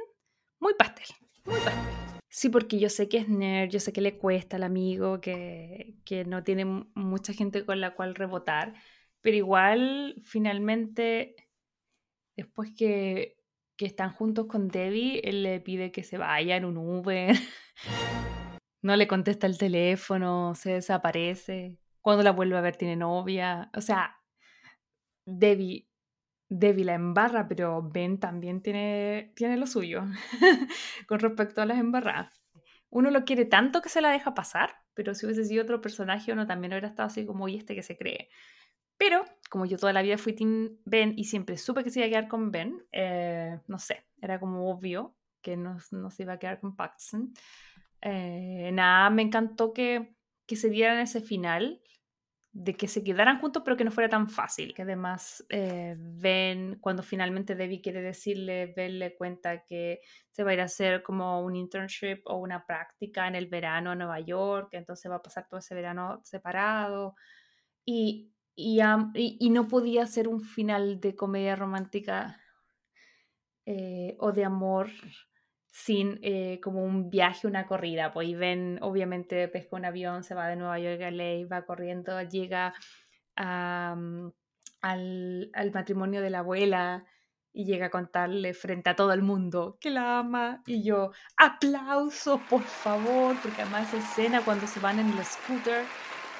muy 0.60 0.74
pastel, 0.74 1.08
muy 1.46 1.60
pastel. 1.62 2.01
Sí, 2.34 2.48
porque 2.50 2.80
yo 2.80 2.90
sé 2.90 3.10
que 3.10 3.18
es 3.18 3.28
nerd, 3.28 3.70
yo 3.70 3.82
sé 3.82 3.92
que 3.92 4.00
le 4.00 4.18
cuesta 4.18 4.56
al 4.56 4.64
amigo, 4.64 5.20
que, 5.20 5.96
que 6.06 6.24
no 6.24 6.44
tiene 6.46 6.64
mucha 6.64 7.34
gente 7.34 7.66
con 7.66 7.82
la 7.82 7.94
cual 7.94 8.16
rebotar, 8.16 8.74
pero 9.20 9.36
igual 9.36 10.16
finalmente, 10.24 11.36
después 12.38 12.72
que, 12.74 13.38
que 13.76 13.86
están 13.86 14.14
juntos 14.14 14.48
con 14.48 14.70
Debbie, 14.70 15.20
él 15.26 15.44
le 15.44 15.60
pide 15.60 15.92
que 15.92 16.04
se 16.04 16.18
vaya 16.18 16.56
en 16.56 16.64
un 16.64 16.78
Uber, 16.78 17.36
no 18.82 18.96
le 18.96 19.08
contesta 19.10 19.46
el 19.46 19.58
teléfono, 19.58 20.56
se 20.56 20.74
desaparece, 20.76 21.78
cuando 22.00 22.24
la 22.24 22.32
vuelve 22.32 22.58
a 22.58 22.62
ver 22.62 22.78
tiene 22.78 22.96
novia, 22.96 23.70
o 23.76 23.82
sea, 23.82 24.22
Debbie 25.26 25.91
débil 26.52 26.88
la 26.88 26.96
embarra, 26.96 27.48
pero 27.48 27.82
Ben 27.82 28.20
también 28.20 28.62
tiene, 28.62 29.32
tiene 29.36 29.56
lo 29.56 29.66
suyo 29.66 30.04
con 31.08 31.20
respecto 31.20 31.62
a 31.62 31.66
las 31.66 31.80
embarradas. 31.80 32.42
Uno 32.90 33.10
lo 33.10 33.24
quiere 33.24 33.46
tanto 33.46 33.82
que 33.82 33.88
se 33.88 34.02
la 34.02 34.12
deja 34.12 34.34
pasar, 34.34 34.76
pero 34.94 35.16
si 35.16 35.26
hubiese 35.26 35.46
sido 35.46 35.64
otro 35.64 35.80
personaje, 35.80 36.34
uno 36.34 36.46
también 36.46 36.74
hubiera 36.74 36.90
estado 36.90 37.08
así 37.08 37.26
como, 37.26 37.48
y 37.48 37.56
este 37.56 37.74
que 37.74 37.84
se 37.84 37.98
cree. 37.98 38.28
Pero, 38.98 39.24
como 39.50 39.66
yo 39.66 39.78
toda 39.78 39.94
la 39.94 40.02
vida 40.02 40.18
fui 40.18 40.34
Team 40.34 40.78
Ben 40.84 41.14
y 41.16 41.24
siempre 41.24 41.58
supe 41.58 41.86
que 41.86 41.90
se 41.90 42.00
iba 42.00 42.08
a 42.08 42.10
quedar 42.10 42.28
con 42.28 42.52
Ben, 42.52 42.86
eh, 42.92 43.58
no 43.68 43.80
sé, 43.80 44.06
era 44.22 44.38
como 44.38 44.70
obvio 44.70 45.16
que 45.42 45.56
no, 45.56 45.78
no 45.92 46.12
se 46.12 46.24
iba 46.24 46.34
a 46.34 46.40
quedar 46.40 46.60
con 46.60 46.76
Paxton. 46.76 47.34
Eh, 48.02 48.72
nada, 48.74 49.10
me 49.10 49.22
encantó 49.22 49.72
que, 49.72 50.14
que 50.46 50.58
se 50.58 50.70
dieran 50.70 51.00
ese 51.00 51.22
final 51.22 51.82
de 52.54 52.76
que 52.76 52.88
se 52.90 53.04
quedaran 53.04 53.40
juntos, 53.40 53.64
pero 53.64 53.78
que 53.78 53.86
no 53.86 53.92
fuera 53.92 54.10
tan 54.10 54.30
fácil. 54.30 54.74
Que 54.74 54.82
además 54.82 55.46
eh, 55.50 55.96
ven, 55.98 56.78
cuando 56.82 57.02
finalmente 57.02 57.56
Debbie 57.56 57.82
quiere 57.82 58.02
decirle, 58.02 58.74
Ben 58.76 59.00
le 59.00 59.16
cuenta 59.16 59.64
que 59.64 60.02
se 60.30 60.44
va 60.44 60.52
a 60.52 60.54
ir 60.54 60.62
a 60.62 60.66
hacer 60.66 61.02
como 61.02 61.42
un 61.42 61.56
internship 61.56 62.22
o 62.26 62.38
una 62.38 62.66
práctica 62.66 63.28
en 63.28 63.36
el 63.36 63.48
verano 63.48 63.92
a 63.92 63.96
Nueva 63.96 64.20
York, 64.20 64.70
entonces 64.74 65.10
va 65.10 65.16
a 65.16 65.22
pasar 65.22 65.48
todo 65.48 65.60
ese 65.60 65.76
verano 65.76 66.20
separado. 66.24 67.16
Y, 67.86 68.34
y, 68.56 68.82
y, 69.16 69.50
no 69.50 69.68
podía 69.68 70.06
ser 70.06 70.28
un 70.28 70.42
final 70.42 71.00
de 71.00 71.16
comedia 71.16 71.56
romántica 71.56 72.38
eh, 73.66 74.16
o 74.20 74.32
de 74.34 74.44
amor 74.44 74.90
sin 75.72 76.20
eh, 76.22 76.60
como 76.62 76.84
un 76.84 77.10
viaje, 77.10 77.48
una 77.48 77.66
corrida. 77.66 78.12
Pues 78.14 78.28
y 78.28 78.36
ven, 78.36 78.78
obviamente, 78.82 79.48
pesca 79.48 79.78
un 79.78 79.86
avión, 79.86 80.24
se 80.24 80.36
va 80.36 80.48
de 80.48 80.58
Nueva 80.58 80.78
York 80.80 81.02
a 81.02 81.12
LA, 81.12 81.48
va 81.52 81.66
corriendo, 81.66 82.22
llega 82.22 82.74
al, 83.36 84.34
al, 84.82 85.72
matrimonio 85.74 86.22
de 86.22 86.30
la 86.30 86.40
abuela 86.40 87.06
y 87.54 87.66
llega 87.66 87.88
a 87.88 87.90
contarle 87.90 88.54
frente 88.54 88.90
a 88.90 88.96
todo 88.96 89.14
el 89.14 89.24
mundo 89.24 89.78
que 89.80 89.90
la 89.90 90.20
ama. 90.20 90.62
Y 90.68 90.84
yo, 90.84 91.12
aplausos, 91.38 92.42
por 92.50 92.62
favor, 92.62 93.36
porque 93.42 93.62
además 93.62 93.94
esa 93.94 93.98
escena 93.98 94.44
cuando 94.44 94.68
se 94.68 94.80
van 94.82 95.00
en 95.00 95.10
el 95.10 95.26
scooter. 95.26 95.86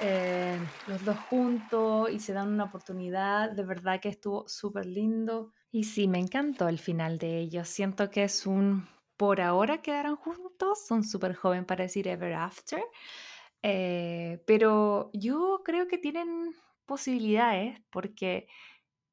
Eh, 0.04 0.58
los 0.88 1.04
dos 1.04 1.16
juntos 1.30 2.10
y 2.10 2.18
se 2.18 2.32
dan 2.32 2.48
una 2.48 2.64
oportunidad, 2.64 3.52
de 3.52 3.62
verdad 3.62 4.00
que 4.00 4.08
estuvo 4.08 4.48
súper 4.48 4.84
lindo. 4.84 5.52
Y 5.70 5.84
sí, 5.84 6.08
me 6.08 6.18
encantó 6.18 6.68
el 6.68 6.80
final 6.80 7.18
de 7.18 7.38
ellos. 7.38 7.68
Siento 7.68 8.10
que 8.10 8.24
es 8.24 8.46
un 8.46 8.88
por 9.22 9.40
ahora 9.40 9.80
quedaron 9.82 10.16
juntos, 10.16 10.84
son 10.84 11.04
súper 11.04 11.36
jóvenes 11.36 11.64
para 11.66 11.84
decir 11.84 12.08
Ever 12.08 12.34
After, 12.34 12.82
eh, 13.62 14.42
pero 14.48 15.12
yo 15.12 15.62
creo 15.64 15.86
que 15.86 15.96
tienen 15.96 16.52
posibilidades 16.86 17.80
porque, 17.90 18.48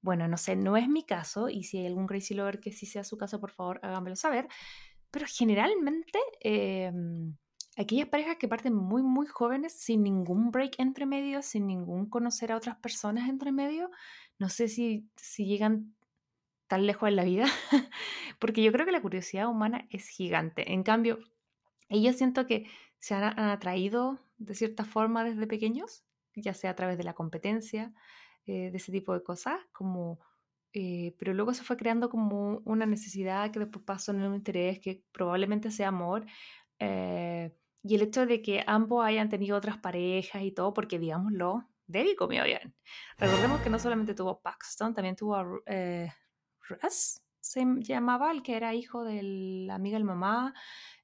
bueno, 0.02 0.28
no 0.28 0.36
sé, 0.38 0.56
no 0.56 0.78
es 0.78 0.90
mi 0.90 1.04
caso 1.04 1.48
y 1.48 1.64
si 1.64 1.78
hay 1.78 1.86
algún 1.86 2.08
crazy 2.08 2.34
lover 2.34 2.60
que 2.60 2.72
sí 2.72 2.88
sea 2.88 3.04
su 3.04 3.20
caso, 3.20 3.40
por 3.40 3.52
favor, 3.52 3.80
háganmelo 3.84 4.16
saber. 4.16 4.48
Pero 5.12 5.28
generalmente, 5.30 6.18
em, 6.40 7.38
aquellas 7.78 8.08
parejas 8.08 8.38
que 8.38 8.48
parten 8.48 8.74
muy, 8.74 9.04
muy 9.04 9.28
jóvenes, 9.28 9.74
sin 9.74 10.02
ningún 10.02 10.50
break 10.50 10.80
entre 10.80 11.06
medio, 11.06 11.44
sin 11.44 11.68
ningún 11.68 12.10
conocer 12.10 12.52
a 12.52 12.58
otras 12.58 12.78
personas 12.78 13.30
entre 13.30 13.52
medio, 13.52 13.92
no 14.40 14.50
sé 14.50 14.70
si, 14.70 15.08
si 15.18 15.46
llegan 15.46 15.94
tan 16.70 16.86
lejos 16.86 17.10
en 17.10 17.16
la 17.18 17.24
vida, 17.26 17.46
porque 18.40 18.64
yo 18.64 18.72
creo 18.72 18.86
que 18.86 18.94
la 18.94 19.02
curiosidad 19.02 19.50
humana 19.50 19.88
es 19.90 20.08
gigante. 20.08 20.72
En 20.72 20.84
cambio, 20.84 21.20
ellos 21.90 22.16
siento 22.16 22.46
que 22.46 22.68
se 23.00 23.16
han, 23.16 23.38
atraído 23.40 24.20
de 24.38 24.54
cierta 24.54 24.86
forma 24.86 25.24
desde 25.24 25.48
pequeños, 25.48 26.04
ya 26.36 26.54
sea 26.54 26.72
a 26.72 26.76
través 26.76 26.98
de 26.98 27.04
la 27.04 27.16
competencia, 27.16 27.92
eh, 28.46 28.70
de 28.72 28.78
ese 28.78 28.92
tipo 28.92 29.14
de 29.14 29.24
cosas, 29.24 29.60
como, 29.72 30.20
eh, 30.74 31.16
pero 31.18 31.34
luego 31.34 31.54
se 31.56 31.64
fue 31.64 31.76
creando 31.76 32.08
como 32.08 32.62
una 32.66 32.86
necesidad 32.86 33.52
que 33.52 33.60
después 33.60 33.84
pasó 33.84 34.12
en 34.12 34.22
un 34.22 34.36
interés 34.36 34.80
que 34.80 35.04
probablemente 35.12 35.72
sea 35.72 35.88
amor. 35.88 36.26
Eh, 36.78 37.52
y 37.82 37.96
el 37.96 38.04
hecho 38.04 38.28
de 38.28 38.44
que 38.44 38.64
ambos 38.68 39.04
hayan 39.04 39.30
tenido 39.30 39.58
otras 39.58 39.80
parejas 39.80 40.44
y 40.44 40.52
todo, 40.52 40.74
porque 40.74 41.00
digámoslo, 41.00 41.68
Debbie 41.88 42.16
comió 42.16 42.44
bien. 42.44 42.76
Recordemos 43.18 43.60
que 43.62 43.72
no 43.72 43.80
solamente 43.80 44.14
tuvo 44.14 44.40
Paxton, 44.40 44.94
también 44.94 45.16
tuvo 45.16 45.36
a 45.36 45.46
Se 47.40 47.66
llamaba, 47.80 48.32
el 48.32 48.44
que 48.44 48.56
era 48.56 48.74
hijo 48.74 49.04
de 49.04 49.24
la 49.24 49.76
amiga 49.76 49.98
del 49.98 50.06
mamá. 50.06 50.54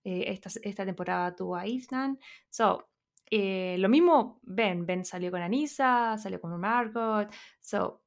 Eh, 0.03 0.26
esta, 0.28 0.49
esta, 0.61 0.86
temporada 0.86 1.36
tuvo 1.36 1.55
a 1.55 1.66
Ethan. 1.66 2.20
So, 2.49 2.88
eh, 3.30 3.78
lo 3.80 3.89
mismo 3.89 4.39
Ben. 4.43 4.86
Ben 4.86 5.03
salió 5.05 5.32
con 5.32 5.41
Anissa, 5.41 6.18
salió 6.18 6.39
con 6.39 6.59
Margot. 6.59 7.34
So, 7.59 8.03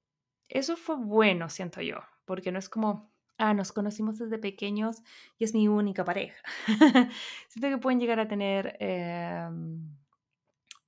eso 0.49 0.77
fue 0.77 0.97
bueno, 0.97 1.49
siento 1.49 1.81
yo, 1.83 1.99
porque 2.25 2.53
no 2.53 2.59
es 2.59 2.69
como, 2.69 3.13
ah, 3.37 3.53
nos 3.55 3.73
conocimos 3.73 4.19
desde 4.19 4.39
pequeños 4.39 5.03
y 5.39 5.45
es 5.45 5.55
mi 5.55 5.69
única 5.69 6.05
pareja. 6.05 6.41
siento 7.49 7.69
que 7.69 7.79
pueden 7.79 8.01
llegar 8.01 8.21
a 8.21 8.29
tener 8.29 8.77
em, 8.81 9.97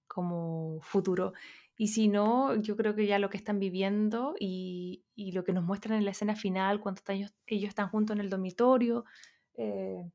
como 0.06 0.80
futuro. 0.80 1.32
Y 1.80 1.88
si 1.88 2.08
no, 2.08 2.56
yo 2.56 2.76
creo 2.76 2.94
que 2.94 3.06
ya 3.06 3.18
lo 3.18 3.30
que 3.30 3.38
están 3.38 3.58
viviendo 3.58 4.34
y, 4.38 5.02
lo 5.32 5.44
que 5.44 5.54
nos 5.54 5.64
muestran 5.64 5.96
en 5.96 6.04
la 6.04 6.10
escena 6.10 6.36
final, 6.36 6.78
cuando 6.78 7.00
ellos, 7.08 7.32
ellos 7.46 7.70
están 7.70 7.88
juntos 7.88 8.14
en 8.14 8.20
el 8.20 8.28
dormitorio, 8.28 9.06
eh, 9.54 10.12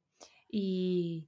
y, 0.48 1.28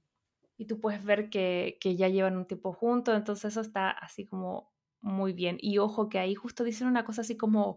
tú 0.68 0.78
puedes 0.80 1.02
ver 1.02 1.28
que, 1.28 1.76
que, 1.80 1.96
ya 1.96 2.06
llevan 2.06 2.36
un 2.36 2.46
tiempo 2.46 2.72
juntos, 2.72 3.16
entonces 3.16 3.46
eso 3.46 3.60
está 3.60 3.90
así 3.90 4.26
como 4.26 4.72
muy 5.00 5.32
bien. 5.32 5.58
Y 5.60 5.78
ojo 5.78 6.08
que 6.08 6.20
ahí 6.20 6.36
justo 6.36 6.62
dicen 6.62 6.86
una 6.86 7.04
cosa 7.04 7.22
así 7.22 7.36
como, 7.36 7.76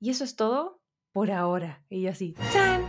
y 0.00 0.10
eso 0.10 0.24
es 0.24 0.34
todo 0.34 0.82
por 1.12 1.30
ahora. 1.30 1.84
Y 1.88 2.02
yo 2.02 2.10
así, 2.10 2.34
¡chan! 2.52 2.82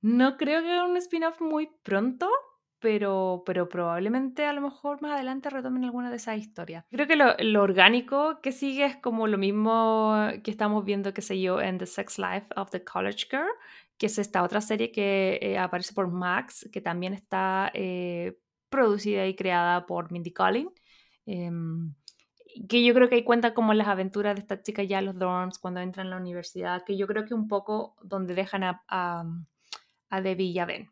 No 0.00 0.38
creo 0.38 0.62
que 0.62 0.70
haga 0.70 0.86
un 0.86 0.96
spin-off 0.96 1.42
muy 1.42 1.68
pronto, 1.82 2.30
pero, 2.78 3.42
pero 3.46 3.68
probablemente 3.68 4.44
a 4.44 4.52
lo 4.52 4.60
mejor 4.60 5.00
más 5.02 5.12
adelante 5.12 5.50
retomen 5.50 5.84
alguna 5.84 6.10
de 6.10 6.16
esas 6.16 6.38
historias. 6.38 6.84
Creo 6.90 7.06
que 7.06 7.16
lo, 7.16 7.62
orgánico 7.62 8.40
que 8.42 8.52
sigue 8.52 8.84
es 8.84 8.96
como 8.96 9.26
lo 9.26 9.38
mismo 9.38 10.14
que 10.44 10.50
estamos 10.50 10.84
viendo, 10.84 11.14
que 11.14 11.22
sé 11.22 11.40
yo, 11.40 11.60
en 11.60 11.78
The 11.78 11.86
Sex 11.86 12.18
Life 12.18 12.46
of 12.56 12.70
the 12.70 12.84
College 12.84 13.26
Girl, 13.30 13.48
que 13.98 14.06
es 14.06 14.18
esta 14.18 14.42
otra 14.42 14.60
serie 14.60 14.92
que 14.92 15.38
eh, 15.40 15.58
aparece 15.58 15.94
por 15.94 16.08
Max, 16.08 16.68
que 16.72 16.80
también 16.80 17.14
está 17.14 17.70
eh, 17.74 18.38
producida 18.68 19.26
y 19.26 19.34
creada 19.34 19.86
por 19.86 20.12
Mindy 20.12 20.32
Collin. 20.32 20.70
Eh, 21.26 21.50
que 22.68 22.84
yo 22.84 22.94
creo 22.94 23.08
que 23.08 23.16
ahí 23.16 23.24
cuenta 23.24 23.54
como 23.54 23.74
las 23.74 23.88
aventuras 23.88 24.34
de 24.34 24.40
esta 24.40 24.62
chica 24.62 24.82
ya 24.82 24.98
en 24.98 25.06
los 25.06 25.18
dorms 25.18 25.58
cuando 25.58 25.80
entran 25.80 26.06
a 26.06 26.10
la 26.10 26.16
universidad, 26.16 26.84
que 26.84 26.96
yo 26.96 27.06
creo 27.06 27.24
que 27.24 27.34
un 27.34 27.48
poco 27.48 27.96
donde 28.02 28.34
dejan 28.34 28.64
a, 28.64 28.82
a, 28.88 29.24
a 30.08 30.20
Debbie 30.20 30.52
y 30.52 30.58
a 30.58 30.64
Ben. 30.64 30.90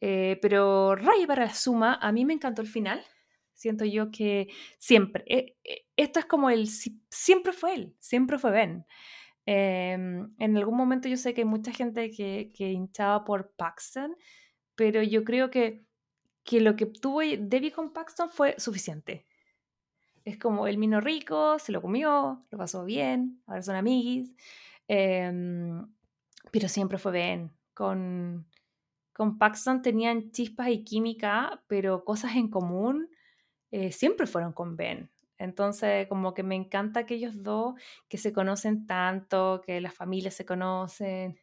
Eh, 0.00 0.38
pero 0.42 0.96
Ray 0.96 1.26
para 1.26 1.46
la 1.46 1.54
suma, 1.54 1.94
a 1.94 2.12
mí 2.12 2.24
me 2.24 2.34
encantó 2.34 2.62
el 2.62 2.68
final. 2.68 3.04
Siento 3.52 3.84
yo 3.84 4.10
que 4.10 4.48
siempre, 4.78 5.24
eh, 5.26 5.56
eh, 5.64 5.86
esto 5.96 6.18
es 6.18 6.26
como 6.26 6.50
el, 6.50 6.68
siempre 6.68 7.52
fue 7.52 7.74
él, 7.74 7.96
siempre 8.00 8.38
fue 8.38 8.50
Ben. 8.50 8.84
Em, 9.46 10.34
en 10.38 10.56
algún 10.56 10.76
momento 10.76 11.08
yo 11.08 11.16
sé 11.16 11.34
que 11.34 11.42
hay 11.42 11.46
mucha 11.46 11.72
gente 11.72 12.10
que, 12.10 12.50
que 12.54 12.70
hinchaba 12.72 13.24
por 13.24 13.52
Paxton, 13.52 14.16
pero 14.74 15.02
yo 15.02 15.24
creo 15.24 15.50
que, 15.50 15.84
que 16.44 16.60
lo 16.60 16.76
que 16.76 16.86
tuvo 16.86 17.20
Debbie 17.20 17.72
con 17.72 17.92
Paxton 17.92 18.30
fue 18.30 18.54
suficiente. 18.58 19.26
Es 20.24 20.38
como 20.38 20.66
el 20.66 20.78
mino 20.78 21.00
rico, 21.00 21.58
se 21.58 21.72
lo 21.72 21.82
comió, 21.82 22.44
lo 22.50 22.58
pasó 22.58 22.84
bien, 22.84 23.42
ahora 23.46 23.62
son 23.62 23.76
amiguis. 23.76 24.32
Em, 24.88 25.86
pero 26.50 26.68
siempre 26.68 26.98
fue 26.98 27.12
Ben. 27.12 27.52
Con, 27.74 28.46
con 29.14 29.38
Paxton 29.38 29.80
tenían 29.80 30.32
chispas 30.32 30.68
y 30.68 30.84
química, 30.84 31.62
pero 31.68 32.04
cosas 32.04 32.36
en 32.36 32.50
común 32.50 33.08
eh, 33.70 33.92
siempre 33.92 34.26
fueron 34.26 34.52
con 34.52 34.76
Ben. 34.76 35.10
Entonces, 35.38 36.06
como 36.08 36.34
que 36.34 36.42
me 36.42 36.56
encanta 36.56 37.00
aquellos 37.00 37.42
dos 37.42 37.74
que 38.08 38.18
se 38.18 38.32
conocen 38.32 38.86
tanto, 38.86 39.62
que 39.64 39.80
las 39.80 39.94
familias 39.94 40.34
se 40.34 40.44
conocen, 40.44 41.38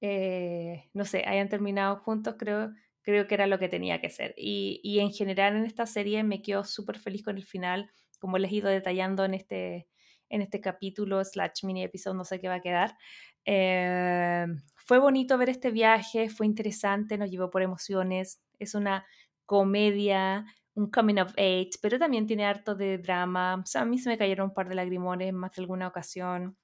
eh, 0.00 0.88
no 0.94 1.04
sé, 1.04 1.24
hayan 1.26 1.48
terminado 1.48 1.96
juntos, 1.96 2.36
creo, 2.38 2.72
creo 3.02 3.26
que 3.26 3.34
era 3.34 3.46
lo 3.46 3.58
que 3.58 3.68
tenía 3.68 4.00
que 4.00 4.10
ser. 4.10 4.34
Y, 4.36 4.80
y 4.82 5.00
en 5.00 5.12
general 5.12 5.56
en 5.56 5.64
esta 5.66 5.86
serie 5.86 6.22
me 6.22 6.42
quedo 6.42 6.64
súper 6.64 6.98
feliz 6.98 7.22
con 7.24 7.36
el 7.36 7.44
final, 7.44 7.90
como 8.18 8.38
les 8.38 8.50
he 8.50 8.56
ido 8.56 8.68
detallando 8.70 9.24
en 9.24 9.34
este, 9.34 9.88
en 10.30 10.42
este 10.42 10.60
capítulo, 10.60 11.24
slash 11.24 11.64
mini 11.64 11.84
episodio, 11.84 12.16
no 12.16 12.24
sé 12.24 12.40
qué 12.40 12.48
va 12.48 12.56
a 12.56 12.60
quedar. 12.60 12.96
Eh, 13.44 14.46
fue 14.88 14.98
bonito 14.98 15.36
ver 15.36 15.50
este 15.50 15.70
viaje, 15.70 16.30
fue 16.30 16.46
interesante, 16.46 17.18
nos 17.18 17.30
llevó 17.30 17.50
por 17.50 17.60
emociones. 17.60 18.40
Es 18.58 18.74
una 18.74 19.04
comedia, 19.44 20.46
un 20.72 20.90
coming 20.90 21.18
of 21.18 21.32
age, 21.32 21.72
pero 21.82 21.98
también 21.98 22.26
tiene 22.26 22.46
harto 22.46 22.74
de 22.74 22.96
drama. 22.96 23.62
A 23.74 23.84
mí 23.84 23.98
se 23.98 24.08
me 24.08 24.16
cayeron 24.16 24.48
un 24.48 24.54
par 24.54 24.66
de 24.66 24.76
lagrimones 24.76 25.34
más 25.34 25.54
de 25.54 25.60
alguna 25.60 25.88
ocasión. 25.88 26.56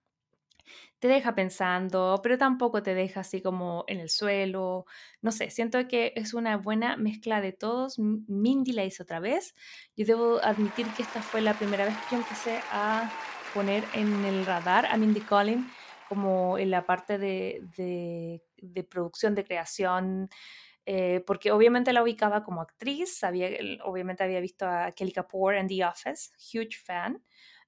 Te 1.01 1.09
deja 1.09 1.35
pensando, 1.35 2.19
pero 2.23 2.39
tampoco 2.39 2.83
te 2.83 2.95
deja 2.95 3.21
así 3.21 3.43
como 3.43 3.85
en 3.89 4.01
el 4.01 4.09
suelo. 4.09 4.87
No 5.21 5.31
sé, 5.31 5.51
siento 5.51 5.87
que 5.87 6.15
es 6.17 6.33
una 6.33 6.57
buena 6.57 6.97
mezcla 6.97 7.43
de 7.43 7.53
todos. 7.53 7.99
Mindy 7.99 8.73
la 8.73 8.87
hizo 8.87 9.03
otra 9.03 9.21
vez. 9.21 9.55
Yo 9.97 10.07
debo 10.07 10.43
admitir 10.43 10.87
que 10.97 11.03
esta 11.03 11.21
fue 11.21 11.43
la 11.43 11.53
primera 11.53 11.85
vez 11.85 11.95
que 12.09 12.17
yo 12.17 12.23
empecé 12.23 12.59
a 12.73 13.13
poner 13.53 13.85
en 13.93 14.25
el 14.25 14.47
radar 14.47 14.87
a 14.87 14.97
Mindy 14.97 15.21
Collins 15.21 15.67
como 16.09 16.59
en 16.59 16.71
la 16.71 16.87
parte 16.87 17.19
de, 17.19 17.61
de, 17.77 18.85
producción, 18.85 19.35
de 19.35 19.45
creación, 19.45 20.29
eh, 20.87 21.23
porque 21.27 21.51
obviamente 21.51 21.93
la 21.93 22.03
ubicaba 22.03 22.45
como 22.45 22.61
actriz, 22.61 23.25
había, 23.25 23.49
obviamente 23.85 24.25
había 24.25 24.41
visto 24.41 24.67
a 24.67 24.93
Kelly 24.93 25.13
Kapoor 25.13 25.55
en 25.55 25.69
The 25.69 25.85
Office, 25.85 26.31
huge 26.37 26.77
fan. 26.85 27.23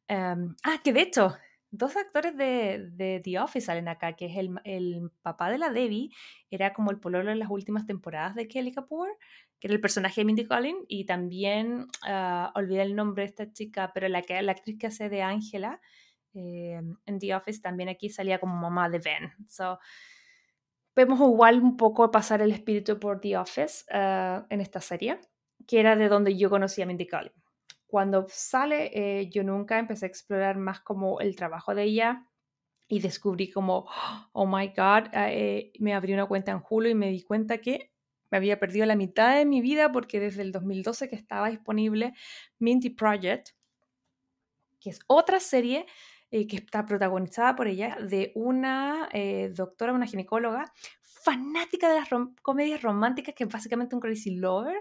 Em, 0.08 0.54
ah, 0.62 0.80
que 0.84 0.92
de 0.92 1.02
hecho, 1.02 1.36
dos 1.70 1.96
actores 1.96 2.36
de, 2.36 3.20
The 3.22 3.38
Office 3.38 3.66
salen 3.66 3.88
acá, 3.88 4.14
que 4.14 4.26
es 4.26 4.36
el, 4.36 4.50
el, 4.64 5.10
papá 5.22 5.50
de 5.50 5.58
la 5.58 5.70
Debbie, 5.70 6.10
era 6.50 6.72
como 6.72 6.90
el 6.90 7.00
pololo 7.00 7.30
en 7.30 7.38
las 7.38 7.50
últimas 7.50 7.86
temporadas 7.86 8.34
de 8.34 8.48
Kelly 8.48 8.72
Kapoor, 8.72 9.08
que 9.58 9.68
era 9.68 9.74
el 9.74 9.80
personaje 9.80 10.20
de 10.20 10.24
Mindy 10.26 10.44
Collins, 10.44 10.84
y 10.88 11.06
también, 11.06 11.86
uh, 12.06 12.50
olvidé 12.54 12.82
el 12.82 12.94
nombre 12.94 13.22
de 13.22 13.28
esta 13.28 13.52
chica, 13.52 13.92
pero 13.94 14.08
la, 14.08 14.22
que, 14.22 14.40
la 14.42 14.52
actriz 14.52 14.78
que 14.78 14.86
hace 14.88 15.08
de 15.08 15.22
Ángela, 15.22 15.80
en 16.36 17.18
The 17.18 17.34
Office 17.34 17.60
también 17.60 17.88
aquí 17.88 18.10
salía 18.10 18.38
como 18.38 18.56
mamá 18.56 18.88
de 18.88 18.98
Ben. 18.98 19.32
So, 19.48 19.78
vemos 20.94 21.20
igual 21.20 21.62
un 21.62 21.76
poco 21.76 22.10
pasar 22.10 22.42
el 22.42 22.52
espíritu 22.52 22.98
por 22.98 23.20
The 23.20 23.36
Office 23.36 23.84
uh, 23.92 24.46
en 24.48 24.60
esta 24.60 24.80
serie, 24.80 25.20
que 25.66 25.80
era 25.80 25.94
de 25.94 26.08
donde 26.08 26.36
yo 26.36 26.50
conocí 26.50 26.82
a 26.82 26.86
Mindy 26.86 27.06
Kaling. 27.06 27.32
Cuando 27.86 28.26
sale, 28.28 28.90
eh, 28.94 29.28
yo 29.30 29.44
nunca 29.44 29.78
empecé 29.78 30.06
a 30.06 30.08
explorar 30.08 30.56
más 30.56 30.80
como 30.80 31.20
el 31.20 31.36
trabajo 31.36 31.74
de 31.74 31.84
ella 31.84 32.26
y 32.88 33.00
descubrí 33.00 33.50
como, 33.50 33.86
oh 34.32 34.46
my 34.46 34.68
God, 34.68 35.08
eh, 35.12 35.72
me 35.78 35.94
abrí 35.94 36.12
una 36.12 36.26
cuenta 36.26 36.52
en 36.52 36.62
Hulu 36.68 36.88
y 36.88 36.94
me 36.94 37.10
di 37.10 37.22
cuenta 37.22 37.58
que 37.58 37.92
me 38.30 38.38
había 38.38 38.58
perdido 38.58 38.86
la 38.86 38.96
mitad 38.96 39.36
de 39.36 39.44
mi 39.44 39.60
vida 39.60 39.92
porque 39.92 40.18
desde 40.18 40.42
el 40.42 40.50
2012 40.50 41.08
que 41.08 41.16
estaba 41.16 41.48
disponible 41.48 42.14
Mindy 42.58 42.90
Project, 42.90 43.50
que 44.80 44.90
es 44.90 44.98
otra 45.06 45.38
serie 45.38 45.86
eh, 46.36 46.46
que 46.46 46.56
está 46.56 46.84
protagonizada 46.84 47.56
por 47.56 47.66
ella, 47.66 47.96
de 47.98 48.30
una 48.34 49.08
eh, 49.10 49.50
doctora, 49.54 49.94
una 49.94 50.06
ginecóloga, 50.06 50.70
fanática 51.00 51.88
de 51.88 51.94
las 51.94 52.10
comedias 52.42 52.82
románticas, 52.82 53.34
que 53.34 53.44
es 53.44 53.50
básicamente 53.50 53.94
un 53.94 54.02
crazy 54.02 54.34
lover, 54.34 54.76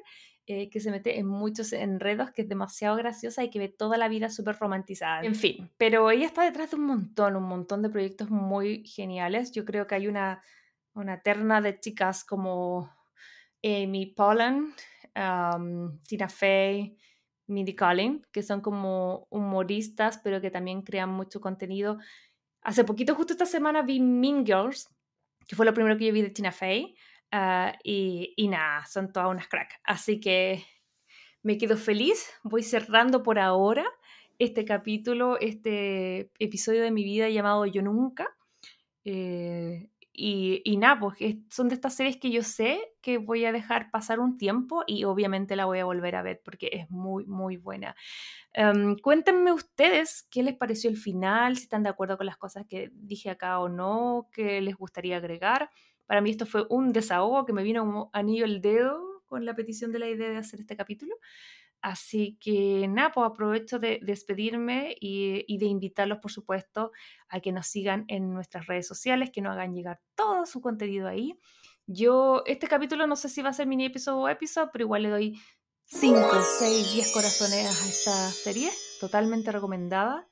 eh, 0.47 0.69
que 0.69 0.81
se 0.81 0.91
mete 0.91 1.17
en 1.17 1.27
muchos 1.27 1.71
enredos, 1.71 2.31
que 2.31 2.41
es 2.41 2.49
demasiado 2.49 2.97
graciosa 2.97 3.41
y 3.41 3.49
que 3.49 3.59
ve 3.59 3.69
toda 3.69 3.95
la 3.95 4.09
vida 4.09 4.29
súper 4.29 4.57
romantizada. 4.57 5.23
En 5.23 5.33
fin, 5.33 5.71
pero 5.77 6.11
ella 6.11 6.25
está 6.25 6.43
detrás 6.43 6.71
de 6.71 6.75
un 6.75 6.87
montón, 6.87 7.37
un 7.37 7.47
montón 7.47 7.81
de 7.81 7.89
proyectos 7.89 8.29
muy 8.29 8.85
geniales. 8.85 9.53
Yo 9.53 9.63
creo 9.63 9.87
que 9.87 9.95
hay 9.95 10.09
una, 10.09 10.41
una 10.93 11.21
terna 11.21 11.61
de 11.61 11.79
chicas 11.79 12.25
como 12.25 12.91
Amy 13.63 14.07
Pollan, 14.07 14.73
Tina 16.05 16.27
Fey, 16.27 16.97
Mindy 17.47 17.75
Kaling, 17.75 18.25
que 18.31 18.43
son 18.43 18.61
como 18.61 19.27
humoristas, 19.29 20.19
pero 20.23 20.41
que 20.41 20.51
también 20.51 20.81
crean 20.81 21.09
mucho 21.09 21.41
contenido. 21.41 21.97
Hace 22.61 22.83
poquito, 22.83 23.15
justo 23.15 23.33
esta 23.33 23.45
semana, 23.45 23.81
vi 23.81 23.99
Mean 23.99 24.45
Girls, 24.45 24.89
que 25.47 25.55
fue 25.55 25.65
lo 25.65 25.73
primero 25.73 25.97
que 25.97 26.07
yo 26.07 26.13
vi 26.13 26.21
de 26.21 26.31
Tina 26.31 26.51
Fey. 26.51 26.95
Ah, 27.31 27.77
y, 27.83 28.33
y, 28.35 28.47
nada, 28.47 28.85
son 28.85 29.11
todas 29.11 29.29
unas 29.29 29.47
crack. 29.47 29.79
Así 29.83 30.19
que 30.19 30.63
me 31.43 31.57
quedo 31.57 31.77
feliz. 31.77 32.31
Voy 32.43 32.63
cerrando 32.63 33.21
por 33.21 33.39
ahora 33.39 33.85
este 34.39 34.65
capítulo, 34.65 35.39
este 35.39 36.31
episodio 36.39 36.81
de 36.81 36.91
mi 36.91 37.03
vida 37.03 37.29
llamado 37.29 37.65
Yo 37.65 37.81
Nunca. 37.81 38.35
Eh, 39.03 39.89
y, 40.17 40.61
y, 40.63 40.77
nada, 40.77 40.99
pues 40.99 41.17
son 41.49 41.67
de 41.67 41.75
estas 41.75 41.95
series 41.95 42.17
que 42.17 42.31
yo 42.31 42.43
sé 42.43 42.79
que 43.01 43.17
voy 43.17 43.45
a 43.45 43.51
dejar 43.51 43.91
pasar 43.91 44.19
un 44.19 44.37
tiempo 44.37 44.83
y 44.87 45.03
obviamente 45.03 45.55
la 45.55 45.65
voy 45.65 45.79
a 45.79 45.85
volver 45.85 46.15
a 46.15 46.23
ver 46.23 46.41
porque 46.43 46.69
es 46.71 46.89
muy, 46.89 47.25
muy 47.25 47.57
buena. 47.57 47.95
Um, 48.57 48.97
cuéntenme 48.97 49.51
ustedes 49.51 50.27
qué 50.31 50.41
les 50.43 50.55
pareció 50.55 50.89
el 50.89 50.97
final, 50.97 51.57
si 51.57 51.63
están 51.63 51.83
de 51.83 51.89
acuerdo 51.89 52.17
con 52.17 52.25
las 52.25 52.37
cosas 52.37 52.65
que 52.69 52.89
dije 52.93 53.29
acá 53.29 53.59
o 53.59 53.67
no, 53.67 54.29
qué 54.31 54.61
les 54.61 54.75
gustaría 54.75 55.17
agregar. 55.17 55.69
Para 56.05 56.21
mí 56.21 56.29
esto 56.29 56.45
fue 56.45 56.65
un 56.69 56.93
desahogo 56.93 57.45
que 57.45 57.53
me 57.53 57.63
vino 57.63 57.83
como 57.83 58.09
anillo 58.13 58.45
el 58.45 58.61
dedo 58.61 59.23
con 59.25 59.45
la 59.45 59.55
petición 59.55 59.91
de 59.91 59.99
la 59.99 60.07
idea 60.07 60.29
de 60.29 60.37
hacer 60.37 60.61
este 60.61 60.77
capítulo. 60.77 61.15
Así 61.85 62.35
que 62.41 62.87
nada, 62.89 63.11
pues 63.11 63.27
aprovecho 63.27 63.77
de 63.77 63.99
despedirme 64.01 64.95
y, 64.99 65.57
de 65.59 65.65
invitarlos, 65.67 66.17
por 66.17 66.31
supuesto, 66.31 66.91
a 67.29 67.39
que 67.41 67.51
nos 67.51 67.67
sigan 67.67 68.05
en 68.07 68.33
nuestras 68.33 68.65
redes 68.65 68.87
sociales, 68.87 69.29
que 69.31 69.39
nos 69.39 69.53
hagan 69.53 69.75
llegar 69.75 70.01
todo 70.15 70.47
su 70.47 70.61
contenido 70.61 71.07
ahí. 71.07 71.39
Yo, 71.85 72.41
este 72.47 72.67
capítulo 72.67 73.05
no 73.05 73.15
sé 73.15 73.29
si 73.29 73.43
va 73.43 73.49
a 73.49 73.53
ser 73.53 73.67
mini 73.67 73.85
episodio 73.85 74.17
o 74.17 74.27
episodio, 74.27 74.71
pero 74.73 74.85
igual 74.85 75.03
le 75.03 75.09
doy 75.09 75.39
5, 75.83 76.17
6, 76.57 76.93
10 76.95 77.13
corazones 77.13 77.67
a 77.67 77.87
esta 77.87 78.31
serie, 78.31 78.71
totalmente 78.99 79.51
recomendada. 79.51 80.27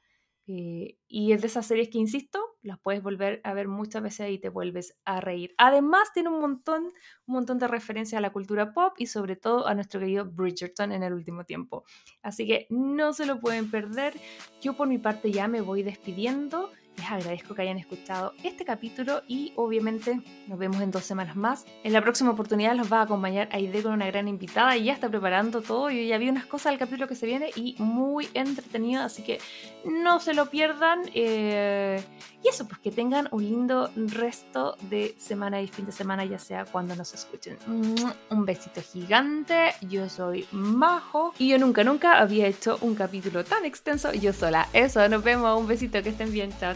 Eh, 0.46 0.98
y 1.08 1.32
es 1.32 1.42
de 1.42 1.48
esas 1.48 1.66
series 1.66 1.90
que, 1.90 1.98
insisto, 1.98 2.40
las 2.62 2.80
puedes 2.80 3.02
volver 3.02 3.40
a 3.44 3.54
ver 3.54 3.68
muchas 3.68 4.04
veces 4.04 4.30
y 4.30 4.40
te 4.40 4.50
vuelves 4.50 4.98
a 5.06 5.22
reír. 5.22 5.54
Además, 5.58 6.12
tiene 6.14 6.30
un 6.30 6.42
montón, 6.42 6.86
un 7.26 7.36
montón 7.36 7.60
de 7.60 7.68
referencias 7.68 8.18
a 8.18 8.22
la 8.22 8.34
cultura 8.34 8.74
pop 8.74 8.94
y 8.98 9.08
sobre 9.08 9.36
todo 9.36 9.68
a 9.68 9.74
nuestro 9.74 10.00
querido 10.00 10.26
Bridgerton 10.26 10.92
en 10.92 11.04
el 11.04 11.14
último 11.14 11.46
tiempo. 11.46 11.86
Así 12.22 12.46
que 12.46 12.68
no 12.70 13.14
se 13.14 13.26
lo 13.26 13.40
pueden 13.40 13.72
perder. 13.72 14.14
Yo 14.62 14.74
por 14.74 14.88
mi 14.88 14.98
parte 14.98 15.32
ya 15.32 15.48
me 15.48 15.62
voy 15.62 15.84
despidiendo. 15.84 16.72
Les 16.98 17.10
agradezco 17.10 17.56
que 17.56 17.64
hayan 17.64 17.78
escuchado 17.78 18.34
este 18.44 18.66
capítulo 18.66 19.24
y 19.28 19.54
obviamente 19.56 20.22
nos 20.48 20.60
vemos 20.60 20.82
en 20.82 20.92
dos 20.92 21.04
semanas 21.04 21.36
más. 21.36 21.66
En 21.84 21.94
la 21.94 22.02
próxima 22.02 22.32
oportunidad 22.32 22.76
los 22.76 22.92
va 22.92 23.00
a 23.00 23.04
acompañar 23.04 23.50
Aide 23.52 23.82
con 23.82 23.94
una 23.94 24.06
gran 24.08 24.28
invitada 24.28 24.78
y 24.78 24.86
ya 24.86 24.94
está 24.94 25.10
preparando 25.10 25.62
todo. 25.62 25.90
Yo 25.90 26.02
ya 26.02 26.18
vi 26.18 26.30
unas 26.30 26.46
cosas 26.46 26.72
del 26.72 26.80
capítulo 26.80 27.08
que 27.08 27.16
se 27.16 27.26
viene 27.26 27.50
y 27.56 27.76
muy 27.80 28.30
entretenido, 28.34 29.04
así 29.04 29.24
que 29.24 29.40
no 29.86 30.20
se 30.20 30.34
lo 30.34 30.50
pierdan. 30.50 31.02
Eh, 31.14 32.04
y 32.44 32.50
eso, 32.50 32.68
pues 32.68 32.80
que 32.80 32.92
tengan 32.92 33.28
un 33.32 33.44
lindo 33.44 33.90
resto 33.96 34.78
de 34.90 35.16
semana 35.18 35.62
y 35.62 35.68
fin 35.68 35.86
de 35.86 35.92
semana, 35.92 36.26
ya 36.26 36.40
sea 36.40 36.66
cuando 36.66 36.96
nos 36.96 37.14
escuchen. 37.14 37.58
Un 37.68 38.46
besito 38.46 38.82
gigante. 38.82 39.74
Yo 39.82 40.10
soy 40.10 40.46
Majo 40.52 41.34
y 41.38 41.50
yo 41.50 41.58
nunca, 41.58 41.84
nunca 41.84 42.20
había 42.20 42.48
hecho 42.48 42.78
un 42.82 42.96
capítulo 42.96 43.44
tan 43.44 43.66
extenso 43.66 44.12
yo 44.14 44.34
sola. 44.34 44.68
Eso, 44.74 45.08
nos 45.10 45.24
vemos. 45.24 45.60
Un 45.60 45.68
besito, 45.68 46.02
que 46.04 46.10
estén 46.10 46.32
bien. 46.32 46.52
Chao, 46.60 46.76